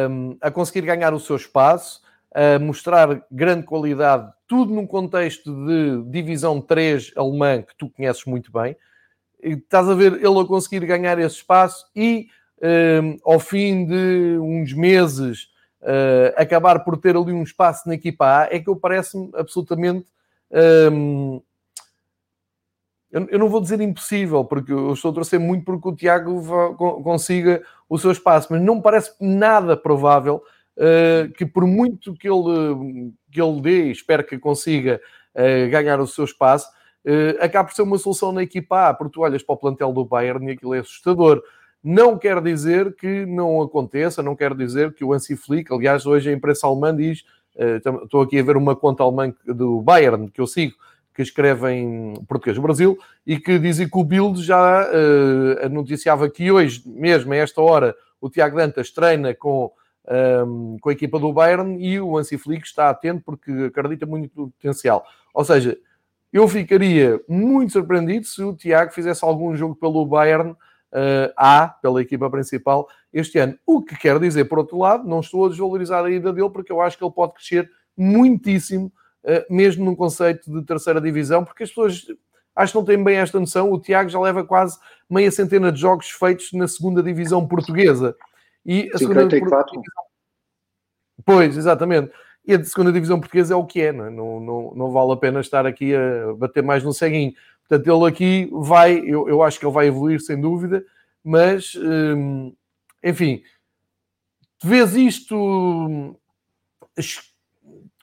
um, 0.09 0.37
a 0.41 0.51
conseguir 0.51 0.85
ganhar 0.85 1.13
o 1.13 1.19
seu 1.19 1.35
espaço, 1.35 2.01
a 2.33 2.59
mostrar 2.59 3.25
grande 3.31 3.65
qualidade, 3.65 4.31
tudo 4.47 4.73
num 4.73 4.87
contexto 4.87 5.53
de 5.65 6.03
divisão 6.09 6.61
3 6.61 7.13
alemã 7.15 7.61
que 7.61 7.75
tu 7.77 7.89
conheces 7.89 8.25
muito 8.25 8.51
bem. 8.51 8.75
E 9.43 9.53
estás 9.53 9.89
a 9.89 9.93
ver 9.93 10.13
ele 10.13 10.39
a 10.39 10.45
conseguir 10.45 10.85
ganhar 10.85 11.19
esse 11.19 11.37
espaço 11.37 11.85
e 11.95 12.27
um, 12.61 13.17
ao 13.23 13.39
fim 13.39 13.85
de 13.85 14.37
uns 14.39 14.73
meses 14.73 15.49
uh, 15.81 16.33
acabar 16.35 16.83
por 16.83 16.97
ter 16.97 17.15
ali 17.15 17.31
um 17.31 17.43
espaço 17.43 17.87
na 17.87 17.95
equipa 17.95 18.25
A, 18.25 18.55
é 18.55 18.59
que 18.59 18.69
eu 18.69 18.75
parece-me 18.75 19.29
absolutamente 19.35 20.05
um, 20.91 21.41
eu, 23.11 23.39
não 23.39 23.47
vou 23.47 23.61
dizer 23.61 23.79
impossível, 23.79 24.43
porque 24.43 24.73
eu 24.73 24.91
estou 24.91 25.11
a 25.11 25.13
torcer 25.13 25.39
muito 25.39 25.63
porque 25.63 25.87
o 25.87 25.95
Tiago 25.95 26.75
consiga 27.01 27.63
o 27.87 27.97
seu 27.97 28.11
espaço, 28.11 28.47
mas 28.51 28.61
não 28.61 28.81
parece 28.81 29.13
nada 29.21 29.77
provável 29.77 30.43
que 31.37 31.45
por 31.45 31.65
muito 31.65 32.13
que 32.13 32.29
ele, 32.29 33.13
que 33.31 33.41
ele 33.41 33.61
dê, 33.61 33.91
espero 33.91 34.23
que 34.23 34.37
consiga 34.37 34.99
uh, 35.33 35.69
ganhar 35.69 35.99
o 35.99 36.07
seu 36.07 36.25
espaço, 36.25 36.67
uh, 37.05 37.43
acabe 37.43 37.69
por 37.69 37.75
ser 37.75 37.83
uma 37.83 37.97
solução 37.97 38.31
na 38.31 38.43
equipa 38.43 38.89
A, 38.89 38.93
porque 38.93 39.13
tu 39.13 39.21
olhas 39.21 39.41
para 39.41 39.53
o 39.53 39.57
plantel 39.57 39.93
do 39.93 40.05
Bayern 40.05 40.47
e 40.47 40.51
aquilo 40.51 40.73
é 40.73 40.79
assustador. 40.79 41.41
Não 41.83 42.17
quer 42.17 42.41
dizer 42.41 42.95
que 42.95 43.25
não 43.25 43.61
aconteça, 43.61 44.23
não 44.23 44.35
quer 44.35 44.55
dizer 44.55 44.93
que 44.93 45.03
o 45.03 45.13
Hansi 45.13 45.35
Flick, 45.35 45.71
aliás, 45.71 46.05
hoje 46.05 46.29
a 46.29 46.33
imprensa 46.33 46.65
alemã 46.65 46.95
diz, 46.95 47.23
estou 48.03 48.21
aqui 48.21 48.39
a 48.39 48.43
ver 48.43 48.57
uma 48.57 48.75
conta 48.75 49.03
alemã 49.03 49.31
do 49.45 49.81
Bayern 49.83 50.31
que 50.31 50.41
eu 50.41 50.47
sigo, 50.47 50.73
que 51.13 51.21
escreve 51.21 51.71
em 51.71 52.13
português 52.27 52.57
Brasil 52.57 52.97
e 53.25 53.39
que 53.39 53.59
dizem 53.59 53.87
que 53.87 53.97
o 53.99 54.03
Bild 54.03 54.41
já 54.41 54.89
anunciava 55.61 56.27
que 56.27 56.51
hoje, 56.51 56.81
mesmo 56.87 57.31
a 57.33 57.35
esta 57.35 57.61
hora, 57.61 57.95
o 58.19 58.31
Tiago 58.31 58.57
Dantas 58.57 58.89
treina 58.89 59.35
com, 59.35 59.71
um, 60.45 60.77
com 60.79 60.89
a 60.89 60.93
equipa 60.93 61.19
do 61.19 61.33
Bayern 61.33 61.77
e 61.83 61.99
o 61.99 62.17
Hansi 62.17 62.37
Flick 62.37 62.65
está 62.65 62.89
atento 62.89 63.23
porque 63.25 63.51
acredita 63.65 64.05
muito 64.05 64.31
no 64.39 64.49
potencial. 64.51 65.05
Ou 65.33 65.43
seja, 65.43 65.77
Eu 66.35 66.49
ficaria 66.49 67.21
muito 67.29 67.71
surpreendido 67.71 68.25
se 68.25 68.43
o 68.43 68.53
Tiago 68.53 68.91
fizesse 68.91 69.23
algum 69.23 69.55
jogo 69.55 69.73
pelo 69.73 70.05
Bayern 70.05 70.51
uh, 70.51 71.31
A, 71.37 71.69
pela 71.81 72.01
equipa 72.01 72.29
principal, 72.29 72.89
este 73.13 73.39
ano. 73.39 73.57
O 73.65 73.81
que 73.81 73.95
quer 73.95 74.19
dizer, 74.19 74.43
por 74.43 74.59
outro 74.59 74.77
lado, 74.77 75.07
não 75.07 75.21
estou 75.21 75.45
a 75.45 75.47
desvalorizar 75.47 76.03
a 76.03 76.11
ida 76.11 76.33
dele, 76.33 76.49
porque 76.49 76.73
eu 76.73 76.81
acho 76.81 76.97
que 76.97 77.05
ele 77.05 77.13
pode 77.13 77.35
crescer 77.35 77.71
muitíssimo, 77.95 78.91
uh, 79.23 79.45
mesmo 79.49 79.85
num 79.85 79.95
conceito 79.95 80.51
de 80.51 80.61
terceira 80.65 80.99
divisão, 80.99 81.45
porque 81.45 81.63
as 81.63 81.69
pessoas 81.69 82.05
acho 82.53 82.73
que 82.73 82.79
não 82.79 82.85
têm 82.85 83.01
bem 83.01 83.15
esta 83.15 83.39
noção. 83.39 83.71
O 83.71 83.79
Tiago 83.79 84.09
já 84.09 84.19
leva 84.19 84.43
quase 84.43 84.77
meia 85.09 85.31
centena 85.31 85.71
de 85.71 85.79
jogos 85.79 86.09
feitos 86.09 86.51
na 86.51 86.67
segunda 86.67 87.01
divisão 87.01 87.47
portuguesa. 87.47 88.13
E 88.65 88.89
a 88.93 88.97
54. 88.97 89.69
Segunda... 89.69 89.87
Pois, 91.23 91.57
exatamente. 91.57 92.11
E 92.47 92.53
a 92.53 92.63
segunda 92.63 92.91
divisão 92.91 93.19
portuguesa 93.19 93.53
é 93.53 93.57
o 93.57 93.65
que 93.65 93.81
é, 93.81 93.91
não, 93.91 94.05
é? 94.05 94.09
não, 94.09 94.39
não, 94.39 94.73
não 94.75 94.91
vale 94.91 95.13
a 95.13 95.17
pena 95.17 95.39
estar 95.39 95.65
aqui 95.65 95.93
a 95.95 96.33
bater 96.35 96.63
mais 96.63 96.83
no 96.83 96.93
ceguinho. 96.93 97.33
Portanto, 97.67 97.87
ele 97.87 98.07
aqui 98.07 98.49
vai, 98.51 98.99
eu, 98.99 99.27
eu 99.27 99.41
acho 99.41 99.59
que 99.59 99.65
ele 99.65 99.73
vai 99.73 99.87
evoluir 99.87 100.21
sem 100.21 100.39
dúvida, 100.39 100.85
mas 101.23 101.73
hum, 101.75 102.53
enfim, 103.03 103.41
vês 104.63 104.95
isto 104.95 106.15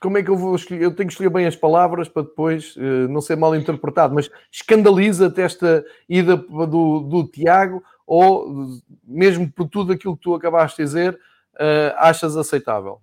como 0.01 0.17
é 0.17 0.23
que 0.23 0.29
eu 0.29 0.35
vou 0.35 0.53
escolher? 0.53 0.83
Eu 0.83 0.93
tenho 0.93 1.07
que 1.07 1.13
escolher 1.13 1.29
bem 1.29 1.45
as 1.45 1.55
palavras 1.55 2.09
para 2.09 2.23
depois 2.23 2.75
uh, 2.75 3.07
não 3.09 3.21
ser 3.21 3.37
mal 3.37 3.55
interpretado, 3.55 4.13
mas 4.13 4.29
escandaliza-te 4.51 5.39
esta 5.39 5.85
ida 6.09 6.35
do, 6.35 6.99
do 6.99 7.27
Tiago 7.29 7.81
ou 8.05 8.79
mesmo 9.03 9.51
por 9.51 9.67
tudo 9.67 9.93
aquilo 9.93 10.15
que 10.15 10.23
tu 10.23 10.35
acabaste 10.35 10.77
de 10.77 10.83
dizer, 10.83 11.13
uh, 11.55 11.95
achas 11.97 12.35
aceitável 12.35 13.01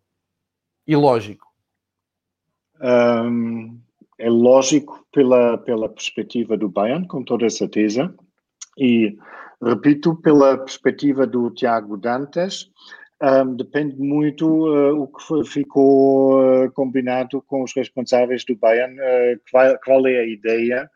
e 0.86 0.96
lógico? 0.96 1.46
Um, 2.80 3.78
é 4.18 4.28
lógico 4.28 5.06
pela, 5.12 5.56
pela 5.58 5.88
perspectiva 5.88 6.56
do 6.56 6.68
Bayern, 6.68 7.06
com 7.06 7.22
toda 7.22 7.48
certeza, 7.48 8.14
e 8.76 9.16
repito, 9.62 10.16
pela 10.16 10.58
perspectiva 10.58 11.26
do 11.26 11.50
Tiago 11.50 11.96
Dantas, 11.96 12.70
um, 13.22 13.54
depende 13.54 13.96
muito 13.96 14.46
uh, 14.46 15.02
o 15.02 15.06
que 15.06 15.44
ficou 15.44 16.40
uh, 16.64 16.72
combinado 16.72 17.42
com 17.42 17.62
os 17.62 17.74
responsáveis 17.74 18.44
do 18.44 18.56
Bayern, 18.56 18.98
uh, 18.98 19.40
qual, 19.50 19.78
qual, 19.84 20.06
é 20.06 20.20
a 20.20 20.26
ideia 20.26 20.90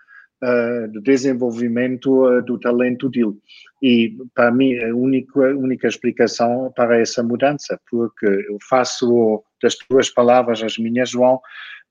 do 0.93 1.01
desenvolvimento 1.01 2.41
do 2.43 2.59
talento 2.59 3.09
dele. 3.09 3.35
E 3.83 4.17
para 4.35 4.51
mim 4.51 4.77
a 4.79 4.95
única, 4.95 5.41
única 5.57 5.89
explicação 5.89 6.73
para 6.75 6.99
essa 7.01 7.23
mudança, 7.23 7.79
porque 7.91 8.27
eu 8.27 8.59
faço 8.69 9.43
das 9.63 9.77
tuas 9.77 10.11
palavras 10.11 10.63
as 10.63 10.77
minhas, 10.79 11.11
João, 11.11 11.41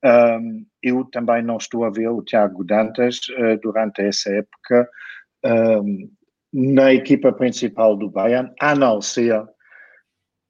um, 0.06 0.66
eu 0.82 1.06
também 1.06 1.42
não 1.42 1.58
estou 1.58 1.86
a 1.86 1.90
ver 1.90 2.10
o 2.10 2.22
Tiago 2.22 2.64
Dantas 2.64 3.22
durante 3.62 4.02
essa 4.02 4.30
época 4.32 4.90
um, 5.46 6.10
na 6.54 6.94
equipa 6.94 7.34
principal 7.34 7.96
do 7.98 8.10
Bayern, 8.10 8.52
a 8.60 8.76
não 8.76 9.02
ser 9.02 9.44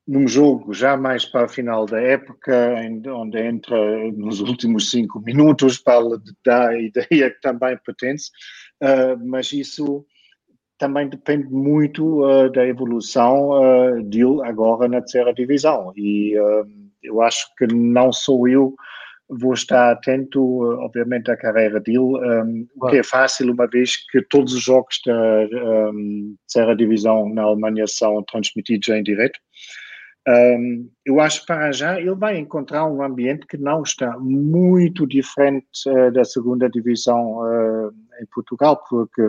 num 0.08 0.28
jogo 0.28 0.74
já 0.74 0.98
mais 0.98 1.26
para 1.26 1.46
o 1.46 1.50
final 1.50 1.86
da 1.86 2.00
época, 2.00 2.76
onde 3.08 3.40
entra 3.40 3.78
nos 4.12 4.42
últimos 4.42 4.92
cinco 4.92 5.22
minutos 5.22 5.78
para 5.78 6.02
dar 6.46 6.70
a 6.70 6.80
ideia 6.80 7.32
que 7.32 7.42
também 7.42 7.78
pertence, 7.86 8.30
uh, 8.82 9.18
mas 9.26 9.52
isso 9.54 10.06
também 10.78 11.08
depende 11.08 11.48
muito 11.50 12.26
uh, 12.26 12.52
da 12.52 12.68
evolução 12.68 13.52
uh, 13.52 14.04
dele 14.04 14.42
agora 14.44 14.88
na 14.90 15.00
terceira 15.00 15.34
divisão. 15.34 15.94
E 15.96 16.34
eu 17.02 17.22
acho 17.22 17.48
que 17.58 17.68
não 17.68 18.12
sou 18.12 18.48
eu 18.48 18.76
vou 19.30 19.54
estar 19.54 19.92
atento, 19.92 20.62
obviamente, 20.82 21.32
à 21.32 21.38
carreira 21.38 21.80
dele, 21.80 22.00
um, 22.00 22.68
o 22.76 22.88
que 22.88 22.98
é 22.98 23.04
fácil, 23.04 23.52
uma 23.52 23.68
vez 23.68 23.96
que 24.12 24.22
todos 24.22 24.54
os 24.54 24.62
jogos 24.62 25.00
da 25.06 25.48
um, 25.92 26.36
terceira 26.48 26.76
divisão 26.76 27.34
na 27.34 27.44
Alemanha 27.44 27.88
são 27.88 28.22
transmitidos 28.24 28.90
em 28.90 29.02
direto. 29.02 29.40
Um, 30.28 30.90
eu 31.06 31.20
acho 31.20 31.42
que 31.42 31.48
para 31.48 31.72
já 31.74 32.00
ele 32.00 32.16
vai 32.16 32.38
encontrar 32.38 32.86
um 32.86 33.04
ambiente 33.04 33.46
que 33.46 33.58
não 33.58 33.84
está 33.84 34.18
muito 34.18 35.06
diferente 35.06 35.68
uh, 35.88 36.12
da 36.14 36.24
segunda 36.24 36.70
divisão 36.70 37.40
uh, 37.40 37.94
em 38.22 38.26
Portugal, 38.34 38.82
porque 38.90 39.22
é. 39.22 39.28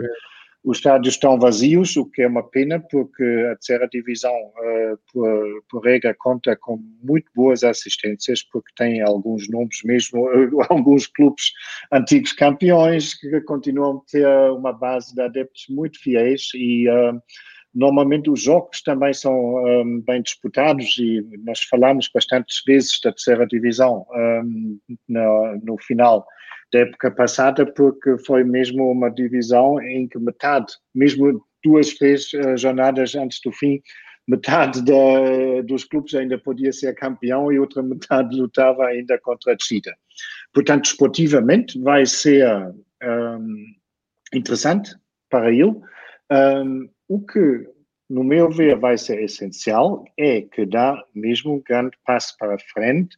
os 0.63 0.77
estádios 0.77 1.15
estão 1.15 1.37
vazios, 1.37 1.97
o 1.97 2.05
que 2.05 2.21
é 2.21 2.27
uma 2.27 2.43
pena, 2.49 2.79
porque 2.79 3.23
a 3.51 3.55
terceira 3.55 3.89
divisão, 3.89 4.31
uh, 4.33 4.97
por, 5.11 5.63
por, 5.69 5.83
regra, 5.83 6.15
conta 6.17 6.55
com 6.55 6.81
muito 7.03 7.29
boas 7.35 7.61
assistências, 7.65 8.41
porque 8.41 8.71
tem 8.77 9.01
alguns 9.01 9.49
nomes 9.49 9.83
mesmo, 9.83 10.29
alguns 10.69 11.07
clubes 11.07 11.51
antigos 11.91 12.31
campeões 12.31 13.13
que 13.15 13.41
continuam 13.41 13.97
a 13.97 14.01
ter 14.09 14.27
uma 14.51 14.71
base 14.71 15.13
de 15.13 15.21
adeptos 15.21 15.65
muito 15.67 16.01
fiéis 16.01 16.47
e 16.55 16.87
Normalmente 17.75 18.29
os 18.29 18.41
jogos 18.41 18.81
também 18.81 19.13
são 19.13 19.33
um, 19.35 20.01
bem 20.01 20.21
disputados 20.21 20.97
e 20.97 21.21
nós 21.43 21.61
falamos 21.63 22.09
bastantes 22.13 22.63
vezes 22.65 22.99
da 23.03 23.11
terceira 23.11 23.45
divisão 23.45 24.05
um, 24.11 24.79
no, 25.09 25.59
no, 25.61 25.77
final 25.79 26.25
da 26.71 26.79
época 26.79 27.11
passada 27.11 27.65
porque 27.65 28.17
foi 28.19 28.45
mesmo 28.45 28.89
uma 28.89 29.09
divisão 29.09 29.81
em 29.81 30.07
que 30.07 30.17
metade, 30.17 30.73
mesmo 30.93 31.45
duas, 31.61 31.93
três 31.95 32.31
uh, 32.33 32.55
jornadas 32.55 33.13
antes 33.13 33.41
do 33.43 33.51
fim, 33.51 33.81
metade 34.25 34.81
da, 34.83 35.61
dos 35.65 35.83
clubes 35.83 36.15
ainda 36.15 36.37
podia 36.37 36.71
ser 36.71 36.95
campeão 36.95 37.51
e 37.51 37.59
outra 37.59 37.83
metade 37.83 38.35
lutava 38.39 38.85
ainda 38.85 39.19
contra 39.19 39.51
a 39.51 39.55
descida. 39.55 39.93
Portanto, 40.53 40.85
esportivamente 40.85 41.77
vai 41.81 42.05
ser 42.05 42.47
um, 43.03 43.65
interessante 44.33 44.95
para 45.29 45.51
ele. 45.51 45.75
Um, 46.31 46.89
o 47.07 47.19
que, 47.19 47.67
no 48.09 48.23
meu 48.23 48.49
ver, 48.49 48.77
vai 48.77 48.97
ser 48.97 49.23
essencial 49.23 50.03
é 50.17 50.41
que 50.41 50.65
dá 50.65 51.01
mesmo 51.13 51.55
um 51.55 51.61
grande 51.61 51.97
passo 52.05 52.35
para 52.37 52.57
frente 52.59 53.15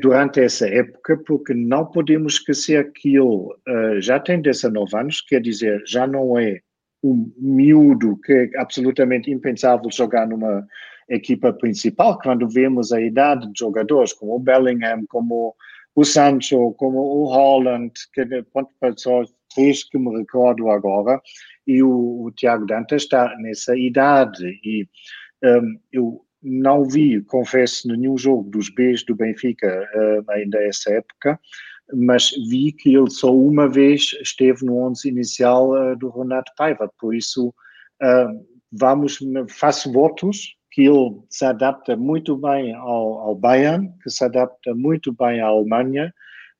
durante 0.00 0.40
essa 0.40 0.68
época, 0.68 1.16
porque 1.26 1.54
não 1.54 1.86
podemos 1.86 2.34
esquecer 2.34 2.92
que 2.92 3.16
ele 3.16 3.20
uh, 3.20 4.00
já 4.00 4.20
tem 4.20 4.40
19 4.40 4.96
anos, 4.96 5.20
quer 5.22 5.40
dizer, 5.40 5.82
já 5.86 6.06
não 6.06 6.38
é 6.38 6.60
um 7.02 7.32
miúdo 7.38 8.18
que 8.22 8.32
é 8.32 8.60
absolutamente 8.60 9.30
impensável 9.30 9.90
jogar 9.90 10.26
numa 10.26 10.66
equipa 11.08 11.52
principal, 11.52 12.18
quando 12.18 12.48
vemos 12.48 12.92
a 12.92 13.00
idade 13.00 13.50
de 13.50 13.58
jogadores 13.58 14.12
como 14.12 14.36
o 14.36 14.38
Bellingham, 14.38 15.04
como 15.08 15.54
o 15.94 16.04
Sancho, 16.04 16.72
como 16.74 16.98
o 16.98 17.24
Holland, 17.24 17.92
que 18.14 18.24
ponto 18.52 18.70
para 18.78 18.94
só 18.96 19.24
três 19.54 19.84
que 19.84 19.98
me 19.98 20.16
recordo 20.18 20.70
agora, 20.70 21.20
e 21.66 21.82
o, 21.82 22.24
o 22.24 22.30
Tiago 22.32 22.66
Dantas 22.66 23.02
está 23.02 23.34
nessa 23.38 23.76
idade 23.76 24.58
e 24.64 24.88
um, 25.44 25.78
eu 25.92 26.24
não 26.42 26.84
vi, 26.84 27.22
confesso, 27.22 27.86
nenhum 27.88 28.18
jogo 28.18 28.50
dos 28.50 28.68
Bs 28.68 29.04
do 29.04 29.14
Benfica 29.14 29.88
uh, 29.94 30.30
ainda 30.30 30.58
essa 30.58 30.92
época, 30.92 31.38
mas 31.94 32.30
vi 32.48 32.72
que 32.72 32.94
ele 32.94 33.10
só 33.10 33.34
uma 33.34 33.68
vez 33.68 34.12
esteve 34.20 34.64
no 34.64 34.78
11 34.78 35.08
inicial 35.08 35.70
uh, 35.70 35.96
do 35.96 36.10
Renato 36.10 36.50
Paiva, 36.56 36.90
por 36.98 37.14
isso 37.14 37.48
uh, 37.48 38.46
vamos, 38.72 39.18
faço 39.48 39.92
votos 39.92 40.56
que 40.72 40.82
ele 40.82 41.20
se 41.28 41.44
adapta 41.44 41.96
muito 41.96 42.36
bem 42.36 42.74
ao, 42.74 43.18
ao 43.20 43.34
Bayern, 43.34 43.92
que 44.02 44.10
se 44.10 44.24
adapta 44.24 44.74
muito 44.74 45.12
bem 45.12 45.40
à 45.40 45.46
Alemanha, 45.46 46.12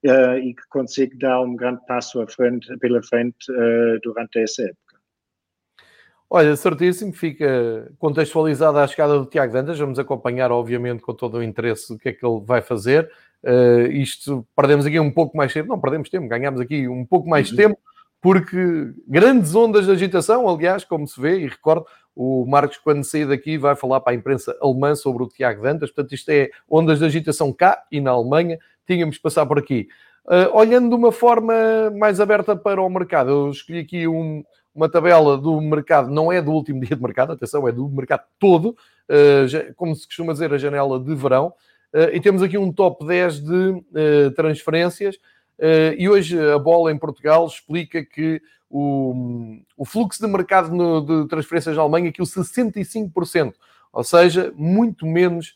uh, 0.05 0.39
e 0.39 0.55
que 0.55 0.63
consegue 0.69 1.17
dar 1.19 1.41
um 1.43 1.55
grande 1.57 1.85
passo 1.87 2.21
à 2.21 2.27
frente, 2.27 2.77
pela 2.79 3.03
frente 3.03 3.51
uh, 3.51 4.01
durante 4.03 4.39
essa 4.39 4.63
época. 4.63 4.83
Olha, 6.35 6.57
certíssimo, 6.57 7.13
fica 7.13 7.93
contextualizada 7.99 8.83
a 8.83 8.87
chegada 8.87 9.19
do 9.19 9.27
Tiago 9.27 9.53
Dantas. 9.53 9.79
Vamos 9.79 9.99
acompanhar, 9.99 10.51
obviamente, 10.51 11.03
com 11.03 11.13
todo 11.13 11.37
o 11.37 11.43
interesse 11.43 11.93
o 11.93 11.99
que 11.99 12.09
é 12.09 12.13
que 12.13 12.25
ele 12.25 12.41
vai 12.43 12.63
fazer. 12.63 13.11
Uh, 13.45 13.91
isto 13.91 14.47
perdemos 14.57 14.87
aqui 14.87 14.99
um 14.99 15.11
pouco 15.11 15.37
mais 15.37 15.53
tempo, 15.53 15.69
não 15.69 15.81
perdemos 15.81 16.09
tempo, 16.09 16.29
ganhamos 16.29 16.61
aqui 16.61 16.89
um 16.89 17.05
pouco 17.05 17.29
mais 17.29 17.51
uhum. 17.51 17.57
tempo, 17.57 17.79
porque 18.21 18.95
grandes 19.07 19.55
ondas 19.55 19.85
de 19.85 19.93
agitação, 19.93 20.49
aliás, 20.49 20.85
como 20.85 21.07
se 21.07 21.21
vê, 21.21 21.41
e 21.41 21.49
recordo, 21.49 21.85
o 22.15 22.47
Marcos, 22.47 22.79
quando 22.79 23.05
sair 23.05 23.27
daqui, 23.27 23.59
vai 23.59 23.75
falar 23.75 24.01
para 24.01 24.13
a 24.13 24.17
imprensa 24.17 24.57
alemã 24.61 24.95
sobre 24.95 25.23
o 25.25 25.29
Tiago 25.29 25.63
Dantas. 25.63 25.91
Portanto, 25.91 26.15
isto 26.15 26.31
é 26.31 26.51
ondas 26.71 26.99
de 26.99 27.05
agitação 27.05 27.53
cá 27.53 27.85
e 27.91 28.01
na 28.01 28.11
Alemanha. 28.11 28.59
Tínhamos 28.87 29.17
de 29.17 29.23
passar 29.23 29.47
por 29.47 29.59
aqui. 29.59 29.89
Uh, 30.25 30.57
olhando 30.57 30.89
de 30.89 30.95
uma 30.95 31.11
forma 31.11 31.53
mais 31.99 32.21
aberta 32.21 32.55
para 32.55 32.81
o 32.81 32.89
mercado, 32.89 33.31
eu 33.31 33.51
escolhi 33.51 33.81
aqui 33.81 34.07
um, 34.07 34.45
uma 34.73 34.89
tabela 34.89 35.37
do 35.37 35.61
mercado, 35.61 36.11
não 36.11 36.31
é 36.31 36.41
do 36.41 36.53
último 36.53 36.79
dia 36.85 36.97
de 36.97 37.03
mercado, 37.03 37.33
atenção, 37.33 37.67
é 37.67 37.73
do 37.73 37.89
mercado 37.89 38.23
todo, 38.39 38.69
uh, 38.69 39.75
como 39.75 39.97
se 39.97 40.07
costuma 40.07 40.33
dizer, 40.33 40.53
a 40.53 40.59
janela 40.59 41.01
de 41.01 41.13
verão, 41.15 41.49
uh, 41.93 42.15
e 42.15 42.21
temos 42.21 42.41
aqui 42.41 42.57
um 42.57 42.73
top 42.73 43.05
10 43.05 43.41
de 43.41 43.85
transferências, 44.37 45.19
e 45.97 46.09
hoje 46.09 46.37
a 46.51 46.59
bola 46.59 46.91
em 46.91 46.99
Portugal 46.99 47.47
explica 47.47 48.05
que 48.05 48.43
o, 48.69 49.61
o 49.77 49.85
fluxo 49.85 50.21
de 50.21 50.27
mercado 50.27 50.75
no, 50.75 51.01
de 51.01 51.29
transferências 51.29 51.77
na 51.77 51.83
Alemanha, 51.83 52.11
que 52.11 52.23
o 52.23 52.25
65%, 52.25 53.53
ou 53.93 54.03
seja, 54.03 54.53
muito 54.57 55.07
menos 55.07 55.55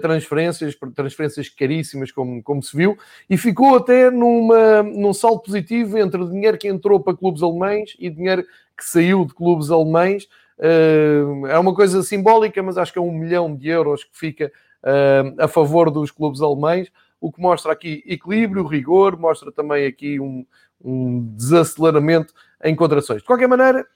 transferências, 0.00 0.74
transferências 0.94 1.48
caríssimas, 1.48 2.10
como, 2.10 2.42
como 2.42 2.62
se 2.62 2.76
viu, 2.76 2.96
e 3.28 3.36
ficou 3.36 3.76
até 3.76 4.10
numa, 4.10 4.82
num 4.82 5.12
salto 5.12 5.44
positivo 5.44 5.98
entre 5.98 6.20
o 6.20 6.30
dinheiro 6.30 6.56
que 6.56 6.68
entrou 6.68 6.98
para 6.98 7.16
clubes 7.16 7.42
alemães 7.42 7.94
e 7.98 8.08
dinheiro 8.08 8.42
que 8.76 8.84
saiu 8.84 9.24
de 9.24 9.34
clubes 9.34 9.70
alemães. 9.70 10.24
Uh, 10.58 11.46
é 11.46 11.58
uma 11.58 11.74
coisa 11.74 12.02
simbólica, 12.02 12.62
mas 12.62 12.78
acho 12.78 12.92
que 12.92 12.98
é 12.98 13.02
um 13.02 13.12
milhão 13.12 13.54
de 13.54 13.68
euros 13.68 14.04
que 14.04 14.16
fica 14.18 14.50
uh, 14.82 15.42
a 15.42 15.48
favor 15.48 15.90
dos 15.90 16.10
clubes 16.10 16.40
alemães, 16.40 16.90
o 17.20 17.32
que 17.32 17.40
mostra 17.40 17.72
aqui 17.72 18.02
equilíbrio, 18.06 18.66
rigor, 18.66 19.18
mostra 19.18 19.50
também 19.50 19.86
aqui 19.86 20.20
um, 20.20 20.46
um 20.82 21.20
desaceleramento 21.34 22.32
em 22.62 22.74
contrações. 22.74 23.20
De 23.20 23.26
qualquer 23.26 23.48
maneira, 23.48 23.86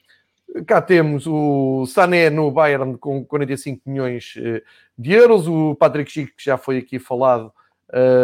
cá 0.66 0.82
temos 0.82 1.26
o 1.26 1.86
Sané 1.86 2.30
no 2.30 2.50
Bayern 2.50 2.96
com 2.98 3.24
45 3.24 3.88
milhões 3.88 4.34
eh, 4.36 4.62
de 4.96 5.12
euros, 5.12 5.46
o 5.46 5.74
Patrick 5.74 6.10
Schick, 6.10 6.36
que 6.36 6.44
já 6.44 6.58
foi 6.58 6.78
aqui 6.78 6.98
falado, 6.98 7.52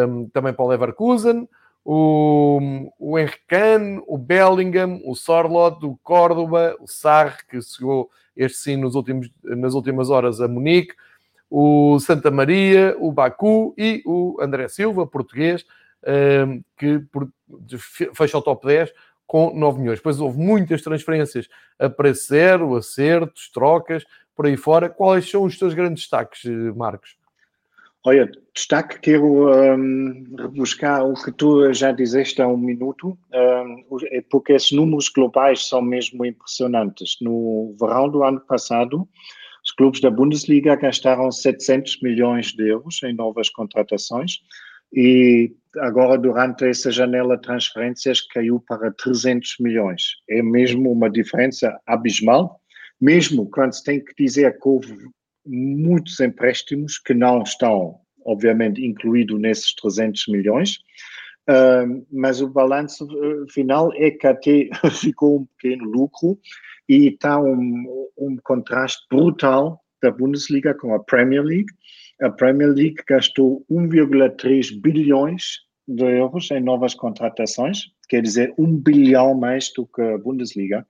um, 0.09 0.29
também 0.29 0.53
para 0.53 0.65
o 0.65 0.69
Leverkusen, 0.69 1.49
o, 1.85 2.91
o 2.99 3.19
Henrique 3.19 3.39
o 4.07 4.19
Bellingham, 4.19 5.01
o 5.05 5.15
Sorlot, 5.15 5.85
o 5.87 5.99
Córdoba, 6.03 6.77
o 6.81 6.87
Sarre, 6.89 7.37
que 7.49 7.61
chegou 7.63 8.11
este 8.37 8.59
sim 8.59 8.77
nos 8.77 8.95
últimos, 8.95 9.31
nas 9.43 9.75
últimas 9.75 10.11
horas 10.11 10.41
a 10.41 10.49
Munique, 10.49 10.95
o 11.49 11.99
Santa 12.01 12.31
Maria, 12.31 12.97
o 12.99 13.13
Baku 13.13 13.73
e 13.79 14.03
o 14.05 14.37
André 14.41 14.69
Silva, 14.69 15.07
português, 15.07 15.65
que 16.77 17.03
fecha 18.15 18.39
o 18.39 18.43
top 18.43 18.67
10 18.67 18.93
com 19.27 19.53
9 19.55 19.81
milhões. 19.81 19.99
Depois 19.99 20.21
houve 20.21 20.39
muitas 20.39 20.83
transferências 20.83 21.49
a 21.79 21.89
preço 21.89 22.29
zero, 22.29 22.77
acertos, 22.77 23.51
trocas, 23.51 24.05
por 24.35 24.47
aí 24.47 24.57
fora. 24.57 24.89
Quais 24.89 25.29
são 25.29 25.45
os 25.45 25.59
teus 25.59 25.75
grandes 25.75 26.03
destaques, 26.03 26.45
Marcos? 26.75 27.17
Olha, 28.05 28.31
destaque, 28.55 29.01
quero 29.01 29.51
um, 29.51 30.37
rebuscar 30.39 31.05
o 31.05 31.15
que 31.15 31.33
tu 31.33 31.73
já 31.73 31.91
disseste 31.91 32.41
há 32.41 32.47
um 32.47 32.57
minuto, 32.57 33.19
um, 33.35 33.99
é 34.13 34.21
porque 34.31 34.53
esses 34.53 34.71
números 34.71 35.09
globais 35.09 35.67
são 35.67 35.83
mesmo 35.83 36.25
impressionantes. 36.25 37.17
No 37.21 37.75
verão 37.81 38.09
do 38.09 38.23
ano 38.23 38.39
passado, 38.39 39.09
os 39.65 39.73
clubes 39.73 40.01
da 40.01 40.09
Bundesliga 40.09 40.77
gastaram 40.77 41.33
700 41.33 42.01
milhões 42.01 42.53
de 42.53 42.69
euros 42.69 43.03
em 43.03 43.13
novas 43.13 43.51
contratações 43.51 44.39
e 44.93 45.53
agora, 45.79 46.19
durante 46.19 46.65
essa 46.65 46.91
janela 46.91 47.37
de 47.37 47.43
transferências, 47.43 48.21
caiu 48.21 48.61
para 48.61 48.91
300 48.93 49.57
milhões. 49.61 50.03
É 50.29 50.43
mesmo 50.43 50.91
uma 50.91 51.11
diferença 51.11 51.79
abismal, 51.87 52.61
mesmo 53.01 53.51
quando 53.51 53.73
se 53.73 53.85
tem 53.85 54.03
que 54.03 54.15
dizer 54.17 54.59
que 54.59 54.69
houve 54.69 54.97
muitos 55.47 56.19
empréstimos 56.21 56.99
que 56.99 57.15
não 57.15 57.43
estão, 57.43 58.01
obviamente, 58.25 58.85
incluídos 58.85 59.41
nesses 59.41 59.75
300 59.75 60.27
milhões. 60.29 60.79
Uh, 61.49 62.05
mas 62.11 62.41
o 62.41 62.49
balanço 62.49 63.05
uh, 63.05 63.49
final 63.49 63.93
é 63.95 64.11
que 64.11 64.27
até 64.27 64.69
ficou 64.91 65.41
um 65.41 65.47
pequeno 65.57 65.85
lucro 65.85 66.39
e 66.89 67.09
está 67.09 67.39
um, 67.39 68.09
um 68.19 68.37
contraste 68.43 69.07
brutal 69.09 69.81
da 70.03 70.11
Bundesliga 70.11 70.75
com 70.75 70.93
a 70.95 71.03
Premier 71.03 71.43
League. 71.43 71.73
A 72.21 72.31
Premier 72.31 72.71
League 72.71 73.03
gastou 73.07 73.65
1,3 73.71 74.81
bilhões 74.81 75.61
de 75.87 76.05
euros 76.19 76.51
em 76.51 76.61
novas 76.61 76.95
contratações, 76.95 77.91
quer 78.09 78.23
dizer, 78.23 78.53
um 78.59 78.77
bilhão 78.77 79.35
mais 79.35 79.73
do 79.73 79.87
que 79.87 80.03
a 80.03 80.19
Bundesliga 80.19 80.87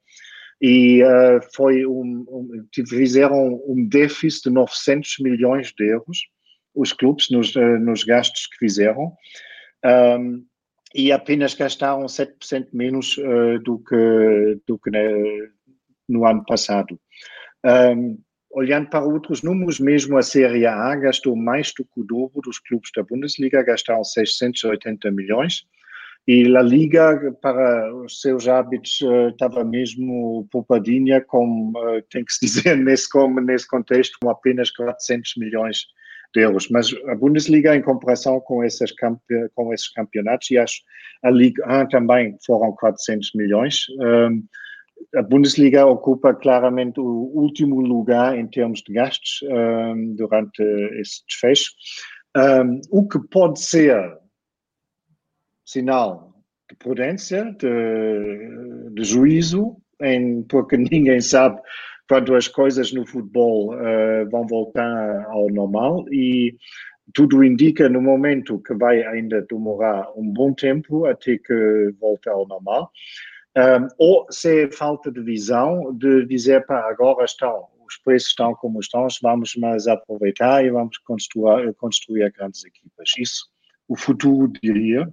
e 0.61 1.03
uh, 1.03 1.41
foi 1.55 1.85
um, 1.87 2.24
um, 2.29 2.66
fizeram 2.89 3.62
um 3.66 3.87
déficit 3.87 4.45
de 4.45 4.55
900 4.55 5.16
milhões 5.20 5.72
de 5.72 5.87
euros 5.87 6.18
os 6.74 6.93
clubes 6.93 7.31
nos, 7.31 7.55
uh, 7.57 7.79
nos 7.79 8.05
gastos 8.05 8.47
que 8.47 8.59
fizeram 8.59 9.12
um, 10.18 10.45
e 10.95 11.12
apenas 11.12 11.55
gastaram 11.55 12.07
7% 12.07 12.68
menos 12.72 13.18
uh, 13.18 13.59
do 13.62 13.79
que, 13.81 14.61
do 14.66 14.79
que 14.79 14.91
no 16.09 16.24
ano 16.24 16.43
passado. 16.47 16.99
Um, 17.64 18.18
olhando 18.57 18.88
para 18.88 19.04
outros 19.04 19.42
números, 19.42 19.78
mesmo 19.78 20.16
a 20.16 20.22
Série 20.22 20.64
A 20.64 20.96
gastou 20.96 21.36
mais 21.36 21.74
do 21.76 21.84
que 21.84 22.00
o 22.00 22.04
dobro 22.04 22.40
dos 22.40 22.59
clubes 22.59 22.90
da 22.96 23.02
Bundesliga, 23.02 23.62
gastaram 23.62 24.02
680 24.02 25.11
milhões, 25.11 25.66
e 26.26 26.57
a 26.57 26.62
Liga, 26.62 27.36
para 27.42 27.94
os 27.94 28.22
seus 28.22 28.48
hábitos, 28.48 29.00
eh, 29.02 29.28
estava 29.28 29.62
mesmo 29.62 30.48
poupadinha, 30.50 31.20
como 31.20 31.72
eh, 31.90 32.02
tem 32.11 32.24
que 32.24 32.32
se 32.32 32.40
dizer 32.46 32.76
nesse, 32.78 33.09
nesse 33.44 33.68
contexto, 33.68 34.16
com 34.20 34.30
apenas 34.30 34.70
400 34.70 35.34
milhões 35.36 35.84
de 36.34 36.40
euros. 36.40 36.66
Mas 36.70 36.92
a 37.09 37.14
Bundesliga, 37.14 37.76
em 37.76 37.82
comparação 37.82 38.40
com, 38.40 38.61
com 39.54 39.74
esses 39.74 39.92
campeonatos, 39.92 40.50
e 40.50 40.57
acho 40.59 40.80
a 41.22 41.30
Liga 41.30 41.62
1 41.82 41.88
também 41.88 42.36
foram 42.44 42.72
400 42.72 43.32
milhões. 43.34 43.84
Um, 44.00 44.42
a 45.17 45.23
Bundesliga 45.23 45.87
ocupa 45.87 46.35
claramente 46.35 47.01
o 47.01 47.31
último 47.35 47.81
lugar 47.81 48.39
em 48.39 48.47
termos 48.47 48.83
de 48.83 48.93
gastos 48.93 49.41
um, 49.43 50.14
durante 50.14 50.62
esse 51.01 51.25
desfecho. 51.27 51.73
Um, 52.37 52.81
o 52.91 53.09
que 53.09 53.19
pode 53.31 53.61
ser 53.61 53.97
sinal 55.64 56.35
de 56.69 56.77
prudência, 56.77 57.45
de, 57.59 58.91
de 58.93 59.05
juízo, 59.05 59.77
em, 60.03 60.43
porque 60.43 60.77
ninguém 60.77 61.21
sabe 61.21 61.61
quando 62.09 62.35
as 62.35 62.47
coisas 62.47 62.93
no 62.93 63.07
futebol 63.07 63.75
uh, 63.75 64.29
vão 64.31 64.47
voltar 64.47 65.25
ao 65.27 65.49
normal 65.51 66.05
e 66.12 66.55
tudo 67.14 67.43
indica 67.43 67.89
no 67.89 68.03
momento 68.03 68.61
que 68.61 68.75
vai 68.75 69.03
ainda 69.03 69.45
demorar 69.49 70.09
um 70.17 70.31
bom 70.31 70.53
tempo 70.53 71.07
até 71.07 71.39
que 71.39 71.95
volte 71.99 72.29
ao 72.29 72.47
normal. 72.47 72.91
Um, 73.57 73.88
ou 73.96 74.26
se 74.30 74.64
é 74.64 74.70
falta 74.70 75.11
de 75.11 75.22
visão 75.22 75.94
de 75.94 76.26
dizer, 76.26 76.66
para 76.66 76.90
agora 76.90 77.24
estão, 77.24 77.66
os 77.86 77.96
preços 77.96 78.28
estão 78.28 78.54
como 78.54 78.80
estão, 78.80 79.09
vamos 79.22 79.57
mais 79.57 79.86
aproveitar 79.86 80.62
e 80.62 80.70
vamos 80.70 80.98
construir, 80.98 81.72
construir 81.74 82.30
grandes 82.32 82.64
equipas. 82.64 83.12
Isso 83.18 83.46
o 83.88 83.96
futuro 83.96 84.52
diria, 84.62 85.09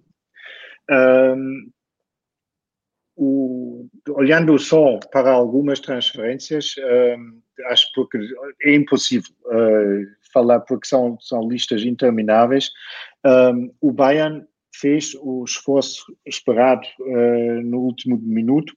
um, 0.91 1.71
o, 3.15 3.87
olhando 4.09 4.57
só 4.59 4.99
para 5.11 5.31
algumas 5.31 5.79
transferências, 5.79 6.75
um, 7.17 7.41
acho 7.67 7.87
que 8.09 8.19
é 8.63 8.75
impossível 8.75 9.31
uh, 9.45 10.05
falar 10.33 10.59
porque 10.61 10.87
são, 10.87 11.17
são 11.21 11.47
listas 11.47 11.83
intermináveis. 11.83 12.71
O 13.79 13.91
Bayern 13.91 14.45
fez 14.73 15.13
o 15.21 15.43
esforço 15.43 16.05
esperado 16.25 16.87
uh, 16.99 17.61
no 17.63 17.79
último 17.79 18.17
minuto. 18.17 18.73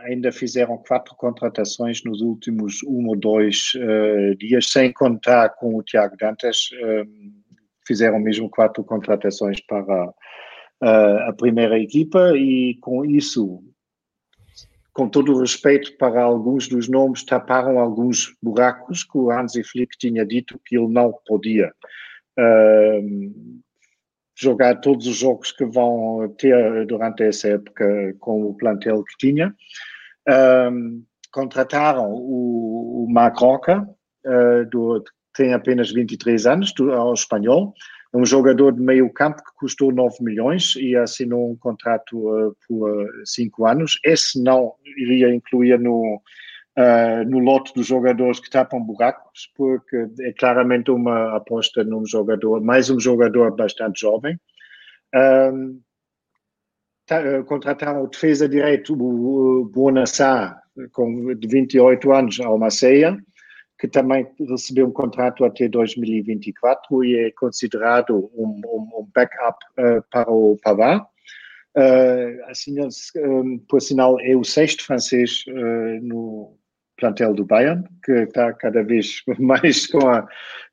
ainda 0.00 0.30
fizeram 0.30 0.78
quatro 0.78 1.14
contratações 1.16 2.04
nos 2.04 2.20
últimos 2.20 2.82
um 2.84 3.08
ou 3.08 3.16
dois 3.16 3.72
uh, 3.74 4.36
dias, 4.36 4.70
sem 4.70 4.92
contar 4.92 5.50
com 5.50 5.76
o 5.76 5.82
Tiago 5.82 6.16
Dantas. 6.16 6.70
fizeram 7.86 8.18
mesmo 8.20 8.48
quatro 8.48 8.84
contratações 8.84 9.60
para 9.66 10.12
uh, 10.82 11.28
a 11.28 11.32
primeira 11.32 11.78
equipa 11.78 12.32
e 12.36 12.76
com 12.80 13.04
isso, 13.04 13.62
com 14.92 15.08
todo 15.08 15.34
o 15.34 15.40
respeito 15.40 15.96
para 15.96 16.22
alguns 16.22 16.68
dos 16.68 16.88
nomes, 16.88 17.24
taparam 17.24 17.78
alguns 17.78 18.34
buracos 18.42 19.04
que 19.04 19.18
o 19.18 19.30
Hansi 19.30 19.62
Flick 19.62 19.96
tinha 19.98 20.24
dito 20.24 20.60
que 20.64 20.76
ele 20.76 20.88
não 20.88 21.12
podia 21.26 21.72
uh, 22.38 23.60
jogar 24.38 24.76
todos 24.76 25.06
os 25.06 25.16
jogos 25.16 25.50
que 25.50 25.64
vão 25.64 26.32
ter 26.38 26.86
durante 26.86 27.24
essa 27.24 27.48
época 27.48 28.14
com 28.20 28.42
o 28.44 28.54
plantel 28.54 29.02
que 29.02 29.16
tinha. 29.18 29.54
Um, 30.70 31.02
contrataram 31.32 32.12
o, 32.12 33.04
o 33.04 33.12
Marc 33.12 33.36
Roca, 33.38 33.80
uh, 33.80 35.04
tem 35.34 35.52
apenas 35.52 35.92
23 35.92 36.46
anos, 36.46 36.72
do, 36.72 36.92
ao 36.92 37.12
espanhol, 37.12 37.74
um 38.14 38.24
jogador 38.24 38.72
de 38.72 38.80
meio 38.80 39.12
campo 39.12 39.42
que 39.42 39.54
custou 39.56 39.92
9 39.92 40.16
milhões 40.20 40.74
e 40.76 40.96
assinou 40.96 41.50
um 41.50 41.56
contrato 41.56 42.16
uh, 42.16 42.56
por 42.66 43.10
5 43.24 43.62
uh, 43.62 43.66
anos. 43.66 43.98
Esse 44.04 44.42
não 44.42 44.74
iria 44.96 45.34
incluir 45.34 45.78
no, 45.78 46.22
uh, 46.78 47.28
no 47.28 47.40
lote 47.40 47.74
dos 47.74 47.86
jogadores 47.86 48.38
que 48.38 48.48
tapam 48.48 48.80
buracos, 48.80 49.50
porque 49.56 50.06
é 50.20 50.32
claramente 50.32 50.90
uma 50.90 51.36
aposta 51.36 51.82
num 51.82 52.06
jogador, 52.06 52.60
mais 52.60 52.88
um 52.88 53.00
jogador 53.00 53.54
bastante 53.54 54.00
jovem. 54.00 54.38
Um, 55.14 55.80
tá, 57.06 57.20
uh, 57.20 57.44
contrataram 57.44 58.04
o 58.04 58.08
defesa 58.08 58.48
direito, 58.48 58.94
o, 58.94 59.62
o 59.62 59.64
Bonassar, 59.64 60.62
com, 60.92 61.34
de 61.34 61.48
28 61.48 62.12
anos, 62.12 62.40
ao 62.40 62.56
Maceia 62.56 63.18
que 63.78 63.86
também 63.86 64.26
recebeu 64.48 64.88
um 64.88 64.92
contrato 64.92 65.44
até 65.44 65.68
2024 65.68 67.04
e 67.04 67.16
é 67.26 67.30
considerado 67.30 68.28
um, 68.34 68.60
um, 68.66 69.00
um 69.00 69.08
backup 69.14 69.56
uh, 69.78 70.02
para 70.10 70.30
o 70.30 70.58
Pavard. 70.62 71.06
Uh, 71.76 72.44
assim, 72.48 72.74
um, 73.18 73.58
por 73.68 73.80
sinal, 73.80 74.18
é 74.20 74.34
o 74.34 74.42
sexto 74.42 74.84
francês 74.84 75.44
uh, 75.46 76.02
no 76.02 76.57
plantel 76.98 77.34
do 77.34 77.44
Bayern, 77.44 77.84
que 78.04 78.12
está 78.12 78.52
cada 78.52 78.82
vez 78.82 79.22
mais 79.38 79.86
com 79.86 80.08
a, 80.08 80.28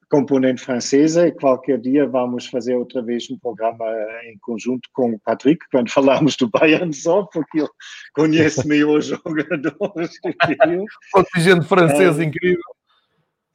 componente 0.09 0.61
francesa 0.61 1.27
e 1.27 1.31
qualquer 1.31 1.79
dia 1.79 2.07
vamos 2.07 2.47
fazer 2.47 2.75
outra 2.75 3.01
vez 3.01 3.29
um 3.29 3.37
programa 3.37 3.85
em 4.25 4.37
conjunto 4.39 4.87
com 4.93 5.11
o 5.11 5.19
Patrick, 5.19 5.65
quando 5.71 5.89
falamos 5.91 6.35
do 6.35 6.49
Bayern 6.49 6.93
só, 6.93 7.23
porque 7.23 7.59
ele 7.59 7.69
conhece 8.13 8.67
melhor 8.67 8.99
os 8.99 9.05
jogadores 9.07 10.19
Contingente 11.11 11.67
francês 11.67 12.19
é, 12.19 12.23
incrível. 12.23 12.63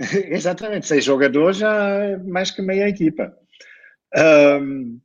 Exatamente, 0.01 0.87
seis 0.87 1.05
jogadores 1.05 1.59
já 1.59 1.75
é 1.75 2.17
mais 2.19 2.51
que 2.51 2.63
meia 2.63 2.89
equipa. 2.89 3.33
Um, 4.17 4.99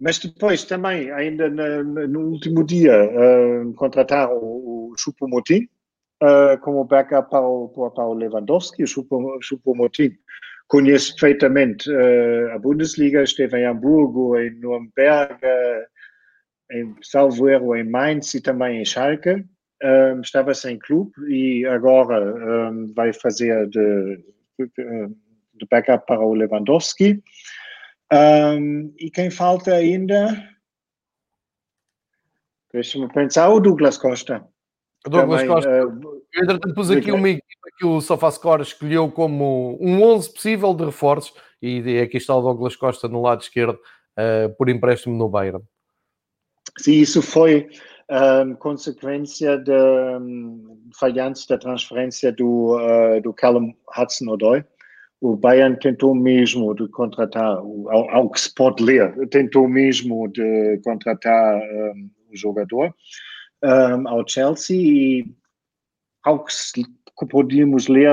mas 0.00 0.18
depois 0.18 0.64
também, 0.64 1.12
ainda 1.12 1.48
no, 1.48 2.08
no 2.08 2.20
último 2.30 2.64
dia, 2.64 2.92
uh, 3.04 3.72
contrataram 3.74 4.36
o, 4.36 4.90
o 4.90 4.94
Choupo-Moting 4.98 5.68
uh, 6.22 6.58
como 6.60 6.84
backup 6.84 7.28
para 7.30 7.46
o, 7.46 7.68
para 7.68 8.06
o 8.06 8.14
Lewandowski. 8.14 8.84
O 8.84 8.86
Choupo-Moting 8.86 10.16
conhece 10.68 11.12
perfeitamente 11.12 11.90
uh, 11.90 12.52
a 12.54 12.58
Bundesliga, 12.58 13.22
esteve 13.22 13.58
em 13.58 13.66
Hamburgo, 13.66 14.38
em 14.38 14.50
Nuremberg, 14.58 15.38
em 16.70 16.94
Salvo 17.02 17.48
Erro, 17.48 17.76
em 17.76 17.84
Mainz 17.84 18.32
e 18.34 18.40
também 18.40 18.80
em 18.80 18.84
Schalke. 18.84 19.44
Um, 19.84 20.20
estava 20.20 20.54
sem 20.54 20.78
clube 20.78 21.10
e 21.28 21.66
agora 21.66 22.70
um, 22.70 22.92
vai 22.94 23.12
fazer 23.12 23.68
de, 23.68 24.24
de, 24.58 25.66
backup 25.68 26.06
para 26.06 26.20
o 26.20 26.34
Lewandowski. 26.34 27.20
Um, 28.12 28.94
e 28.96 29.10
quem 29.10 29.28
falta 29.28 29.74
ainda? 29.74 30.48
Deixa-me 32.72 33.12
pensar, 33.12 33.48
o 33.48 33.58
Douglas 33.58 33.98
Costa. 33.98 34.46
O 35.06 35.10
Douglas 35.10 35.46
Costa. 35.46 35.86
Uh, 35.86 36.22
entretanto, 36.34 36.74
pus 36.74 36.90
aqui 36.90 37.10
uma 37.10 37.28
equipa 37.28 37.68
que 37.76 37.84
o 37.84 38.00
SofaScore 38.00 38.62
escolheu 38.62 39.10
como 39.10 39.76
um 39.80 40.02
11 40.02 40.32
possível 40.32 40.74
de 40.74 40.84
reforços 40.84 41.34
e 41.60 41.98
aqui 42.00 42.16
está 42.16 42.36
o 42.36 42.42
Douglas 42.42 42.76
Costa 42.76 43.08
no 43.08 43.22
lado 43.22 43.42
esquerdo 43.42 43.78
uh, 44.18 44.54
por 44.56 44.68
empréstimo 44.68 45.16
no 45.16 45.28
Bayern. 45.28 45.62
Sim, 46.78 46.92
isso 46.92 47.20
foi 47.20 47.68
um, 48.10 48.54
consequência 48.54 49.58
de 49.58 49.72
um, 49.72 50.80
falhança 50.98 51.46
da 51.48 51.58
transferência 51.58 52.32
do, 52.32 52.76
uh, 52.76 53.20
do 53.20 53.32
Callum 53.32 53.72
Hudson-Odoi. 53.96 54.64
O 55.20 55.36
Bayern 55.36 55.78
tentou 55.78 56.14
mesmo 56.14 56.74
de 56.74 56.88
contratar, 56.88 57.58
ao, 57.58 58.10
ao, 58.10 58.30
que 58.30 58.40
se 58.40 58.52
pode 58.52 58.82
ler, 58.82 59.14
tentou 59.28 59.68
mesmo 59.68 60.28
de 60.28 60.80
contratar 60.84 61.58
um, 61.58 62.10
o 62.32 62.36
jogador 62.36 62.92
um, 63.62 64.08
ao 64.08 64.26
Chelsea 64.26 64.76
e 64.76 65.24
ao 66.24 66.44
que, 66.44 66.52
se, 66.52 66.72
que 66.72 67.26
podíamos 67.28 67.88
ler, 67.88 68.08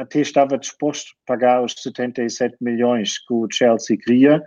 até 0.00 0.20
estava 0.20 0.58
disposto 0.58 1.10
a 1.10 1.32
pagar 1.32 1.64
os 1.64 1.74
77 1.74 2.56
milhões 2.60 3.18
que 3.18 3.32
o 3.32 3.48
Chelsea 3.50 3.96
queria, 3.96 4.42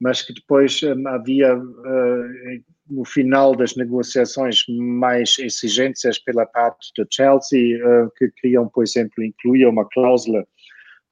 mas 0.00 0.22
que 0.22 0.32
depois 0.32 0.80
um, 0.82 1.08
havia, 1.08 1.56
uh, 1.56 2.64
no 2.88 3.04
final 3.04 3.54
das 3.54 3.74
negociações, 3.74 4.64
mais 4.68 5.36
exigências 5.38 6.18
pela 6.18 6.46
parte 6.46 6.92
do 6.96 7.06
Chelsea, 7.10 7.78
uh, 7.78 8.10
que 8.16 8.30
queriam, 8.40 8.68
por 8.68 8.84
exemplo, 8.84 9.22
incluir 9.24 9.66
uma 9.66 9.88
cláusula 9.88 10.46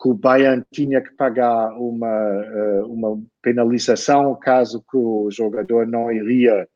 que 0.01 0.09
o 0.09 0.15
Bayern 0.15 0.63
tinha 0.71 1.01
que 1.01 1.11
pagar 1.17 1.73
uma, 1.79 2.07
uh, 2.07 2.87
uma 2.87 3.21
penalização 3.43 4.35
caso 4.37 4.85
que 4.91 4.97
o 4.97 5.31
jogador 5.31 5.87
não 5.87 6.13
iria 6.13 6.69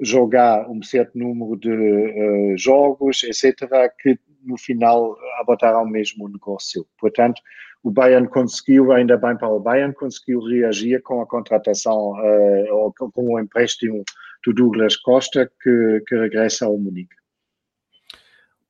jogar 0.00 0.68
um 0.68 0.82
certo 0.82 1.18
número 1.18 1.56
de 1.58 1.70
uh, 1.70 2.56
jogos, 2.56 3.22
etc., 3.22 3.92
que 4.00 4.18
no 4.42 4.56
final 4.56 5.16
abortaram 5.38 5.86
mesmo 5.86 6.24
o 6.24 6.28
negócio. 6.28 6.86
Portanto, 6.98 7.40
o 7.82 7.90
Bayern 7.90 8.28
conseguiu, 8.28 8.92
ainda 8.92 9.16
bem 9.16 9.36
para 9.36 9.48
o 9.48 9.60
Bayern, 9.60 9.94
conseguiu 9.94 10.40
reagir 10.40 11.02
com 11.02 11.20
a 11.20 11.26
contratação, 11.26 12.12
uh, 12.12 12.92
com 12.96 13.34
o 13.34 13.40
empréstimo 13.40 14.02
do 14.44 14.54
Douglas 14.54 14.96
Costa, 14.96 15.50
que, 15.62 16.02
que 16.06 16.16
regressa 16.16 16.66
ao 16.66 16.78
Munique. 16.78 17.19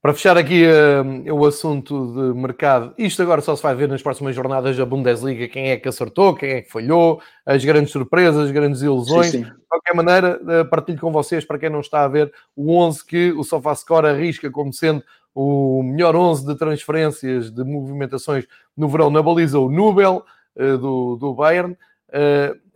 Para 0.03 0.15
fechar 0.15 0.39
aqui 0.39 0.65
uh, 0.65 1.35
o 1.35 1.45
assunto 1.45 2.15
de 2.15 2.41
mercado, 2.41 2.95
isto 2.97 3.21
agora 3.21 3.43
só 3.43 3.55
se 3.55 3.63
vai 3.63 3.75
ver 3.75 3.87
nas 3.87 4.01
próximas 4.01 4.35
jornadas 4.35 4.75
da 4.75 4.87
Bundesliga, 4.87 5.47
quem 5.47 5.69
é 5.69 5.77
que 5.77 5.91
acertou, 5.91 6.35
quem 6.35 6.53
é 6.53 6.63
que 6.63 6.71
falhou, 6.71 7.21
as 7.45 7.63
grandes 7.63 7.93
surpresas, 7.93 8.47
as 8.47 8.51
grandes 8.51 8.81
ilusões. 8.81 9.27
Sim, 9.27 9.45
sim. 9.45 9.51
De 9.51 9.67
qualquer 9.69 9.95
maneira, 9.95 10.41
uh, 10.43 10.65
partilho 10.71 10.99
com 10.99 11.13
vocês, 11.13 11.45
para 11.45 11.59
quem 11.59 11.69
não 11.69 11.81
está 11.81 12.03
a 12.03 12.09
ver, 12.09 12.33
o 12.57 12.75
11 12.79 13.05
que 13.05 13.33
o 13.33 13.45
SofaScore 13.45 14.07
arrisca 14.07 14.51
como 14.51 14.73
sendo 14.73 15.05
o 15.35 15.83
melhor 15.83 16.17
11 16.17 16.47
de 16.47 16.55
transferências, 16.57 17.51
de 17.51 17.63
movimentações 17.63 18.47
no 18.75 18.89
verão 18.89 19.11
na 19.11 19.23
baliza, 19.23 19.59
o 19.59 19.71
Nubel, 19.71 20.25
uh, 20.57 20.79
do, 20.79 21.17
do 21.17 21.35
Bayern. 21.35 21.77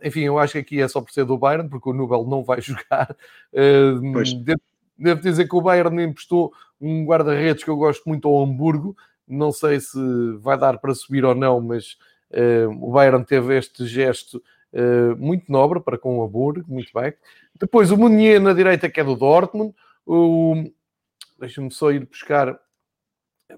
enfim, 0.03 0.21
eu 0.21 0.37
acho 0.37 0.53
que 0.53 0.59
aqui 0.59 0.79
é 0.79 0.87
só 0.87 1.01
por 1.01 1.11
ser 1.11 1.25
do 1.25 1.39
Bayern, 1.39 1.69
porque 1.69 1.89
o 1.89 1.93
Nubel 1.93 2.23
não 2.23 2.43
vai 2.43 2.61
jogar. 2.61 3.15
Devo, 3.51 4.61
devo 4.95 5.21
dizer 5.21 5.49
que 5.49 5.55
o 5.55 5.61
Bayern 5.61 6.03
emprestou 6.03 6.53
um 6.79 7.05
guarda-redes 7.05 7.63
que 7.63 7.69
eu 7.69 7.77
gosto 7.77 8.07
muito 8.07 8.27
ao 8.27 8.43
Hamburgo. 8.43 8.95
Não 9.27 9.51
sei 9.51 9.79
se 9.79 9.99
vai 10.39 10.57
dar 10.57 10.77
para 10.77 10.93
subir 10.93 11.25
ou 11.25 11.33
não, 11.33 11.59
mas 11.61 11.97
uh, 12.31 12.69
o 12.81 12.91
Bayern 12.91 13.25
teve 13.25 13.57
este 13.57 13.85
gesto 13.85 14.41
uh, 14.73 15.15
muito 15.17 15.51
nobre 15.51 15.79
para 15.79 15.97
com 15.97 16.19
o 16.19 16.23
Hamburgo, 16.23 16.65
muito 16.67 16.91
bem. 16.93 17.13
Depois 17.59 17.91
o 17.91 17.97
Munier 17.97 18.39
na 18.41 18.53
direita, 18.53 18.89
que 18.89 18.99
é 18.99 19.03
do 19.03 19.15
Dortmund. 19.15 19.73
O... 20.05 20.63
Deixa-me 21.39 21.71
só 21.71 21.91
ir 21.91 22.05
buscar 22.05 22.57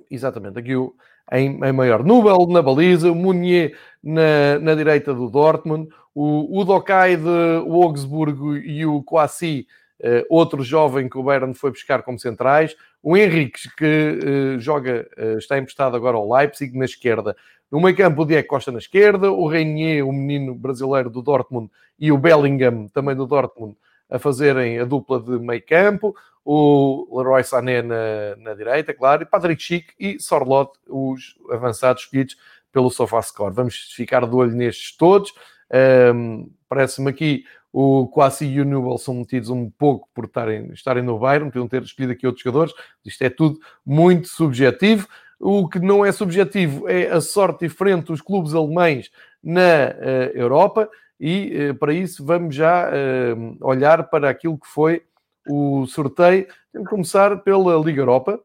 exatamente 0.09 0.59
aqui 0.59 0.76
o, 0.76 0.95
em, 1.32 1.59
em 1.63 1.72
maior. 1.72 2.03
Nubel 2.03 2.47
na 2.47 2.61
baliza, 2.61 3.11
o 3.11 3.15
Munier 3.15 3.78
na, 4.03 4.59
na 4.59 4.76
direita 4.76 5.13
do 5.13 5.30
Dortmund, 5.30 5.89
o, 6.13 6.59
o 6.59 6.63
Dokai 6.63 7.18
de 7.18 7.57
Augsburgo 7.70 8.55
e 8.55 8.86
o 8.86 9.03
Kouassi, 9.03 9.68
uh, 10.02 10.26
outro 10.30 10.64
jovem 10.64 11.10
que 11.10 11.18
o 11.18 11.24
Bayern 11.24 11.54
foi 11.54 11.72
buscar 11.72 12.04
como 12.04 12.20
centrais, 12.20 12.76
o 13.02 13.16
Henrique, 13.16 13.70
que 13.76 14.20
uh, 14.56 14.60
joga, 14.60 15.08
uh, 15.18 15.38
está 15.38 15.58
emprestado 15.58 15.95
agora 15.95 16.18
ao 16.18 16.32
Leipzig, 16.32 16.78
na 16.78 16.86
esquerda. 16.86 17.36
No 17.72 17.82
meio 17.82 17.95
campo, 17.95 18.22
o 18.22 18.26
Diego 18.26 18.48
Costa 18.48 18.72
na 18.72 18.78
esquerda, 18.78 19.32
o 19.32 19.48
Reinier, 19.48 20.08
o 20.08 20.12
menino 20.12 20.56
brasileiro 20.56 21.10
do 21.10 21.22
Dortmund, 21.22 21.70
e 22.00 22.12
o 22.12 22.18
Bellingham, 22.18 22.88
também 22.88 23.16
do 23.16 23.26
Dortmund, 23.26 23.76
a 24.10 24.18
fazerem 24.18 24.80
a 24.80 24.86
dupla 24.86 25.20
de 25.20 25.38
meio 25.39 25.62
campo. 25.66 26.16
O 26.45 27.18
Leroy 27.18 27.43
Sané 27.43 27.82
na, 27.82 28.36
na 28.38 28.54
direita, 28.54 28.93
claro, 28.93 29.22
e 29.22 29.26
Patrick 29.26 29.62
Schick 29.62 29.93
e 30.00 30.18
Sorlot, 30.18 30.72
os 30.88 31.36
avançados 31.52 32.04
escolhidos 32.04 32.38
pelo 32.72 32.89
SofaScore. 32.89 33.54
Vamos 33.54 33.91
ficar 33.93 34.26
de 34.26 34.34
olho 34.34 34.56
nestes 34.56 34.95
todos. 34.95 35.34
Um, 35.74 36.49
Parece-me 36.70 37.09
aqui 37.09 37.45
o 37.72 38.07
Quasi 38.07 38.45
e 38.45 38.59
o 38.59 38.65
Newell 38.65 38.97
são 38.97 39.13
metidos 39.13 39.49
um 39.49 39.70
pouco 39.70 40.09
por 40.13 40.26
estarem, 40.26 40.72
estarem 40.74 41.03
no 41.03 41.18
Bayern, 41.18 41.49
podiam 41.49 41.68
ter 41.68 41.84
escolhido 41.84 42.13
aqui 42.13 42.28
outros 42.28 42.43
jogadores. 42.43 42.74
Isto 43.05 43.22
é 43.24 43.30
tudo 43.30 43.59
muito 43.86 44.28
subjetivo. 44.28 45.07
O 45.39 45.70
que 45.70 45.80
não 45.80 46.03
é 46.03 46.11
subjetivo 46.11 46.89
é 46.89 47.07
a 47.07 47.22
sorte 47.22 47.68
diferente 47.68 48.07
dos 48.07 48.22
clubes 48.22 48.53
alemães 48.53 49.11
na 49.43 49.61
uh, 49.61 50.38
Europa 50.38 50.89
e 51.20 51.70
uh, 51.70 51.76
para 51.76 51.93
isso 51.93 52.26
vamos 52.26 52.55
já 52.55 52.89
uh, 52.89 53.57
olhar 53.61 54.09
para 54.09 54.30
aquilo 54.30 54.57
que 54.57 54.68
foi 54.68 55.03
o 55.47 55.86
sorteio. 55.86 56.47
Temos 56.74 56.89
começar 56.89 57.38
pela 57.43 57.78
Liga 57.78 58.01
Europa, 58.01 58.39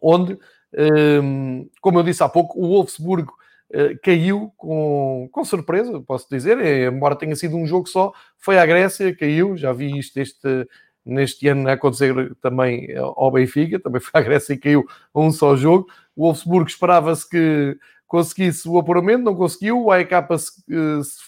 onde, 0.00 0.38
como 1.80 1.98
eu 1.98 2.02
disse 2.02 2.22
há 2.22 2.28
pouco, 2.28 2.58
o 2.58 2.68
Wolfsburgo 2.68 3.34
caiu 4.02 4.52
com, 4.56 5.28
com 5.32 5.44
surpresa, 5.44 6.00
posso 6.00 6.26
dizer, 6.30 6.58
é, 6.58 6.86
embora 6.86 7.16
tenha 7.16 7.34
sido 7.34 7.56
um 7.56 7.66
jogo 7.66 7.88
só, 7.88 8.12
foi 8.38 8.58
à 8.58 8.66
Grécia, 8.66 9.14
caiu, 9.14 9.56
já 9.56 9.72
vi 9.72 9.98
isto 9.98 10.18
este, 10.18 10.68
neste 11.04 11.46
ano 11.48 11.68
acontecer 11.68 12.34
também 12.42 12.94
ao 12.96 13.30
Benfica, 13.30 13.78
também 13.78 14.00
foi 14.00 14.20
à 14.20 14.22
Grécia 14.22 14.54
e 14.54 14.58
caiu 14.58 14.84
um 15.14 15.30
só 15.30 15.56
jogo. 15.56 15.88
O 16.16 16.24
Wolfsburgo 16.24 16.68
esperava-se 16.68 17.28
que 17.28 17.78
conseguisse 18.06 18.68
o 18.68 18.78
apuramento, 18.78 19.24
não 19.24 19.34
conseguiu, 19.34 19.84
o 19.84 19.90
AEK 19.92 20.12
eh, 20.12 20.24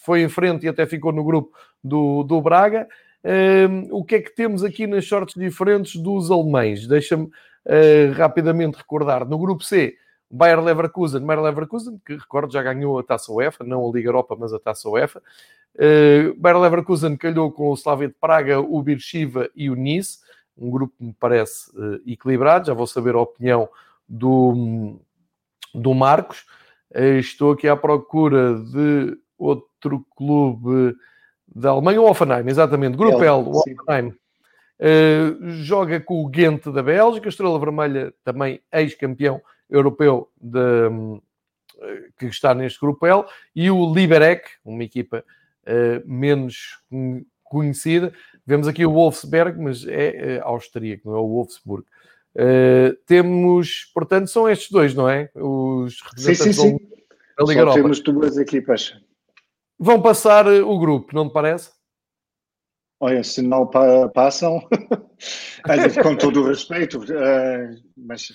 foi 0.03 0.23
em 0.23 0.29
frente 0.29 0.65
e 0.65 0.69
até 0.69 0.87
ficou 0.87 1.13
no 1.13 1.25
grupo 1.25 1.57
do, 1.83 2.23
do 2.23 2.41
Braga. 2.41 2.89
Um, 3.25 3.31
ehm, 3.31 3.89
o 3.91 4.05
que 4.05 4.15
é 4.17 4.21
que 4.21 4.35
temos 4.35 4.63
aqui 4.63 4.87
nas 4.87 5.07
sortes 5.07 5.35
diferentes 5.35 6.01
dos 6.01 6.31
alemães? 6.31 6.87
Deixa-me 6.87 7.25
uh, 7.25 8.13
rapidamente 8.17 8.79
recordar. 8.79 9.29
No 9.29 9.39
grupo 9.39 9.65
C, 9.65 9.97
Bayer 10.31 10.61
Leverkusen, 10.61 11.25
Bayer 11.25 11.43
Leverkusen, 11.43 12.01
que 12.05 12.15
recordo 12.15 12.53
já 12.53 12.63
ganhou 12.63 12.99
a 12.99 13.03
Taça 13.03 13.33
UEFA, 13.33 13.65
não 13.65 13.89
a 13.89 13.93
Liga 13.93 14.09
Europa, 14.09 14.37
mas 14.39 14.53
a 14.53 14.59
Taça 14.59 14.89
UEFA. 14.89 15.23
Uh, 15.75 16.35
Bayer 16.37 16.59
Leverkusen 16.59 17.17
calhou 17.17 17.51
com 17.51 17.71
o 17.71 17.75
Slavia 17.75 18.09
de 18.09 18.15
Praga, 18.15 18.61
o 18.61 18.83
Beersheba 18.83 19.49
e 19.55 19.71
o 19.71 19.75
Nice, 19.75 20.19
um 20.57 20.71
grupo 20.71 20.95
que 20.99 21.05
me 21.05 21.15
parece 21.19 21.71
uh, 21.71 22.01
equilibrado. 22.07 22.67
Já 22.67 22.75
vou 22.75 22.87
saber 22.87 23.15
a 23.15 23.21
opinião 23.21 23.69
do, 24.07 24.99
do 25.75 25.95
Marcos. 25.95 26.45
Uh, 26.95 27.19
estou 27.19 27.53
aqui 27.53 27.67
à 27.67 27.77
procura 27.77 28.55
de 28.55 29.17
outro 29.39 30.05
clube 30.15 30.95
da 31.47 31.71
Alemanha, 31.71 32.03
o 32.03 32.11
Offenheim, 32.11 32.47
exatamente, 32.49 32.97
Grupo 32.97 33.25
L, 33.25 33.45
o 33.45 33.51
Offenheim. 33.51 34.15
Uh, 34.81 35.51
joga 35.63 35.99
com 35.99 36.23
o 36.23 36.29
Ghent 36.29 36.67
da 36.67 36.83
Bélgica, 36.83 37.29
Estrela 37.29 37.59
Vermelha, 37.59 38.13
também 38.23 38.61
ex-campeão 38.71 39.41
europeu 39.71 40.31
de, 40.41 40.89
que 42.19 42.27
está 42.27 42.55
neste 42.55 42.81
grupo 42.81 43.07
L, 43.07 43.25
e 43.55 43.71
o 43.71 43.93
Liberec, 43.93 44.49
uma 44.65 44.85
equipa 44.85 45.25
menos 46.07 46.79
conhecida. 47.45 48.13
Vemos 48.47 48.67
aqui 48.67 48.87
o 48.87 48.93
Wolfsberg, 48.93 49.61
mas 49.61 49.87
é 49.87 50.41
austríaco, 50.43 51.11
não 51.11 51.17
é 51.17 51.21
o 51.21 51.29
Wolfsburg. 51.29 51.85
Uh, 52.35 52.95
temos, 53.05 53.91
portanto, 53.93 54.29
são 54.29 54.49
estes 54.49 54.71
dois, 54.71 54.95
não 54.95 55.09
é? 55.09 55.29
Os 55.35 56.01
representantes 56.03 56.57
sim, 56.57 56.71
sim, 56.71 56.79
sim. 56.79 56.89
da 57.37 57.45
Liga 57.45 57.55
Só 57.55 57.59
Europa. 57.61 57.75
temos 57.75 58.01
duas 58.01 58.39
equipas. 58.39 58.97
Vão 59.79 60.01
passar 60.01 60.47
o 60.47 60.79
grupo, 60.79 61.15
não 61.15 61.29
te 61.29 61.33
parece? 61.33 61.71
Olha, 63.01 63.23
se 63.25 63.43
não 63.43 63.67
pa 63.67 64.09
passam, 64.09 64.61
com 66.03 66.17
todo 66.17 66.43
o 66.43 66.49
respeito, 66.49 66.99
uh, 66.99 67.83
mas 67.97 68.33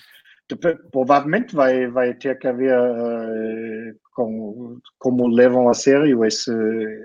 provavelmente 0.92 1.54
vai, 1.54 1.86
vai 1.88 2.14
ter 2.14 2.38
que 2.38 2.46
haver 2.46 2.78
uh, 2.78 3.98
como, 4.12 4.78
como 4.98 5.26
levam 5.26 5.68
a 5.68 5.74
sério 5.74 6.24
esse, 6.24 6.52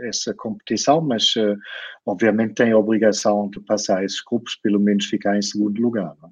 essa 0.03 0.33
competição, 0.33 0.99
mas 0.99 1.35
uh, 1.37 1.55
obviamente 2.05 2.55
tem 2.55 2.71
a 2.71 2.77
obrigação 2.77 3.49
de 3.49 3.61
passar 3.61 4.03
esses 4.03 4.21
grupos, 4.21 4.55
pelo 4.57 4.79
menos 4.79 5.05
ficar 5.05 5.37
em 5.37 5.41
segundo 5.41 5.81
lugar. 5.81 6.13
Não, 6.21 6.29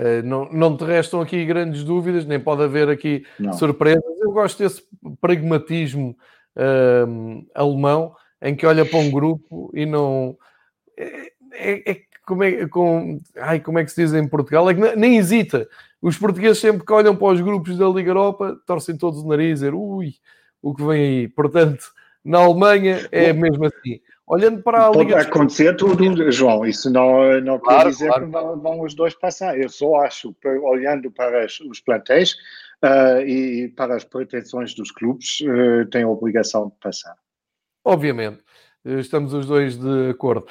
uh, 0.00 0.22
não, 0.24 0.44
não 0.52 0.76
te 0.76 0.84
restam 0.84 1.20
aqui 1.20 1.44
grandes 1.44 1.84
dúvidas, 1.84 2.26
nem 2.26 2.40
pode 2.40 2.64
haver 2.64 2.88
aqui 2.88 3.24
não. 3.38 3.52
surpresas. 3.52 4.02
Eu 4.20 4.32
gosto 4.32 4.58
desse 4.58 4.82
pragmatismo 5.20 6.16
alemão 7.54 8.14
em 8.42 8.54
que 8.54 8.66
olha 8.66 8.84
para 8.84 8.98
um 8.98 9.10
grupo 9.10 9.70
e 9.74 9.86
não. 9.86 10.36
É, 10.98 11.32
é, 11.54 11.90
é 11.92 12.02
como, 12.26 12.44
é, 12.44 12.66
com, 12.68 13.20
ai, 13.36 13.60
como 13.60 13.78
é 13.78 13.84
que 13.84 13.90
se 13.90 14.02
diz 14.02 14.14
em 14.14 14.26
Portugal? 14.26 14.68
É 14.70 14.74
que 14.74 14.96
nem 14.96 15.16
hesita. 15.16 15.68
Os 16.00 16.18
portugueses 16.18 16.58
sempre 16.58 16.84
que 16.84 16.92
olham 16.92 17.16
para 17.16 17.34
os 17.34 17.40
grupos 17.40 17.76
da 17.76 17.88
Liga 17.88 18.10
Europa 18.10 18.56
torcem 18.66 18.96
todos 18.96 19.20
o 19.20 19.28
nariz 19.28 19.50
e 19.50 19.54
dizer 19.54 19.74
ui, 19.74 20.14
o 20.60 20.74
que 20.74 20.84
vem 20.84 21.02
aí. 21.02 21.28
Portanto, 21.28 21.84
na 22.24 22.38
Alemanha 22.38 23.08
é 23.10 23.32
mesmo 23.32 23.64
assim. 23.66 24.00
Olhando 24.26 24.62
para 24.62 24.86
a 24.86 24.90
Pode 24.90 25.04
Liga 25.04 25.20
acontecer 25.20 25.76
tudo, 25.76 26.30
João. 26.30 26.64
Isso 26.64 26.90
não, 26.90 27.40
não 27.40 27.58
claro, 27.58 27.84
quer 27.84 27.88
dizer 27.90 28.08
claro. 28.08 28.26
que 28.26 28.32
vão, 28.32 28.60
vão, 28.60 28.80
os 28.80 28.94
dois 28.94 29.14
passar. 29.14 29.58
Eu 29.58 29.68
só 29.68 29.96
acho, 29.96 30.34
olhando 30.62 31.10
para 31.10 31.44
os 31.44 31.80
plantéis 31.80 32.32
uh, 32.82 33.20
e 33.26 33.68
para 33.76 33.96
as 33.96 34.04
pretensões 34.04 34.74
dos 34.74 34.90
clubes, 34.90 35.40
uh, 35.40 35.86
tem 35.90 36.04
a 36.04 36.08
obrigação 36.08 36.68
de 36.68 36.74
passar. 36.80 37.16
Obviamente. 37.84 38.42
Estamos 38.84 39.32
os 39.32 39.46
dois 39.46 39.78
de 39.78 40.10
acordo. 40.10 40.46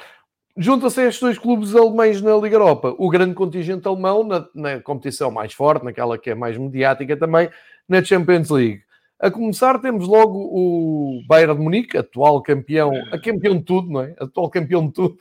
Junta-se 0.56 1.00
a 1.00 1.04
estes 1.04 1.20
dois 1.20 1.38
clubes 1.38 1.74
alemães 1.74 2.20
na 2.20 2.36
Liga 2.36 2.56
Europa, 2.56 2.94
o 2.98 3.08
grande 3.08 3.34
contingente 3.34 3.88
alemão 3.88 4.22
na, 4.22 4.46
na, 4.54 4.80
competição 4.80 5.30
mais 5.30 5.54
forte, 5.54 5.84
naquela 5.84 6.18
que 6.18 6.30
é 6.30 6.34
mais 6.34 6.58
mediática 6.58 7.16
também, 7.16 7.48
na 7.88 8.04
Champions 8.04 8.50
League. 8.50 8.82
A 9.18 9.30
começar 9.30 9.78
temos 9.78 10.06
logo 10.06 10.38
o 10.38 11.22
Bayern 11.26 11.54
de 11.54 11.62
Munique, 11.62 11.96
atual 11.96 12.42
campeão, 12.42 12.92
a 13.10 13.18
campeão 13.18 13.56
de 13.56 13.64
tudo, 13.64 13.90
não 13.90 14.02
é? 14.02 14.14
Atual 14.18 14.50
campeão 14.50 14.86
de 14.86 14.92
tudo. 14.92 15.16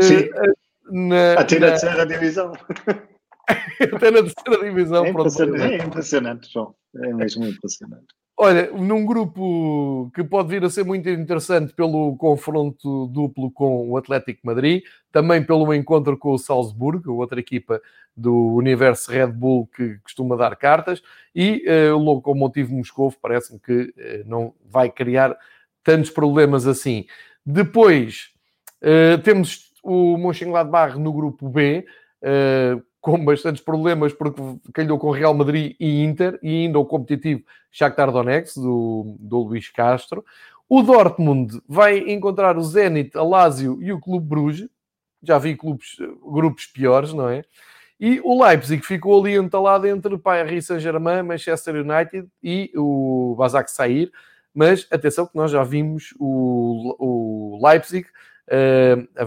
Sim. 0.00 0.24
Uh, 0.24 1.08
na, 1.08 1.34
Até 1.34 1.58
na 1.58 1.68
terceira 1.68 2.06
divisão. 2.06 2.52
Até 3.94 4.10
na 4.10 4.22
terceira 4.22 4.64
divisão. 4.64 5.06
É 5.06 5.10
impressionante, 5.10 5.62
é 5.62 5.76
impressionante, 5.86 6.52
João. 6.52 6.74
É 6.96 7.12
mesmo 7.14 7.46
impressionante. 7.46 8.19
Olha, 8.42 8.70
num 8.72 9.04
grupo 9.04 10.10
que 10.14 10.24
pode 10.24 10.48
vir 10.48 10.64
a 10.64 10.70
ser 10.70 10.82
muito 10.82 11.06
interessante 11.10 11.74
pelo 11.74 12.16
confronto 12.16 13.06
duplo 13.08 13.50
com 13.50 13.90
o 13.90 13.98
Atlético 13.98 14.40
Madrid, 14.46 14.82
também 15.12 15.44
pelo 15.44 15.74
encontro 15.74 16.16
com 16.16 16.32
o 16.32 16.38
Salzburgo, 16.38 17.12
outra 17.12 17.38
equipa 17.38 17.82
do 18.16 18.54
universo 18.54 19.12
Red 19.12 19.26
Bull 19.26 19.68
que 19.76 19.98
costuma 19.98 20.36
dar 20.36 20.56
cartas, 20.56 21.02
e 21.34 21.62
uh, 21.68 21.94
o 21.94 21.98
Lokomotiv 21.98 22.70
Moscovo 22.70 23.14
parece-me 23.20 23.60
que 23.60 23.72
uh, 23.72 24.24
não 24.24 24.54
vai 24.64 24.88
criar 24.88 25.36
tantos 25.84 26.08
problemas 26.08 26.66
assim. 26.66 27.04
Depois 27.44 28.30
uh, 28.80 29.20
temos 29.22 29.70
o 29.84 30.16
Mönchengladbach 30.16 30.98
no 30.98 31.12
grupo 31.12 31.46
B, 31.46 31.84
com 33.00 33.24
bastantes 33.24 33.62
problemas 33.62 34.12
porque 34.12 34.40
calhou 34.74 34.98
com 34.98 35.10
Real 35.10 35.32
Madrid 35.32 35.74
e 35.80 36.02
Inter 36.04 36.38
e 36.42 36.64
ainda 36.64 36.78
o 36.78 36.84
competitivo 36.84 37.42
Shakhtar 37.70 38.12
Donetsk 38.12 38.56
do, 38.60 39.16
do 39.18 39.38
Luís 39.38 39.68
Castro. 39.70 40.24
O 40.68 40.82
Dortmund 40.82 41.60
vai 41.66 41.98
encontrar 41.98 42.56
o 42.56 42.62
Zenit, 42.62 43.16
a 43.16 43.22
Lazio 43.22 43.78
e 43.82 43.92
o 43.92 44.00
Clube 44.00 44.26
Bruges. 44.26 44.68
Já 45.22 45.38
vi 45.38 45.56
clubes, 45.56 45.96
grupos 46.24 46.66
piores, 46.66 47.12
não 47.12 47.28
é? 47.28 47.42
E 47.98 48.20
o 48.24 48.42
Leipzig 48.42 48.82
ficou 48.82 49.20
ali 49.20 49.34
entalado 49.34 49.86
entre 49.86 50.16
Paris 50.16 50.66
Saint-Germain, 50.66 51.22
Manchester 51.22 51.74
United 51.74 52.26
e 52.42 52.70
o 52.74 53.34
Basak 53.36 53.70
Sair. 53.70 54.10
Mas 54.54 54.86
atenção 54.90 55.26
que 55.26 55.36
nós 55.36 55.50
já 55.50 55.62
vimos 55.62 56.14
o, 56.18 56.96
o 56.98 57.66
Leipzig 57.66 58.06
a, 58.48 59.24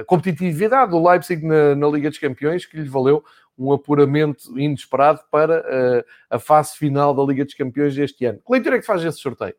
a, 0.00 0.04
competitividade 0.04 0.90
do 0.90 1.08
Leipzig 1.08 1.44
na, 1.44 1.74
na, 1.74 1.88
Liga 1.88 2.08
dos 2.08 2.18
Campeões, 2.18 2.64
que 2.64 2.76
lhe 2.76 2.88
valeu 2.88 3.24
um 3.58 3.72
apuramento 3.72 4.58
inesperado 4.58 5.20
para 5.30 6.04
a, 6.30 6.36
a 6.36 6.38
fase 6.38 6.76
final 6.76 7.14
da 7.14 7.22
Liga 7.22 7.44
dos 7.44 7.54
Campeões 7.54 7.94
deste 7.94 8.24
ano. 8.24 8.40
Que 8.44 8.52
leitura 8.52 8.76
é 8.76 8.78
que 8.80 8.86
faz 8.86 9.04
esse 9.04 9.18
sorteio? 9.18 9.54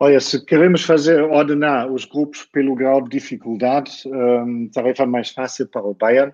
Olha, 0.00 0.20
se 0.20 0.44
queremos 0.44 0.82
fazer, 0.84 1.22
ordenar 1.22 1.90
os 1.90 2.04
grupos 2.04 2.42
pelo 2.44 2.74
grau 2.74 3.00
de 3.02 3.10
dificuldade, 3.10 4.02
um, 4.06 4.68
tarefa 4.68 5.06
mais 5.06 5.30
fácil 5.30 5.68
para 5.68 5.82
o 5.82 5.94
Bayern, 5.94 6.32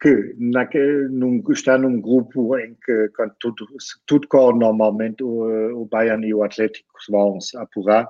que 0.00 0.34
na, 0.38 0.68
num, 1.10 1.42
está 1.50 1.78
num 1.78 2.00
grupo 2.00 2.58
em 2.58 2.76
que, 2.84 3.08
quando 3.16 3.34
tudo, 3.38 3.66
tudo 4.06 4.28
corre 4.28 4.58
normalmente, 4.58 5.22
o, 5.22 5.82
o 5.82 5.86
Bayern 5.86 6.26
e 6.26 6.34
o 6.34 6.42
Atlético 6.42 6.88
vão 7.08 7.40
se 7.40 7.56
apurar 7.56 8.08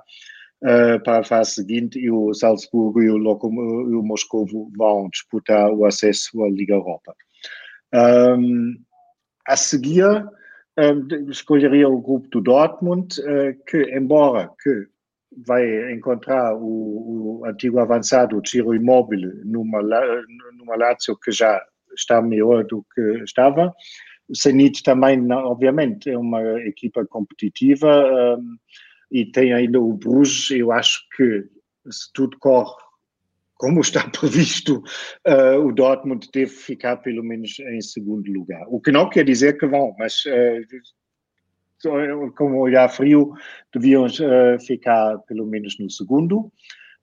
uh, 0.63 1.01
para 1.03 1.19
a 1.19 1.23
fase 1.23 1.55
seguinte 1.55 1.99
e 1.99 2.09
o 2.09 2.33
Salzburgo 2.33 3.01
e 3.01 3.09
o, 3.09 3.17
Locom 3.17 3.53
e 3.53 3.95
o 3.95 4.03
Moscovo 4.03 4.71
vão 4.77 5.09
disputar 5.09 5.71
o 5.71 5.85
acesso 5.85 6.43
à 6.43 6.49
Liga 6.49 6.73
Europa. 6.73 7.15
Um, 7.93 8.75
a 9.47 9.57
seguir, 9.57 10.05
um, 10.77 11.29
escolheria 11.29 11.89
o 11.89 12.01
grupo 12.01 12.27
do 12.29 12.41
Dortmund, 12.41 13.19
uh, 13.21 13.63
que, 13.65 13.83
embora 13.95 14.49
que 14.61 14.87
vai 15.45 15.93
encontrar 15.93 16.55
o, 16.55 17.41
o 17.41 17.45
antigo 17.45 17.79
avançado 17.79 18.41
Ciro 18.45 18.75
Immobile 18.75 19.41
numa, 19.45 19.81
numa 19.81 20.75
Lazio 20.75 21.17
que 21.17 21.31
já 21.31 21.61
está 21.95 22.21
melhor 22.21 22.65
do 22.65 22.85
que 22.93 23.01
estava. 23.23 23.73
O 24.29 24.35
Zenit 24.35 24.83
também, 24.83 25.31
obviamente, 25.31 26.09
é 26.09 26.17
uma 26.17 26.41
equipa 26.61 27.05
competitiva. 27.05 28.37
E 29.11 29.25
tem 29.25 29.53
ainda 29.53 29.79
o 29.79 29.93
Bruges. 29.93 30.49
Eu 30.51 30.71
acho 30.71 31.01
que 31.15 31.45
se 31.89 32.11
tudo 32.13 32.37
corre 32.39 32.73
como 33.55 33.81
está 33.81 34.09
previsto, 34.19 34.83
uh, 35.27 35.59
o 35.59 35.71
Dortmund 35.71 36.27
deve 36.33 36.51
ficar 36.51 36.97
pelo 36.97 37.23
menos 37.23 37.59
em 37.59 37.81
segundo 37.81 38.31
lugar. 38.31 38.63
O 38.67 38.81
que 38.81 38.91
não 38.91 39.07
quer 39.07 39.23
dizer 39.23 39.59
que 39.59 39.67
vão, 39.67 39.95
mas 39.99 40.23
uh, 40.25 40.65
com 42.35 42.57
olhar 42.57 42.89
frio, 42.89 43.33
deviam 43.73 44.05
uh, 44.05 44.59
ficar 44.65 45.19
pelo 45.27 45.45
menos 45.45 45.77
no 45.77 45.89
segundo. 45.89 46.51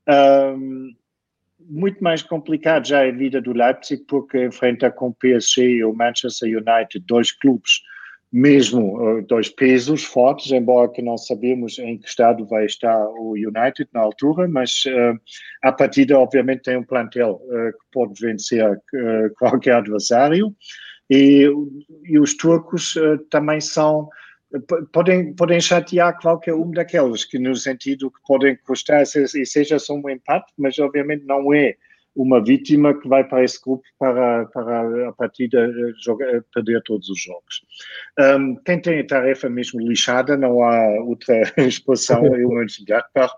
Um, 0.08 0.94
muito 1.60 2.02
mais 2.02 2.22
complicado 2.22 2.86
já 2.86 3.04
é 3.04 3.10
a 3.10 3.14
vida 3.14 3.40
do 3.40 3.52
Leipzig, 3.52 4.02
porque 4.08 4.46
enfrenta 4.46 4.90
com 4.90 5.08
o 5.08 5.14
PSG 5.14 5.62
e 5.62 5.84
o 5.84 5.92
Manchester 5.92 6.48
United, 6.48 7.04
dois 7.06 7.30
clubes 7.30 7.82
mesmo 8.30 9.22
dois 9.22 9.48
pesos 9.48 10.04
fortes, 10.04 10.52
embora 10.52 10.90
que 10.90 11.00
não 11.00 11.16
sabemos 11.16 11.78
em 11.78 11.96
que 11.98 12.06
estado 12.08 12.46
vai 12.46 12.66
estar 12.66 12.98
o 13.08 13.32
United 13.32 13.88
na 13.92 14.00
altura, 14.00 14.46
mas 14.46 14.84
uh, 14.86 15.18
a 15.62 15.72
partida 15.72 16.18
obviamente 16.18 16.64
tem 16.64 16.76
um 16.76 16.84
plantel 16.84 17.40
uh, 17.42 17.72
que 17.72 17.84
pode 17.90 18.20
vencer 18.20 18.70
uh, 18.70 18.80
qualquer 19.38 19.76
adversário. 19.76 20.54
E, 21.10 21.50
e 22.04 22.18
os 22.18 22.36
turcos 22.36 22.94
também 23.30 23.62
são 23.62 24.10
podem, 24.92 25.34
podem 25.34 25.60
chatear 25.60 26.18
qualquer 26.20 26.54
um 26.54 26.70
daqueles, 26.70 27.24
que 27.24 27.38
no 27.38 27.54
sentido 27.54 28.10
que 28.10 28.18
podem 28.26 28.56
custar, 28.56 29.02
e 29.02 29.46
seja 29.46 29.78
só 29.78 29.94
um 29.94 30.10
empate, 30.10 30.52
mas 30.58 30.78
obviamente 30.78 31.24
não 31.24 31.52
é 31.54 31.76
uma 32.14 32.42
vítima 32.42 32.98
que 32.98 33.08
vai 33.08 33.22
para 33.22 33.44
esse 33.44 33.60
grupo 33.62 33.84
para, 33.98 34.46
para 34.46 35.08
a 35.08 35.12
partida 35.12 35.60
eh, 35.60 35.92
jogar, 36.02 36.28
eh, 36.34 36.42
perder 36.52 36.82
todos 36.82 37.08
os 37.08 37.20
jogos. 37.20 37.64
Um, 38.18 38.56
quem 38.56 38.80
tem 38.80 39.00
a 39.00 39.06
tarefa 39.06 39.48
mesmo 39.48 39.80
lixada, 39.80 40.36
não 40.36 40.62
há 40.62 41.00
outra 41.02 41.42
expressão, 41.58 42.26
é 42.26 42.44
o 42.44 42.50
Mönchengladbach, 42.50 43.32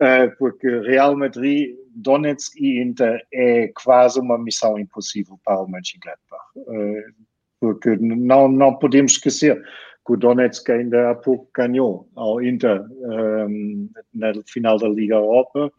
uh, 0.00 0.36
porque 0.38 0.66
Real 0.80 1.16
Madrid, 1.16 1.76
Donetsk 1.94 2.58
e 2.58 2.80
Inter 2.80 3.22
é 3.32 3.70
quase 3.84 4.18
uma 4.18 4.38
missão 4.38 4.78
impossível 4.78 5.38
para 5.44 5.60
o 5.60 5.68
Mönchengladbach, 5.68 6.44
uh, 6.56 7.12
porque 7.60 7.96
não, 8.00 8.48
não 8.48 8.74
podemos 8.78 9.12
esquecer 9.12 9.62
que 10.04 10.12
o 10.12 10.16
Donetsk 10.16 10.68
ainda 10.70 11.10
há 11.10 11.14
pouco 11.14 11.48
ganhou 11.54 12.08
ao 12.16 12.42
Inter 12.42 12.82
um, 12.90 13.88
na 14.12 14.32
final 14.46 14.78
da 14.78 14.88
Liga 14.88 15.14
Europa 15.14 15.72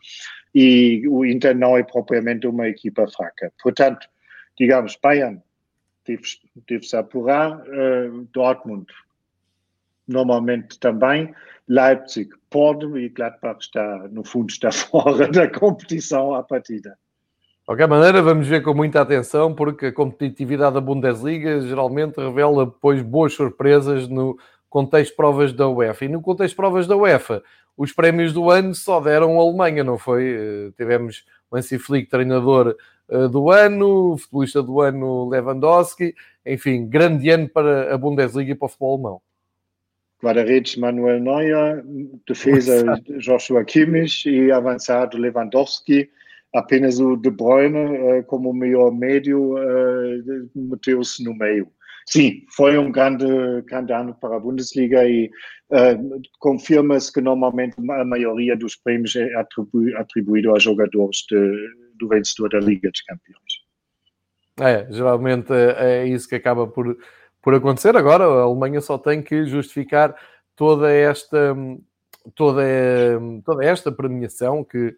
e 0.55 1.05
o 1.07 1.25
Inter 1.25 1.55
não 1.57 1.77
é 1.77 1.83
propriamente 1.83 2.47
uma 2.47 2.67
equipa 2.67 3.07
fraca. 3.07 3.51
Portanto, 3.61 4.07
digamos, 4.57 4.97
Bayern 5.01 5.41
deve-se 6.05 6.95
apurar, 6.95 7.61
uh, 7.67 8.27
Dortmund 8.33 8.85
normalmente 10.07 10.79
também. 10.79 11.33
Leipzig 11.67 12.29
pode 12.49 12.85
e 12.97 13.09
Gladbach 13.09 13.59
está, 13.61 14.07
no 14.09 14.23
fundo, 14.23 14.49
está 14.49 14.71
fora 14.71 15.27
da 15.27 15.49
competição 15.49 16.33
à 16.33 16.43
partida. 16.43 16.97
De 17.63 17.67
qualquer 17.67 17.87
maneira, 17.87 18.21
vamos 18.21 18.45
ver 18.45 18.61
com 18.61 18.73
muita 18.73 18.99
atenção, 18.99 19.55
porque 19.55 19.85
a 19.85 19.93
competitividade 19.93 20.73
da 20.73 20.81
Bundesliga 20.81 21.61
geralmente 21.61 22.17
revela 22.17 22.65
depois 22.65 23.01
boas 23.01 23.31
surpresas 23.31 24.05
no 24.09 24.37
contexto 24.69 25.11
de 25.11 25.15
provas 25.15 25.53
da 25.53 25.69
UEFA. 25.69 26.03
E 26.03 26.07
no 26.09 26.21
contexto 26.21 26.51
de 26.51 26.57
provas 26.57 26.87
da 26.87 26.97
UEFA, 26.97 27.41
os 27.77 27.93
prémios 27.93 28.33
do 28.33 28.51
ano 28.51 28.75
só 28.75 28.99
deram 28.99 29.39
a 29.39 29.43
Alemanha, 29.43 29.81
não 29.81 29.97
foi? 29.97 30.25
Eh, 30.25 30.71
tivemos 30.75 31.23
Lancy 31.49 31.79
Flick, 31.79 32.09
treinador 32.09 32.75
eh, 33.07 33.29
do 33.29 33.49
ano, 33.49 34.17
futebolista 34.17 34.61
do 34.61 34.81
ano 34.81 35.29
Lewandowski, 35.29 36.13
enfim, 36.45 36.85
grande 36.85 37.29
ano 37.29 37.47
para 37.47 37.95
a 37.95 37.97
Bundesliga 37.97 38.51
e 38.51 38.55
para 38.55 38.65
o 38.65 38.69
futebol 38.69 38.95
alemão. 38.95 39.21
Guarda-redes 40.21 40.75
Manuel 40.75 41.21
Neuer, 41.21 41.81
defesa 42.27 43.01
Joshua 43.19 43.63
Kimmich 43.63 44.29
e 44.29 44.51
avançado 44.51 45.17
Lewandowski. 45.17 46.09
Apenas 46.53 46.99
o 46.99 47.15
De 47.15 47.29
Bruyne, 47.29 47.77
eh, 47.77 48.23
como 48.23 48.53
melhor 48.53 48.91
médio, 48.91 49.57
eh, 49.57 50.45
meteu-se 50.55 51.23
no 51.23 51.35
meio. 51.35 51.67
Sim, 52.05 52.45
foi 52.55 52.77
um 52.77 52.91
grande, 52.91 53.25
grande 53.65 53.93
ano 53.93 54.15
para 54.19 54.35
a 54.35 54.39
Bundesliga 54.39 55.07
e 55.07 55.31
uh, 55.69 56.21
confirma-se 56.37 57.11
que 57.13 57.21
normalmente 57.21 57.75
a 57.79 58.03
maioria 58.03 58.57
dos 58.57 58.75
prêmios 58.75 59.15
é 59.15 59.33
atribu 59.35 59.85
atribuído 59.95 60.53
a 60.53 60.59
jogadores 60.59 61.25
de, 61.29 61.69
do 61.95 62.09
vencedor 62.09 62.49
da 62.49 62.59
Liga 62.59 62.91
dos 62.91 63.01
Campeões. 63.03 63.53
É, 64.59 64.85
geralmente 64.91 65.53
é 65.53 66.05
isso 66.05 66.27
que 66.27 66.35
acaba 66.35 66.67
por 66.67 66.97
por 67.43 67.53
acontecer. 67.53 67.95
Agora 67.95 68.23
a 68.23 68.43
Alemanha 68.43 68.81
só 68.81 68.97
tem 68.97 69.21
que 69.21 69.45
justificar 69.45 70.15
toda 70.55 70.91
esta, 70.91 71.55
toda, 72.33 72.63
toda 73.45 73.65
esta 73.65 73.91
premiação 73.91 74.63
que 74.63 74.95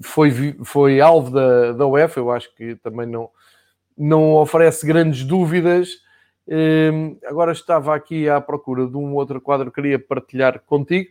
foi, 0.00 0.56
foi 0.64 1.00
alvo 1.00 1.30
da, 1.30 1.72
da 1.72 1.86
UEFA. 1.86 2.20
Eu 2.20 2.30
acho 2.30 2.54
que 2.54 2.76
também 2.76 3.06
não, 3.06 3.30
não 3.96 4.34
oferece 4.34 4.86
grandes 4.86 5.24
dúvidas. 5.24 5.90
Agora 7.26 7.52
estava 7.52 7.94
aqui 7.94 8.28
à 8.28 8.40
procura 8.40 8.86
de 8.86 8.96
um 8.96 9.14
outro 9.14 9.40
quadro 9.40 9.70
que 9.70 9.80
queria 9.80 9.98
partilhar 9.98 10.60
contigo, 10.60 11.10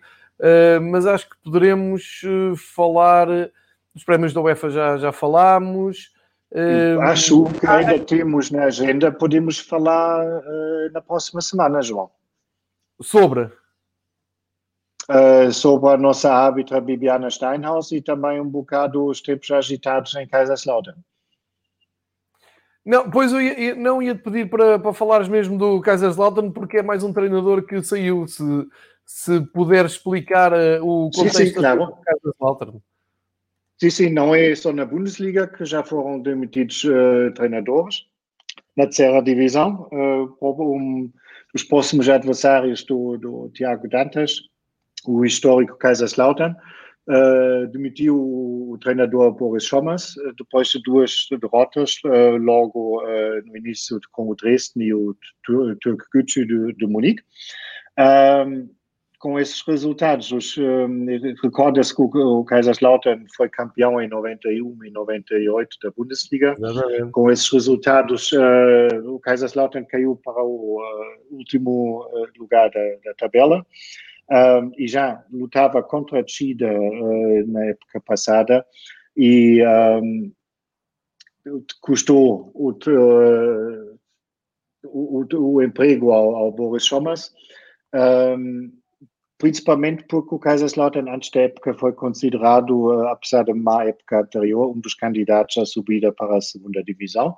mas 0.89 1.05
acho 1.05 1.29
que 1.29 1.35
poderemos 1.43 2.21
eh, 2.23 2.55
falar 2.55 3.27
dos 3.93 4.03
prémios 4.03 4.33
da 4.33 4.41
UEFA 4.41 4.69
já, 4.69 4.97
já 4.97 5.11
falámos. 5.11 6.13
Uh, 6.51 7.01
Acho 7.01 7.45
que 7.45 7.67
ainda 7.67 7.99
temos 7.99 8.51
na 8.51 8.65
agenda, 8.65 9.11
podemos 9.11 9.59
falar 9.59 10.25
uh, 10.25 10.91
na 10.93 11.01
próxima 11.01 11.41
semana, 11.41 11.81
João. 11.81 12.09
Sobre? 13.01 13.51
Uh, 15.07 15.53
sobre 15.53 15.91
a 15.91 15.97
nossa 15.97 16.33
árbitra 16.33 16.81
Bibiana 16.81 17.29
Steinhaus 17.29 17.91
e 17.91 18.01
também 18.01 18.41
um 18.41 18.49
bocado 18.49 19.05
os 19.05 19.21
tempos 19.21 19.51
agitados 19.51 20.15
em 20.15 20.27
Kaiserslautern. 20.27 20.97
Não, 22.83 23.09
pois 23.09 23.31
eu 23.31 23.41
ia, 23.41 23.75
não 23.75 24.01
ia 24.01 24.15
te 24.15 24.21
pedir 24.21 24.49
para, 24.49 24.79
para 24.79 24.93
falares 24.93 25.27
mesmo 25.27 25.57
do 25.57 25.79
Kaiserslautern, 25.81 26.51
porque 26.51 26.77
é 26.77 26.83
mais 26.83 27.03
um 27.03 27.13
treinador 27.13 27.63
que 27.65 27.83
saiu. 27.83 28.27
Se, 28.27 28.43
se 29.05 29.41
puder 29.53 29.85
explicar 29.85 30.53
o 30.81 31.09
contexto 31.13 31.37
sim, 31.37 31.45
sim, 31.47 31.53
claro. 31.53 31.85
do 31.85 31.97
Kaiserslautern. 31.97 32.81
Sim, 33.77 33.89
sim, 33.89 34.09
não 34.09 34.33
é 34.33 34.55
só 34.55 34.71
na 34.71 34.85
Bundesliga 34.85 35.47
que 35.47 35.65
já 35.65 35.83
foram 35.83 36.19
demitidos 36.19 36.83
uh, 36.85 37.31
treinadores. 37.35 38.05
Na 38.75 38.85
terceira 38.85 39.21
divisão, 39.21 39.89
uh, 39.91 40.61
um, 40.61 41.11
os 41.53 41.63
próximos 41.63 42.07
adversários 42.07 42.83
do, 42.83 43.17
do 43.17 43.49
Tiago 43.53 43.87
Dantas, 43.89 44.41
o 45.07 45.25
histórico 45.25 45.77
Kaiserslautern, 45.77 46.55
uh, 47.07 47.67
demitiu 47.71 48.15
o, 48.17 48.77
treinador 48.81 49.31
Boris 49.31 49.63
Schommers, 49.63 50.15
depois 50.37 50.67
de 50.67 50.81
duas 50.83 51.27
derrotas, 51.41 51.95
logo 52.41 53.01
no 53.45 53.57
início 53.57 53.97
com 54.11 54.29
o 54.29 54.35
Dresden 54.35 54.87
e 54.87 54.93
o 54.93 55.15
Turk 55.81 56.03
Gücü 56.13 56.45
de, 56.45 56.73
de 56.73 56.85
Munique 56.85 57.23
com 59.25 59.39
esses 59.39 59.59
resultados, 59.65 60.31
os, 60.31 60.55
um, 60.55 61.07
recorda-se 61.41 61.95
que 61.95 61.99
o, 61.99 62.39
o 62.39 62.45
Kaiserslautern 62.45 63.25
foi 63.35 63.49
campeão 63.49 63.99
em 63.99 64.07
91 64.07 64.85
e 64.85 64.91
98 64.91 65.77
da 65.81 65.89
Bundesliga. 65.89 66.55
Exatamente. 66.59 67.11
Com 67.11 67.31
esses 67.31 67.51
resultados, 67.51 68.31
uh, 68.33 69.15
o 69.15 69.19
Kaiserslautern 69.19 69.87
caiu 69.87 70.15
para 70.23 70.43
o 70.43 70.79
uh, 70.79 71.35
último 71.35 72.05
uh, 72.05 72.27
lugar 72.39 72.69
da, 72.69 72.79
da 73.03 73.15
tabela. 73.17 73.65
Um, 74.29 74.71
e 74.75 74.87
já 74.87 75.23
lutava 75.31 75.83
contra 75.83 76.19
a 76.19 76.27
Chida 76.27 76.67
na 77.45 77.65
época 77.65 78.01
passada 78.01 78.65
e 79.15 79.63
um, 79.63 80.31
custou 81.79 82.51
o, 82.55 82.71
o, 84.83 85.25
o, 85.37 85.61
emprego 85.61 86.11
ao, 86.11 86.35
ao 86.35 86.51
Boris 86.51 86.85
Schommers. 86.85 87.31
Um, 87.93 88.71
principalmente 89.37 90.03
porque 90.05 90.33
o 90.33 90.39
Kaiserslautern 90.39 91.09
antes 91.09 91.29
da 91.29 91.41
época 91.41 91.73
foi 91.75 91.93
considerado, 91.93 92.87
uh, 92.87 93.07
apesar 93.07 93.43
da 93.43 93.53
má 93.53 93.85
época 93.85 94.21
anterior, 94.21 94.75
um 94.75 94.79
dos 94.79 94.93
candidatos 94.93 95.57
à 95.57 95.65
subida 95.65 96.11
para 96.11 96.37
a 96.37 96.41
segunda 96.41 96.83
divisão. 96.83 97.37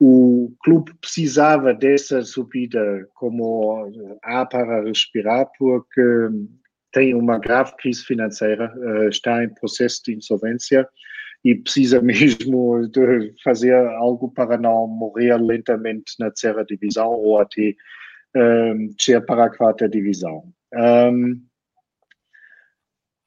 O 0.00 0.52
clube 0.64 0.92
precisava 1.00 1.72
dessa 1.72 2.22
subida 2.22 3.08
como 3.14 3.88
ar 4.22 4.48
para 4.48 4.82
respirar, 4.82 5.48
porque 5.58 6.02
tem 6.92 7.14
uma 7.14 7.38
grave 7.38 7.74
crise 7.76 8.04
financeira, 8.04 8.72
uh, 8.76 9.08
está 9.08 9.42
em 9.42 9.48
processo 9.48 10.02
de 10.04 10.14
insolvência 10.14 10.86
e 11.44 11.54
precisa 11.54 12.00
mesmo 12.02 12.86
de 12.88 13.32
fazer 13.42 13.74
algo 13.74 14.30
para 14.30 14.58
não 14.58 14.86
morrer 14.86 15.36
lentamente 15.36 16.14
na 16.18 16.26
terceira 16.30 16.64
divisão 16.64 17.10
ou 17.10 17.38
até 17.38 17.74
um, 18.36 18.88
descer 18.96 19.24
para 19.24 19.46
a 19.46 19.56
quarta 19.56 19.88
divisão. 19.88 20.44
Um, 20.74 21.40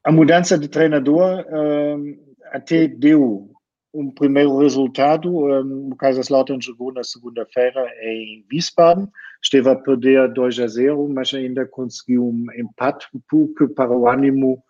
a 0.04 0.12
mudança 0.12 0.58
de 0.58 0.68
treinador 0.68 1.46
um, 1.52 2.18
até 2.52 2.88
deu 2.88 3.55
um 3.96 4.12
primeiro 4.12 4.58
resultado. 4.58 5.30
Um, 5.30 5.90
o 5.92 5.96
Kaiserslautern 5.96 6.62
jogou 6.62 6.92
na 6.92 7.04
segunda-feira 7.04 7.88
em 8.02 8.46
Wiesbaden, 8.52 9.08
esteve 9.42 9.70
a 9.70 9.76
perder 9.76 10.32
2 10.34 10.60
a 10.60 10.68
0, 10.68 11.08
mas 11.10 11.34
ainda 11.34 11.66
conseguiu 11.66 12.28
um 12.28 12.46
empate, 12.58 13.08
porque 13.30 13.68
para 13.68 13.92
o 13.92 14.08
ânimo 14.08 14.64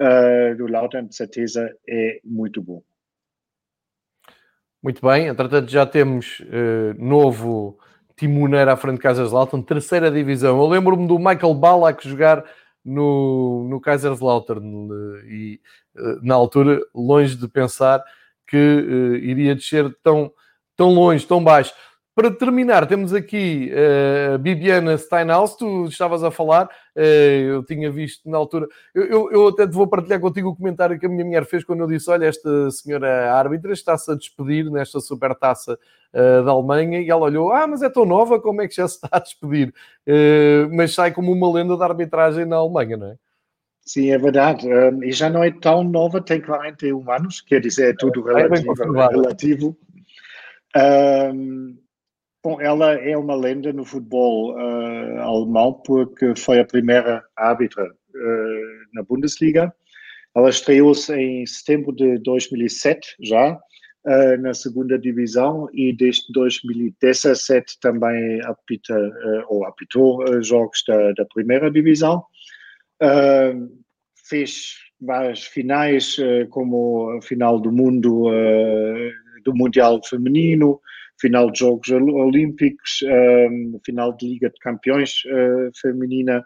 uh, 0.00 0.56
do 0.56 0.66
Lautern, 0.66 1.06
de 1.06 1.14
certeza, 1.14 1.72
é 1.88 2.20
muito 2.24 2.60
bom. 2.60 2.82
Muito 4.82 5.00
bem, 5.06 5.28
entretanto 5.28 5.70
já 5.70 5.86
temos 5.86 6.40
uh, 6.40 6.94
novo 6.98 7.78
timoneiro 8.16 8.70
à 8.70 8.76
frente 8.76 8.96
de 8.96 9.02
Kaiserslautern, 9.02 9.62
terceira 9.62 10.10
divisão. 10.10 10.58
Eu 10.58 10.66
lembro-me 10.66 11.06
do 11.06 11.18
Michael 11.18 11.54
Ballack 11.54 12.06
jogar 12.08 12.44
no, 12.84 13.66
no 13.68 13.80
Kaiserslautern 13.80 14.88
e 15.28 15.60
eh, 15.96 16.18
na 16.22 16.34
altura, 16.34 16.80
longe 16.94 17.36
de 17.36 17.48
pensar 17.48 18.02
que 18.52 18.58
uh, 18.58 19.16
iria 19.16 19.54
descer 19.54 19.90
tão, 20.02 20.30
tão 20.76 20.92
longe, 20.92 21.26
tão 21.26 21.42
baixo. 21.42 21.72
Para 22.14 22.30
terminar, 22.30 22.86
temos 22.86 23.14
aqui 23.14 23.72
a 23.72 24.34
uh, 24.34 24.38
Bibiana 24.38 24.98
Steinhaus, 24.98 25.56
tu 25.56 25.86
estavas 25.86 26.22
a 26.22 26.30
falar, 26.30 26.66
uh, 26.66 27.00
eu 27.00 27.64
tinha 27.64 27.90
visto 27.90 28.28
na 28.28 28.36
altura, 28.36 28.68
eu, 28.94 29.04
eu, 29.04 29.32
eu, 29.32 29.48
até 29.48 29.66
te 29.66 29.72
vou 29.72 29.86
partilhar 29.86 30.20
contigo 30.20 30.50
o 30.50 30.54
comentário 30.54 30.98
que 31.00 31.06
a 31.06 31.08
minha 31.08 31.24
mulher 31.24 31.46
fez 31.46 31.64
quando 31.64 31.80
eu 31.80 31.86
disse, 31.86 32.10
olha, 32.10 32.26
esta 32.26 32.70
senhora 32.70 33.32
árbitra 33.32 33.72
está-se 33.72 34.12
a 34.12 34.14
despedir 34.14 34.70
nesta 34.70 35.00
supertaça 35.00 35.78
uh, 36.12 36.44
da 36.44 36.50
Alemanha, 36.50 37.00
e 37.00 37.08
ela 37.08 37.22
olhou, 37.22 37.50
ah, 37.50 37.66
mas 37.66 37.80
é 37.80 37.88
tão 37.88 38.04
nova, 38.04 38.38
como 38.38 38.60
é 38.60 38.68
que 38.68 38.74
já 38.74 38.86
se 38.86 38.96
está 38.96 39.08
a 39.10 39.18
despedir? 39.18 39.72
mas 40.70 40.92
sai 40.92 41.12
como 41.12 41.32
uma 41.32 41.50
lenda 41.50 41.78
da 41.78 41.86
arbitragem 41.86 42.44
na 42.44 42.56
Alemanha, 42.56 42.98
não 42.98 43.06
é? 43.06 43.16
Sim, 43.84 44.10
é 44.10 44.18
verdade. 44.18 44.66
Um, 44.66 45.02
e 45.02 45.12
já 45.12 45.28
não 45.28 45.42
é 45.42 45.50
tão 45.50 45.82
nova, 45.84 46.20
tem 46.20 46.40
41 46.40 47.10
anos, 47.10 47.40
quer 47.40 47.60
dizer, 47.60 47.90
é 47.90 47.96
tudo 47.96 48.30
é 48.30 48.42
relativo. 48.42 49.00
É 49.00 49.08
relativo. 49.08 49.76
Um, 50.76 51.76
Bom, 52.44 52.60
ela 52.60 52.94
é 52.94 53.16
uma 53.16 53.36
lenda 53.36 53.72
no 53.72 53.84
futebol 53.84 54.52
uh, 54.56 55.20
alemão 55.20 55.74
porque 55.86 56.34
foi 56.34 56.58
a 56.58 56.64
primeira 56.64 57.24
árbitra 57.36 57.84
uh, 57.84 58.92
na 58.92 59.04
Bundesliga. 59.04 59.72
Ela 60.34 60.50
estreou-se 60.50 61.14
em 61.14 61.46
setembro 61.46 61.94
de 61.94 62.18
2007 62.18 63.14
já 63.20 63.54
uh, 63.54 64.42
na 64.42 64.52
segunda 64.54 64.98
divisão 64.98 65.68
e 65.72 65.92
desde 65.92 66.32
2017 66.32 67.78
também 67.80 68.42
apita 68.42 68.92
ou 69.48 69.64
apitou 69.64 70.42
jogos 70.42 70.82
da, 70.88 71.12
da, 71.12 71.24
primeira 71.26 71.70
divisão. 71.70 72.24
Fez 74.28 74.74
várias 75.00 75.44
finais 75.44 76.16
como 76.50 77.10
a 77.10 77.22
final 77.22 77.60
do 77.60 77.72
mundo 77.72 78.30
do 79.44 79.54
mundial 79.54 80.00
feminino 80.04 80.80
final 81.22 81.50
de 81.52 81.60
Jogos 81.60 81.88
Olímpicos, 81.88 82.98
final 83.86 84.12
de 84.16 84.28
Liga 84.28 84.50
de 84.50 84.58
Campeões 84.60 85.22
uh, 85.26 85.70
feminina, 85.80 86.44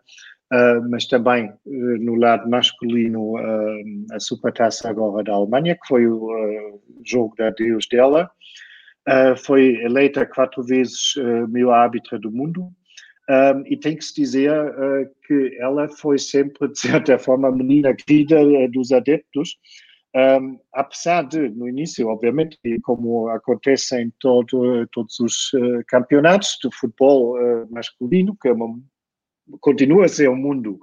mas 0.90 1.06
também 1.06 1.52
no 1.64 2.14
lado 2.14 2.48
masculino 2.48 3.34
a 4.12 4.20
Supertaça 4.20 4.88
agora 4.88 5.24
da 5.24 5.32
Alemanha, 5.32 5.74
que 5.74 5.88
foi 5.88 6.06
o 6.06 6.80
jogo 7.04 7.34
de 7.34 7.42
adeus 7.42 7.88
dela. 7.88 8.30
foi 9.44 9.82
eleita 9.82 10.24
quatro 10.24 10.62
vezes 10.62 11.14
melhor 11.48 11.72
árbitra 11.72 12.16
do 12.16 12.30
mundo. 12.30 12.70
Um, 13.28 13.64
e 13.66 13.76
tem 13.76 13.96
que 13.96 14.04
se 14.04 14.14
dizer 14.14 14.52
que 15.26 15.56
ela 15.58 15.88
foi 15.88 16.16
sempre, 16.16 16.68
de 16.68 16.78
certa 16.78 17.18
forma, 17.18 17.48
a 17.48 17.52
menina 17.52 17.94
querida 17.94 18.36
dos 18.68 18.92
adeptos, 18.92 19.56
um, 20.16 20.58
apesar 20.72 21.24
de, 21.24 21.50
no 21.50 21.68
início, 21.68 22.08
obviamente, 22.08 22.58
como 22.82 23.28
acontece 23.28 24.00
em 24.00 24.10
todo, 24.18 24.86
todos 24.90 25.20
os 25.20 25.52
uh, 25.52 25.84
campeonatos 25.86 26.56
de 26.62 26.74
futebol 26.74 27.36
uh, 27.36 27.70
masculino, 27.70 28.34
que 28.40 28.48
é 28.48 28.52
uma, 28.52 28.80
continua 29.60 30.06
a 30.06 30.08
ser 30.08 30.30
um 30.30 30.36
mundo 30.36 30.80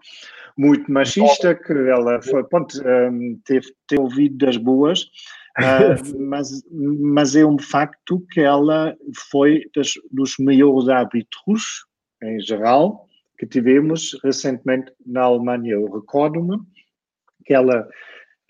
muito 0.55 0.91
machista, 0.91 1.55
que 1.55 1.73
ela 1.73 2.21
foi, 2.21 2.43
pronto, 2.43 2.77
um, 2.85 3.39
teve, 3.43 3.65
teve 3.87 4.03
ouvido 4.03 4.37
das 4.37 4.55
boas, 4.55 5.01
uh, 5.01 5.97
mas, 6.29 6.63
mas 6.71 7.35
é 7.35 7.43
um 7.43 7.57
facto 7.57 8.23
que 8.29 8.39
ela 8.39 8.95
foi 9.31 9.63
das, 9.75 9.93
dos 10.11 10.35
maiores 10.37 10.89
árbitros, 10.89 11.87
em 12.23 12.39
geral, 12.39 13.07
que 13.37 13.45
tivemos 13.45 14.17
recentemente 14.23 14.91
na 15.05 15.23
Alemanha. 15.23 15.73
Eu 15.73 15.91
recordo-me 15.91 16.57
que 17.45 17.53
ela 17.53 17.87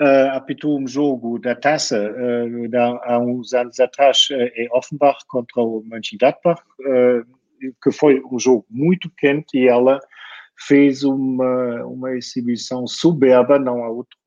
uh, 0.01 0.35
apitou 0.35 0.79
um 0.79 0.87
jogo 0.87 1.39
da 1.39 1.55
taça 1.55 2.11
uh, 2.11 2.99
há 3.03 3.19
uns 3.19 3.53
anos 3.53 3.79
atrás 3.79 4.27
uh, 4.31 4.35
em 4.55 4.69
Offenbach 4.71 5.19
contra 5.27 5.61
o 5.61 5.83
Mönchengladbach, 5.85 6.61
que 7.81 7.91
foi 7.91 8.21
um 8.29 8.37
jogo 8.37 8.65
muito 8.69 9.09
quente 9.17 9.57
e 9.57 9.67
ela 9.67 9.99
fez 10.67 11.03
uma, 11.03 11.85
uma 11.85 12.11
exibição 12.11 12.85
soberba, 12.85 13.57
não 13.57 13.83
há 13.83 13.89
outro, 13.89 14.17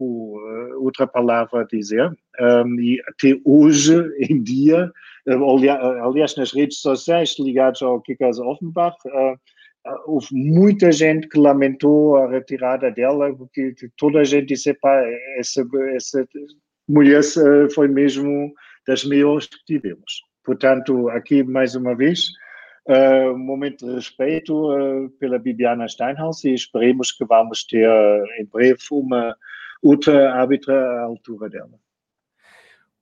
outra 0.81 1.07
palavra 1.07 1.61
a 1.61 1.65
dizer, 1.65 2.11
um, 2.41 2.81
e 2.81 3.01
até 3.07 3.39
hoje 3.45 3.95
em 4.29 4.43
dia, 4.43 4.91
aliás 5.29 6.37
nas 6.37 6.53
redes 6.53 6.81
sociais 6.81 7.37
ligadas 7.39 7.83
ao 7.83 8.01
Kickers 8.01 8.39
Offenbach, 8.39 8.97
uh, 9.07 9.37
houve 10.07 10.29
muita 10.33 10.91
gente 10.93 11.29
que 11.29 11.39
lamentou 11.39 12.17
a 12.17 12.31
retirada 12.31 12.91
dela, 12.91 13.35
porque 13.35 13.75
toda 13.97 14.21
a 14.21 14.25
gente 14.25 14.49
disse, 14.49 14.75
pá, 14.75 15.03
essa, 15.39 15.65
essa 15.95 16.27
mulher 16.89 17.23
foi 17.75 17.89
mesmo 17.89 18.53
das 18.87 19.05
melhores 19.05 19.47
que 19.47 19.65
tivemos. 19.65 20.23
Portanto, 20.45 21.09
aqui 21.11 21.43
mais 21.43 21.75
uma 21.75 21.95
vez, 21.95 22.27
um 23.33 23.39
momento 23.39 23.87
de 23.87 23.95
respeito 23.95 24.71
pela 25.19 25.39
Bibiana 25.39 25.89
Steinhaus 25.89 26.45
e 26.45 26.55
esperemos 26.55 27.13
que 27.13 27.25
vamos 27.25 27.65
ter 27.65 27.89
em 28.41 28.47
breve 28.47 28.79
uma 28.91 29.37
outra 29.83 30.33
árbitra 30.35 30.75
à 30.75 31.03
altura 31.03 31.49
dela. 31.49 31.86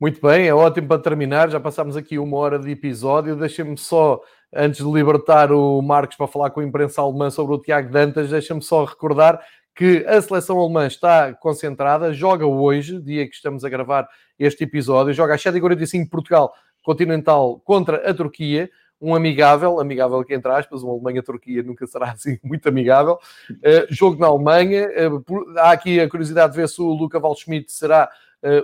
Muito 0.01 0.21
bem, 0.21 0.49
é 0.49 0.55
ótimo 0.55 0.89
para 0.89 1.01
terminar. 1.01 1.51
Já 1.51 1.61
passámos 1.61 1.97
aqui 1.97 2.19
uma 2.19 2.37
hora 2.37 2.59
de 2.59 2.71
episódio. 2.71 3.37
Deixem-me 3.37 3.79
só 3.79 4.21
antes 4.55 4.85
de 4.85 4.93
libertar 4.93 5.53
o 5.53 5.83
Marcos 5.83 6.17
para 6.17 6.29
falar 6.29 6.51
com 6.51 6.61
a 6.61 6.65
imprensa 6.65 7.03
alemã 7.03 7.29
sobre 7.31 7.55
o 7.55 7.59
Tiago 7.59 7.91
Dantas, 7.91 8.31
deixa-me 8.31 8.63
só 8.63 8.85
recordar 8.85 9.41
que 9.75 10.05
a 10.07 10.23
seleção 10.23 10.59
alemã 10.61 10.87
está 10.87 11.35
concentrada, 11.35 12.13
joga 12.13 12.47
hoje, 12.47 13.01
dia 13.01 13.29
que 13.29 13.35
estamos 13.35 13.65
a 13.65 13.69
gravar 13.69 14.09
este 14.39 14.63
episódio, 14.63 15.13
joga 15.13 15.35
às 15.35 15.43
7h45 15.43 16.09
Portugal 16.09 16.55
Continental 16.83 17.61
contra 17.65 18.09
a 18.09 18.15
Turquia, 18.15 18.71
um 19.01 19.15
amigável, 19.15 19.81
amigável 19.81 20.23
que 20.25 20.33
entre 20.33 20.53
aspas, 20.53 20.83
uma 20.83 20.93
Alemanha-Turquia 20.93 21.63
nunca 21.63 21.87
será 21.87 22.13
assim 22.13 22.39
muito 22.45 22.69
amigável. 22.69 23.19
Uh, 23.51 23.87
jogo 23.91 24.21
na 24.21 24.29
Alemanha, 24.29 24.87
uh, 25.11 25.59
há 25.59 25.73
aqui 25.73 25.99
a 25.99 26.09
curiosidade 26.09 26.53
de 26.53 26.61
ver 26.61 26.69
se 26.69 26.81
o 26.81 26.93
Luca 26.93 27.19
Waldschmidt 27.19 27.73
será 27.73 28.09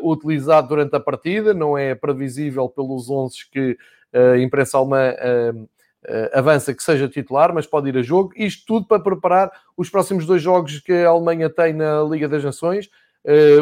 utilizado 0.02 0.68
durante 0.68 0.94
a 0.94 1.00
partida, 1.00 1.54
não 1.54 1.76
é 1.76 1.94
previsível 1.94 2.68
pelos 2.68 3.08
11 3.08 3.36
que 3.50 3.78
a 4.12 4.38
imprensa 4.38 4.76
alemã 4.76 5.14
uh, 5.14 5.68
avança 6.32 6.74
que 6.74 6.82
seja 6.82 7.08
titular, 7.08 7.54
mas 7.54 7.66
pode 7.66 7.88
ir 7.88 7.96
a 7.96 8.02
jogo. 8.02 8.32
Isto 8.36 8.64
tudo 8.66 8.86
para 8.86 9.02
preparar 9.02 9.50
os 9.76 9.88
próximos 9.88 10.26
dois 10.26 10.42
jogos 10.42 10.80
que 10.80 10.92
a 10.92 11.08
Alemanha 11.08 11.48
tem 11.50 11.72
na 11.72 12.02
Liga 12.02 12.28
das 12.28 12.42
Nações. 12.42 12.88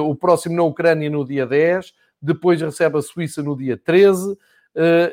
O 0.07 0.15
próximo 0.15 0.55
na 0.55 0.63
Ucrânia 0.63 1.11
no 1.11 1.25
dia 1.25 1.45
10, 1.45 1.93
depois 2.23 2.61
recebe 2.61 2.97
a 2.97 3.03
Suíça 3.03 3.43
no 3.43 3.57
dia 3.57 3.77
13 3.77 4.33
uh, 4.33 4.37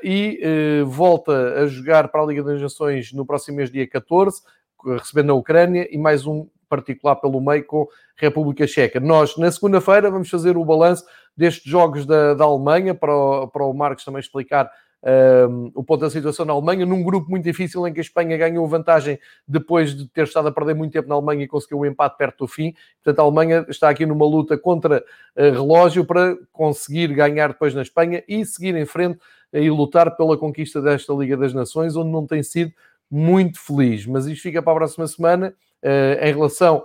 e 0.04 0.40
volta 0.86 1.62
a 1.62 1.68
jogar 1.68 2.10
para 2.10 2.22
a 2.22 2.26
Liga 2.26 2.44
das 2.44 2.62
Nações 2.62 3.12
no 3.12 3.26
próximo 3.26 3.58
mês, 3.58 3.72
dia 3.72 3.88
14, 3.88 4.42
recebendo 5.00 5.32
a 5.32 5.36
Ucrânia 5.36 5.88
e 5.92 5.98
mais 5.98 6.28
um 6.28 6.48
particular 6.68 7.16
pelo 7.16 7.40
meio 7.42 7.66
com 7.66 7.88
República 8.16 8.66
Checa. 8.68 9.00
Nós, 9.00 9.38
na 9.38 9.52
segunda-feira, 9.52 10.10
vamos 10.10 10.30
fazer 10.30 10.58
o 10.58 10.66
balanço 10.66 11.06
destes 11.36 11.70
jogos 11.70 12.06
da, 12.06 12.34
da 12.34 12.46
Alemanha, 12.46 12.94
para 12.94 13.16
o, 13.16 13.48
para 13.48 13.66
o 13.66 13.74
Marcos 13.74 14.06
também 14.06 14.20
explicar 14.20 14.70
um, 15.06 15.72
o 15.76 15.84
ponto 15.84 16.02
da 16.02 16.10
situação 16.10 16.46
na 16.46 16.54
Alemanha, 16.54 16.86
num 16.86 17.04
grupo 17.04 17.30
muito 17.30 17.44
difícil 17.44 17.88
em 17.88 17.94
que 17.94 18.00
a 18.00 18.02
Espanha 18.02 18.36
ganhou 18.38 18.68
vantagem 18.68 19.20
depois 19.48 19.96
de 19.96 20.08
ter 20.08 20.24
estado 20.24 20.48
a 20.48 20.52
perder 20.52 20.74
muito 20.74 20.94
tempo 20.94 21.08
na 21.08 21.16
Alemanha 21.16 21.44
e 21.44 21.48
conseguiu 21.48 21.80
um 21.80 21.86
empate 21.86 22.18
perto 22.18 22.46
do 22.46 22.48
fim. 22.48 22.74
Portanto, 23.04 23.20
a 23.20 23.24
Alemanha 23.24 23.66
está 23.70 23.90
aqui 23.90 24.06
numa 24.06 24.26
luta 24.26 24.58
contra 24.58 25.04
uh, 25.36 25.42
relógio 25.52 26.06
para 26.06 26.36
conseguir 26.52 27.14
ganhar 27.14 27.50
depois 27.50 27.76
na 27.76 27.84
Espanha 27.84 28.24
e 28.28 28.44
seguir 28.46 28.76
em 28.76 28.86
frente 28.86 29.20
e 29.54 29.70
lutar 29.70 30.16
pela 30.18 30.38
conquista 30.38 30.82
desta 30.82 31.14
Liga 31.14 31.38
das 31.38 31.54
Nações, 31.54 31.96
onde 31.96 32.10
não 32.10 32.26
tem 32.26 32.42
sido 32.42 32.74
muito 33.10 33.60
feliz. 33.60 34.06
Mas 34.06 34.26
isto 34.26 34.42
fica 34.42 34.62
para 34.62 34.74
a 34.74 34.76
próxima 34.76 35.08
semana. 35.08 35.54
Uh, 35.86 36.18
em 36.20 36.34
relação 36.34 36.84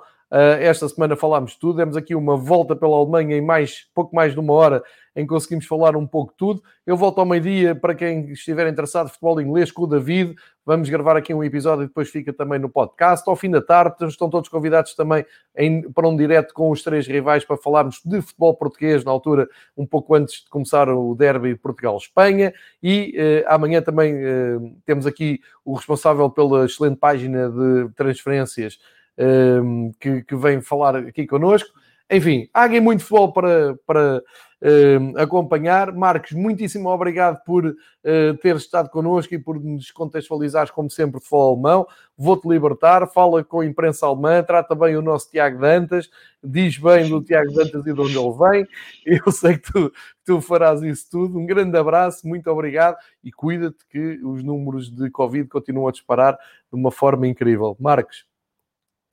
esta 0.61 0.89
semana 0.89 1.17
falámos 1.17 1.57
tudo, 1.57 1.79
demos 1.79 1.97
aqui 1.97 2.15
uma 2.15 2.37
volta 2.37 2.77
pela 2.77 2.97
Alemanha 2.97 3.37
em 3.37 3.41
mais, 3.41 3.87
pouco 3.95 4.15
mais 4.15 4.33
de 4.33 4.39
uma 4.39 4.53
hora 4.53 4.83
em 5.15 5.23
que 5.23 5.29
conseguimos 5.29 5.67
falar 5.67 5.97
um 5.97 6.07
pouco 6.07 6.33
tudo. 6.37 6.63
Eu 6.87 6.97
volto 6.97 7.19
ao 7.19 7.27
meio-dia 7.27 7.75
para 7.75 7.95
quem 7.95 8.31
estiver 8.31 8.69
interessado 8.69 9.07
em 9.07 9.11
futebol 9.11 9.41
inglês 9.41 9.71
com 9.73 9.83
o 9.83 9.87
David. 9.87 10.35
Vamos 10.65 10.89
gravar 10.89 11.17
aqui 11.17 11.35
um 11.35 11.43
episódio 11.43 11.85
e 11.85 11.87
depois 11.89 12.09
fica 12.09 12.33
também 12.33 12.59
no 12.59 12.69
podcast. 12.69 13.29
Ao 13.29 13.35
fim 13.35 13.51
da 13.51 13.61
tarde, 13.61 14.07
estão 14.07 14.31
todos 14.31 14.49
convidados 14.49 14.95
também 14.95 15.25
em, 15.57 15.91
para 15.91 16.09
um 16.09 16.17
direto 16.17 16.55
com 16.55 16.71
os 16.71 16.83
três 16.83 17.07
rivais 17.07 17.45
para 17.45 17.57
falarmos 17.57 18.01
de 18.05 18.23
futebol 18.23 18.55
português, 18.55 19.05
na 19.05 19.11
altura, 19.11 19.49
um 19.77 19.87
pouco 19.87 20.15
antes 20.15 20.45
de 20.45 20.49
começar 20.49 20.89
o 20.89 21.15
derby 21.15 21.55
de 21.55 21.59
Portugal-Espanha. 21.59 22.53
E 22.83 23.17
uh, 23.19 23.53
amanhã 23.53 23.83
também 23.83 24.15
uh, 24.15 24.77
temos 24.87 25.07
aqui 25.07 25.41
o 25.65 25.75
responsável 25.75 26.31
pela 26.31 26.67
excelente 26.67 26.97
página 26.97 27.51
de 27.51 27.93
transferências 27.95 28.79
Ehm, 29.21 29.91
que, 30.01 30.23
que 30.23 30.35
vem 30.35 30.63
falar 30.63 30.97
aqui 30.97 31.27
connosco. 31.27 31.69
Enfim, 32.11 32.49
há 32.55 32.65
aqui 32.65 32.81
muito 32.81 33.03
futebol 33.03 33.33
para, 33.35 33.77
para 33.87 34.19
uh, 34.19 35.19
acompanhar. 35.19 35.93
Marcos, 35.93 36.33
muitíssimo 36.33 36.89
obrigado 36.89 37.45
por 37.45 37.67
uh, 37.67 38.35
ter 38.43 38.57
estado 38.57 38.89
connosco 38.89 39.35
e 39.35 39.39
por 39.39 39.63
nos 39.63 39.91
contextualizares, 39.91 40.71
como 40.71 40.91
sempre, 40.91 41.21
de 41.21 41.27
futebol 41.27 41.53
alemão. 41.53 41.87
Vou-te 42.17 42.49
libertar, 42.49 43.07
fala 43.09 43.45
com 43.45 43.61
a 43.61 43.67
imprensa 43.67 44.07
alemã, 44.07 44.43
trata 44.43 44.75
bem 44.75 44.97
o 44.97 45.03
nosso 45.03 45.31
Tiago 45.31 45.61
Dantas, 45.61 46.09
diz 46.43 46.79
bem 46.79 47.07
do 47.09 47.23
Tiago 47.23 47.53
Dantas 47.53 47.87
e 47.87 47.93
de 47.93 48.01
onde 48.01 48.19
ele 48.19 48.35
vem. 48.39 48.67
Eu 49.05 49.31
sei 49.31 49.59
que 49.59 49.71
tu, 49.71 49.93
tu 50.25 50.41
farás 50.41 50.83
isso 50.83 51.09
tudo. 51.11 51.39
Um 51.39 51.45
grande 51.45 51.77
abraço, 51.77 52.27
muito 52.27 52.51
obrigado 52.51 52.97
e 53.23 53.31
cuida-te 53.31 53.87
que 53.87 54.19
os 54.25 54.43
números 54.43 54.91
de 54.91 55.11
Covid 55.11 55.47
continuam 55.47 55.89
a 55.89 55.93
disparar 55.93 56.39
de 56.73 56.81
uma 56.81 56.91
forma 56.91 57.29
incrível. 57.29 57.77
Marcos. 57.79 58.30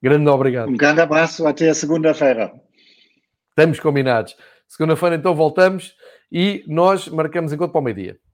Grande 0.01 0.29
obrigado. 0.29 0.69
Um 0.69 0.77
grande 0.77 1.01
abraço, 1.01 1.47
até 1.47 1.69
a 1.69 1.73
segunda-feira. 1.73 2.51
Estamos 3.49 3.79
combinados. 3.79 4.35
Segunda-feira 4.67 5.15
então 5.15 5.33
voltamos 5.33 5.95
e 6.31 6.63
nós 6.67 7.07
marcamos 7.07 7.51
encontro 7.51 7.71
para 7.71 7.81
o 7.81 7.83
meio-dia. 7.83 8.19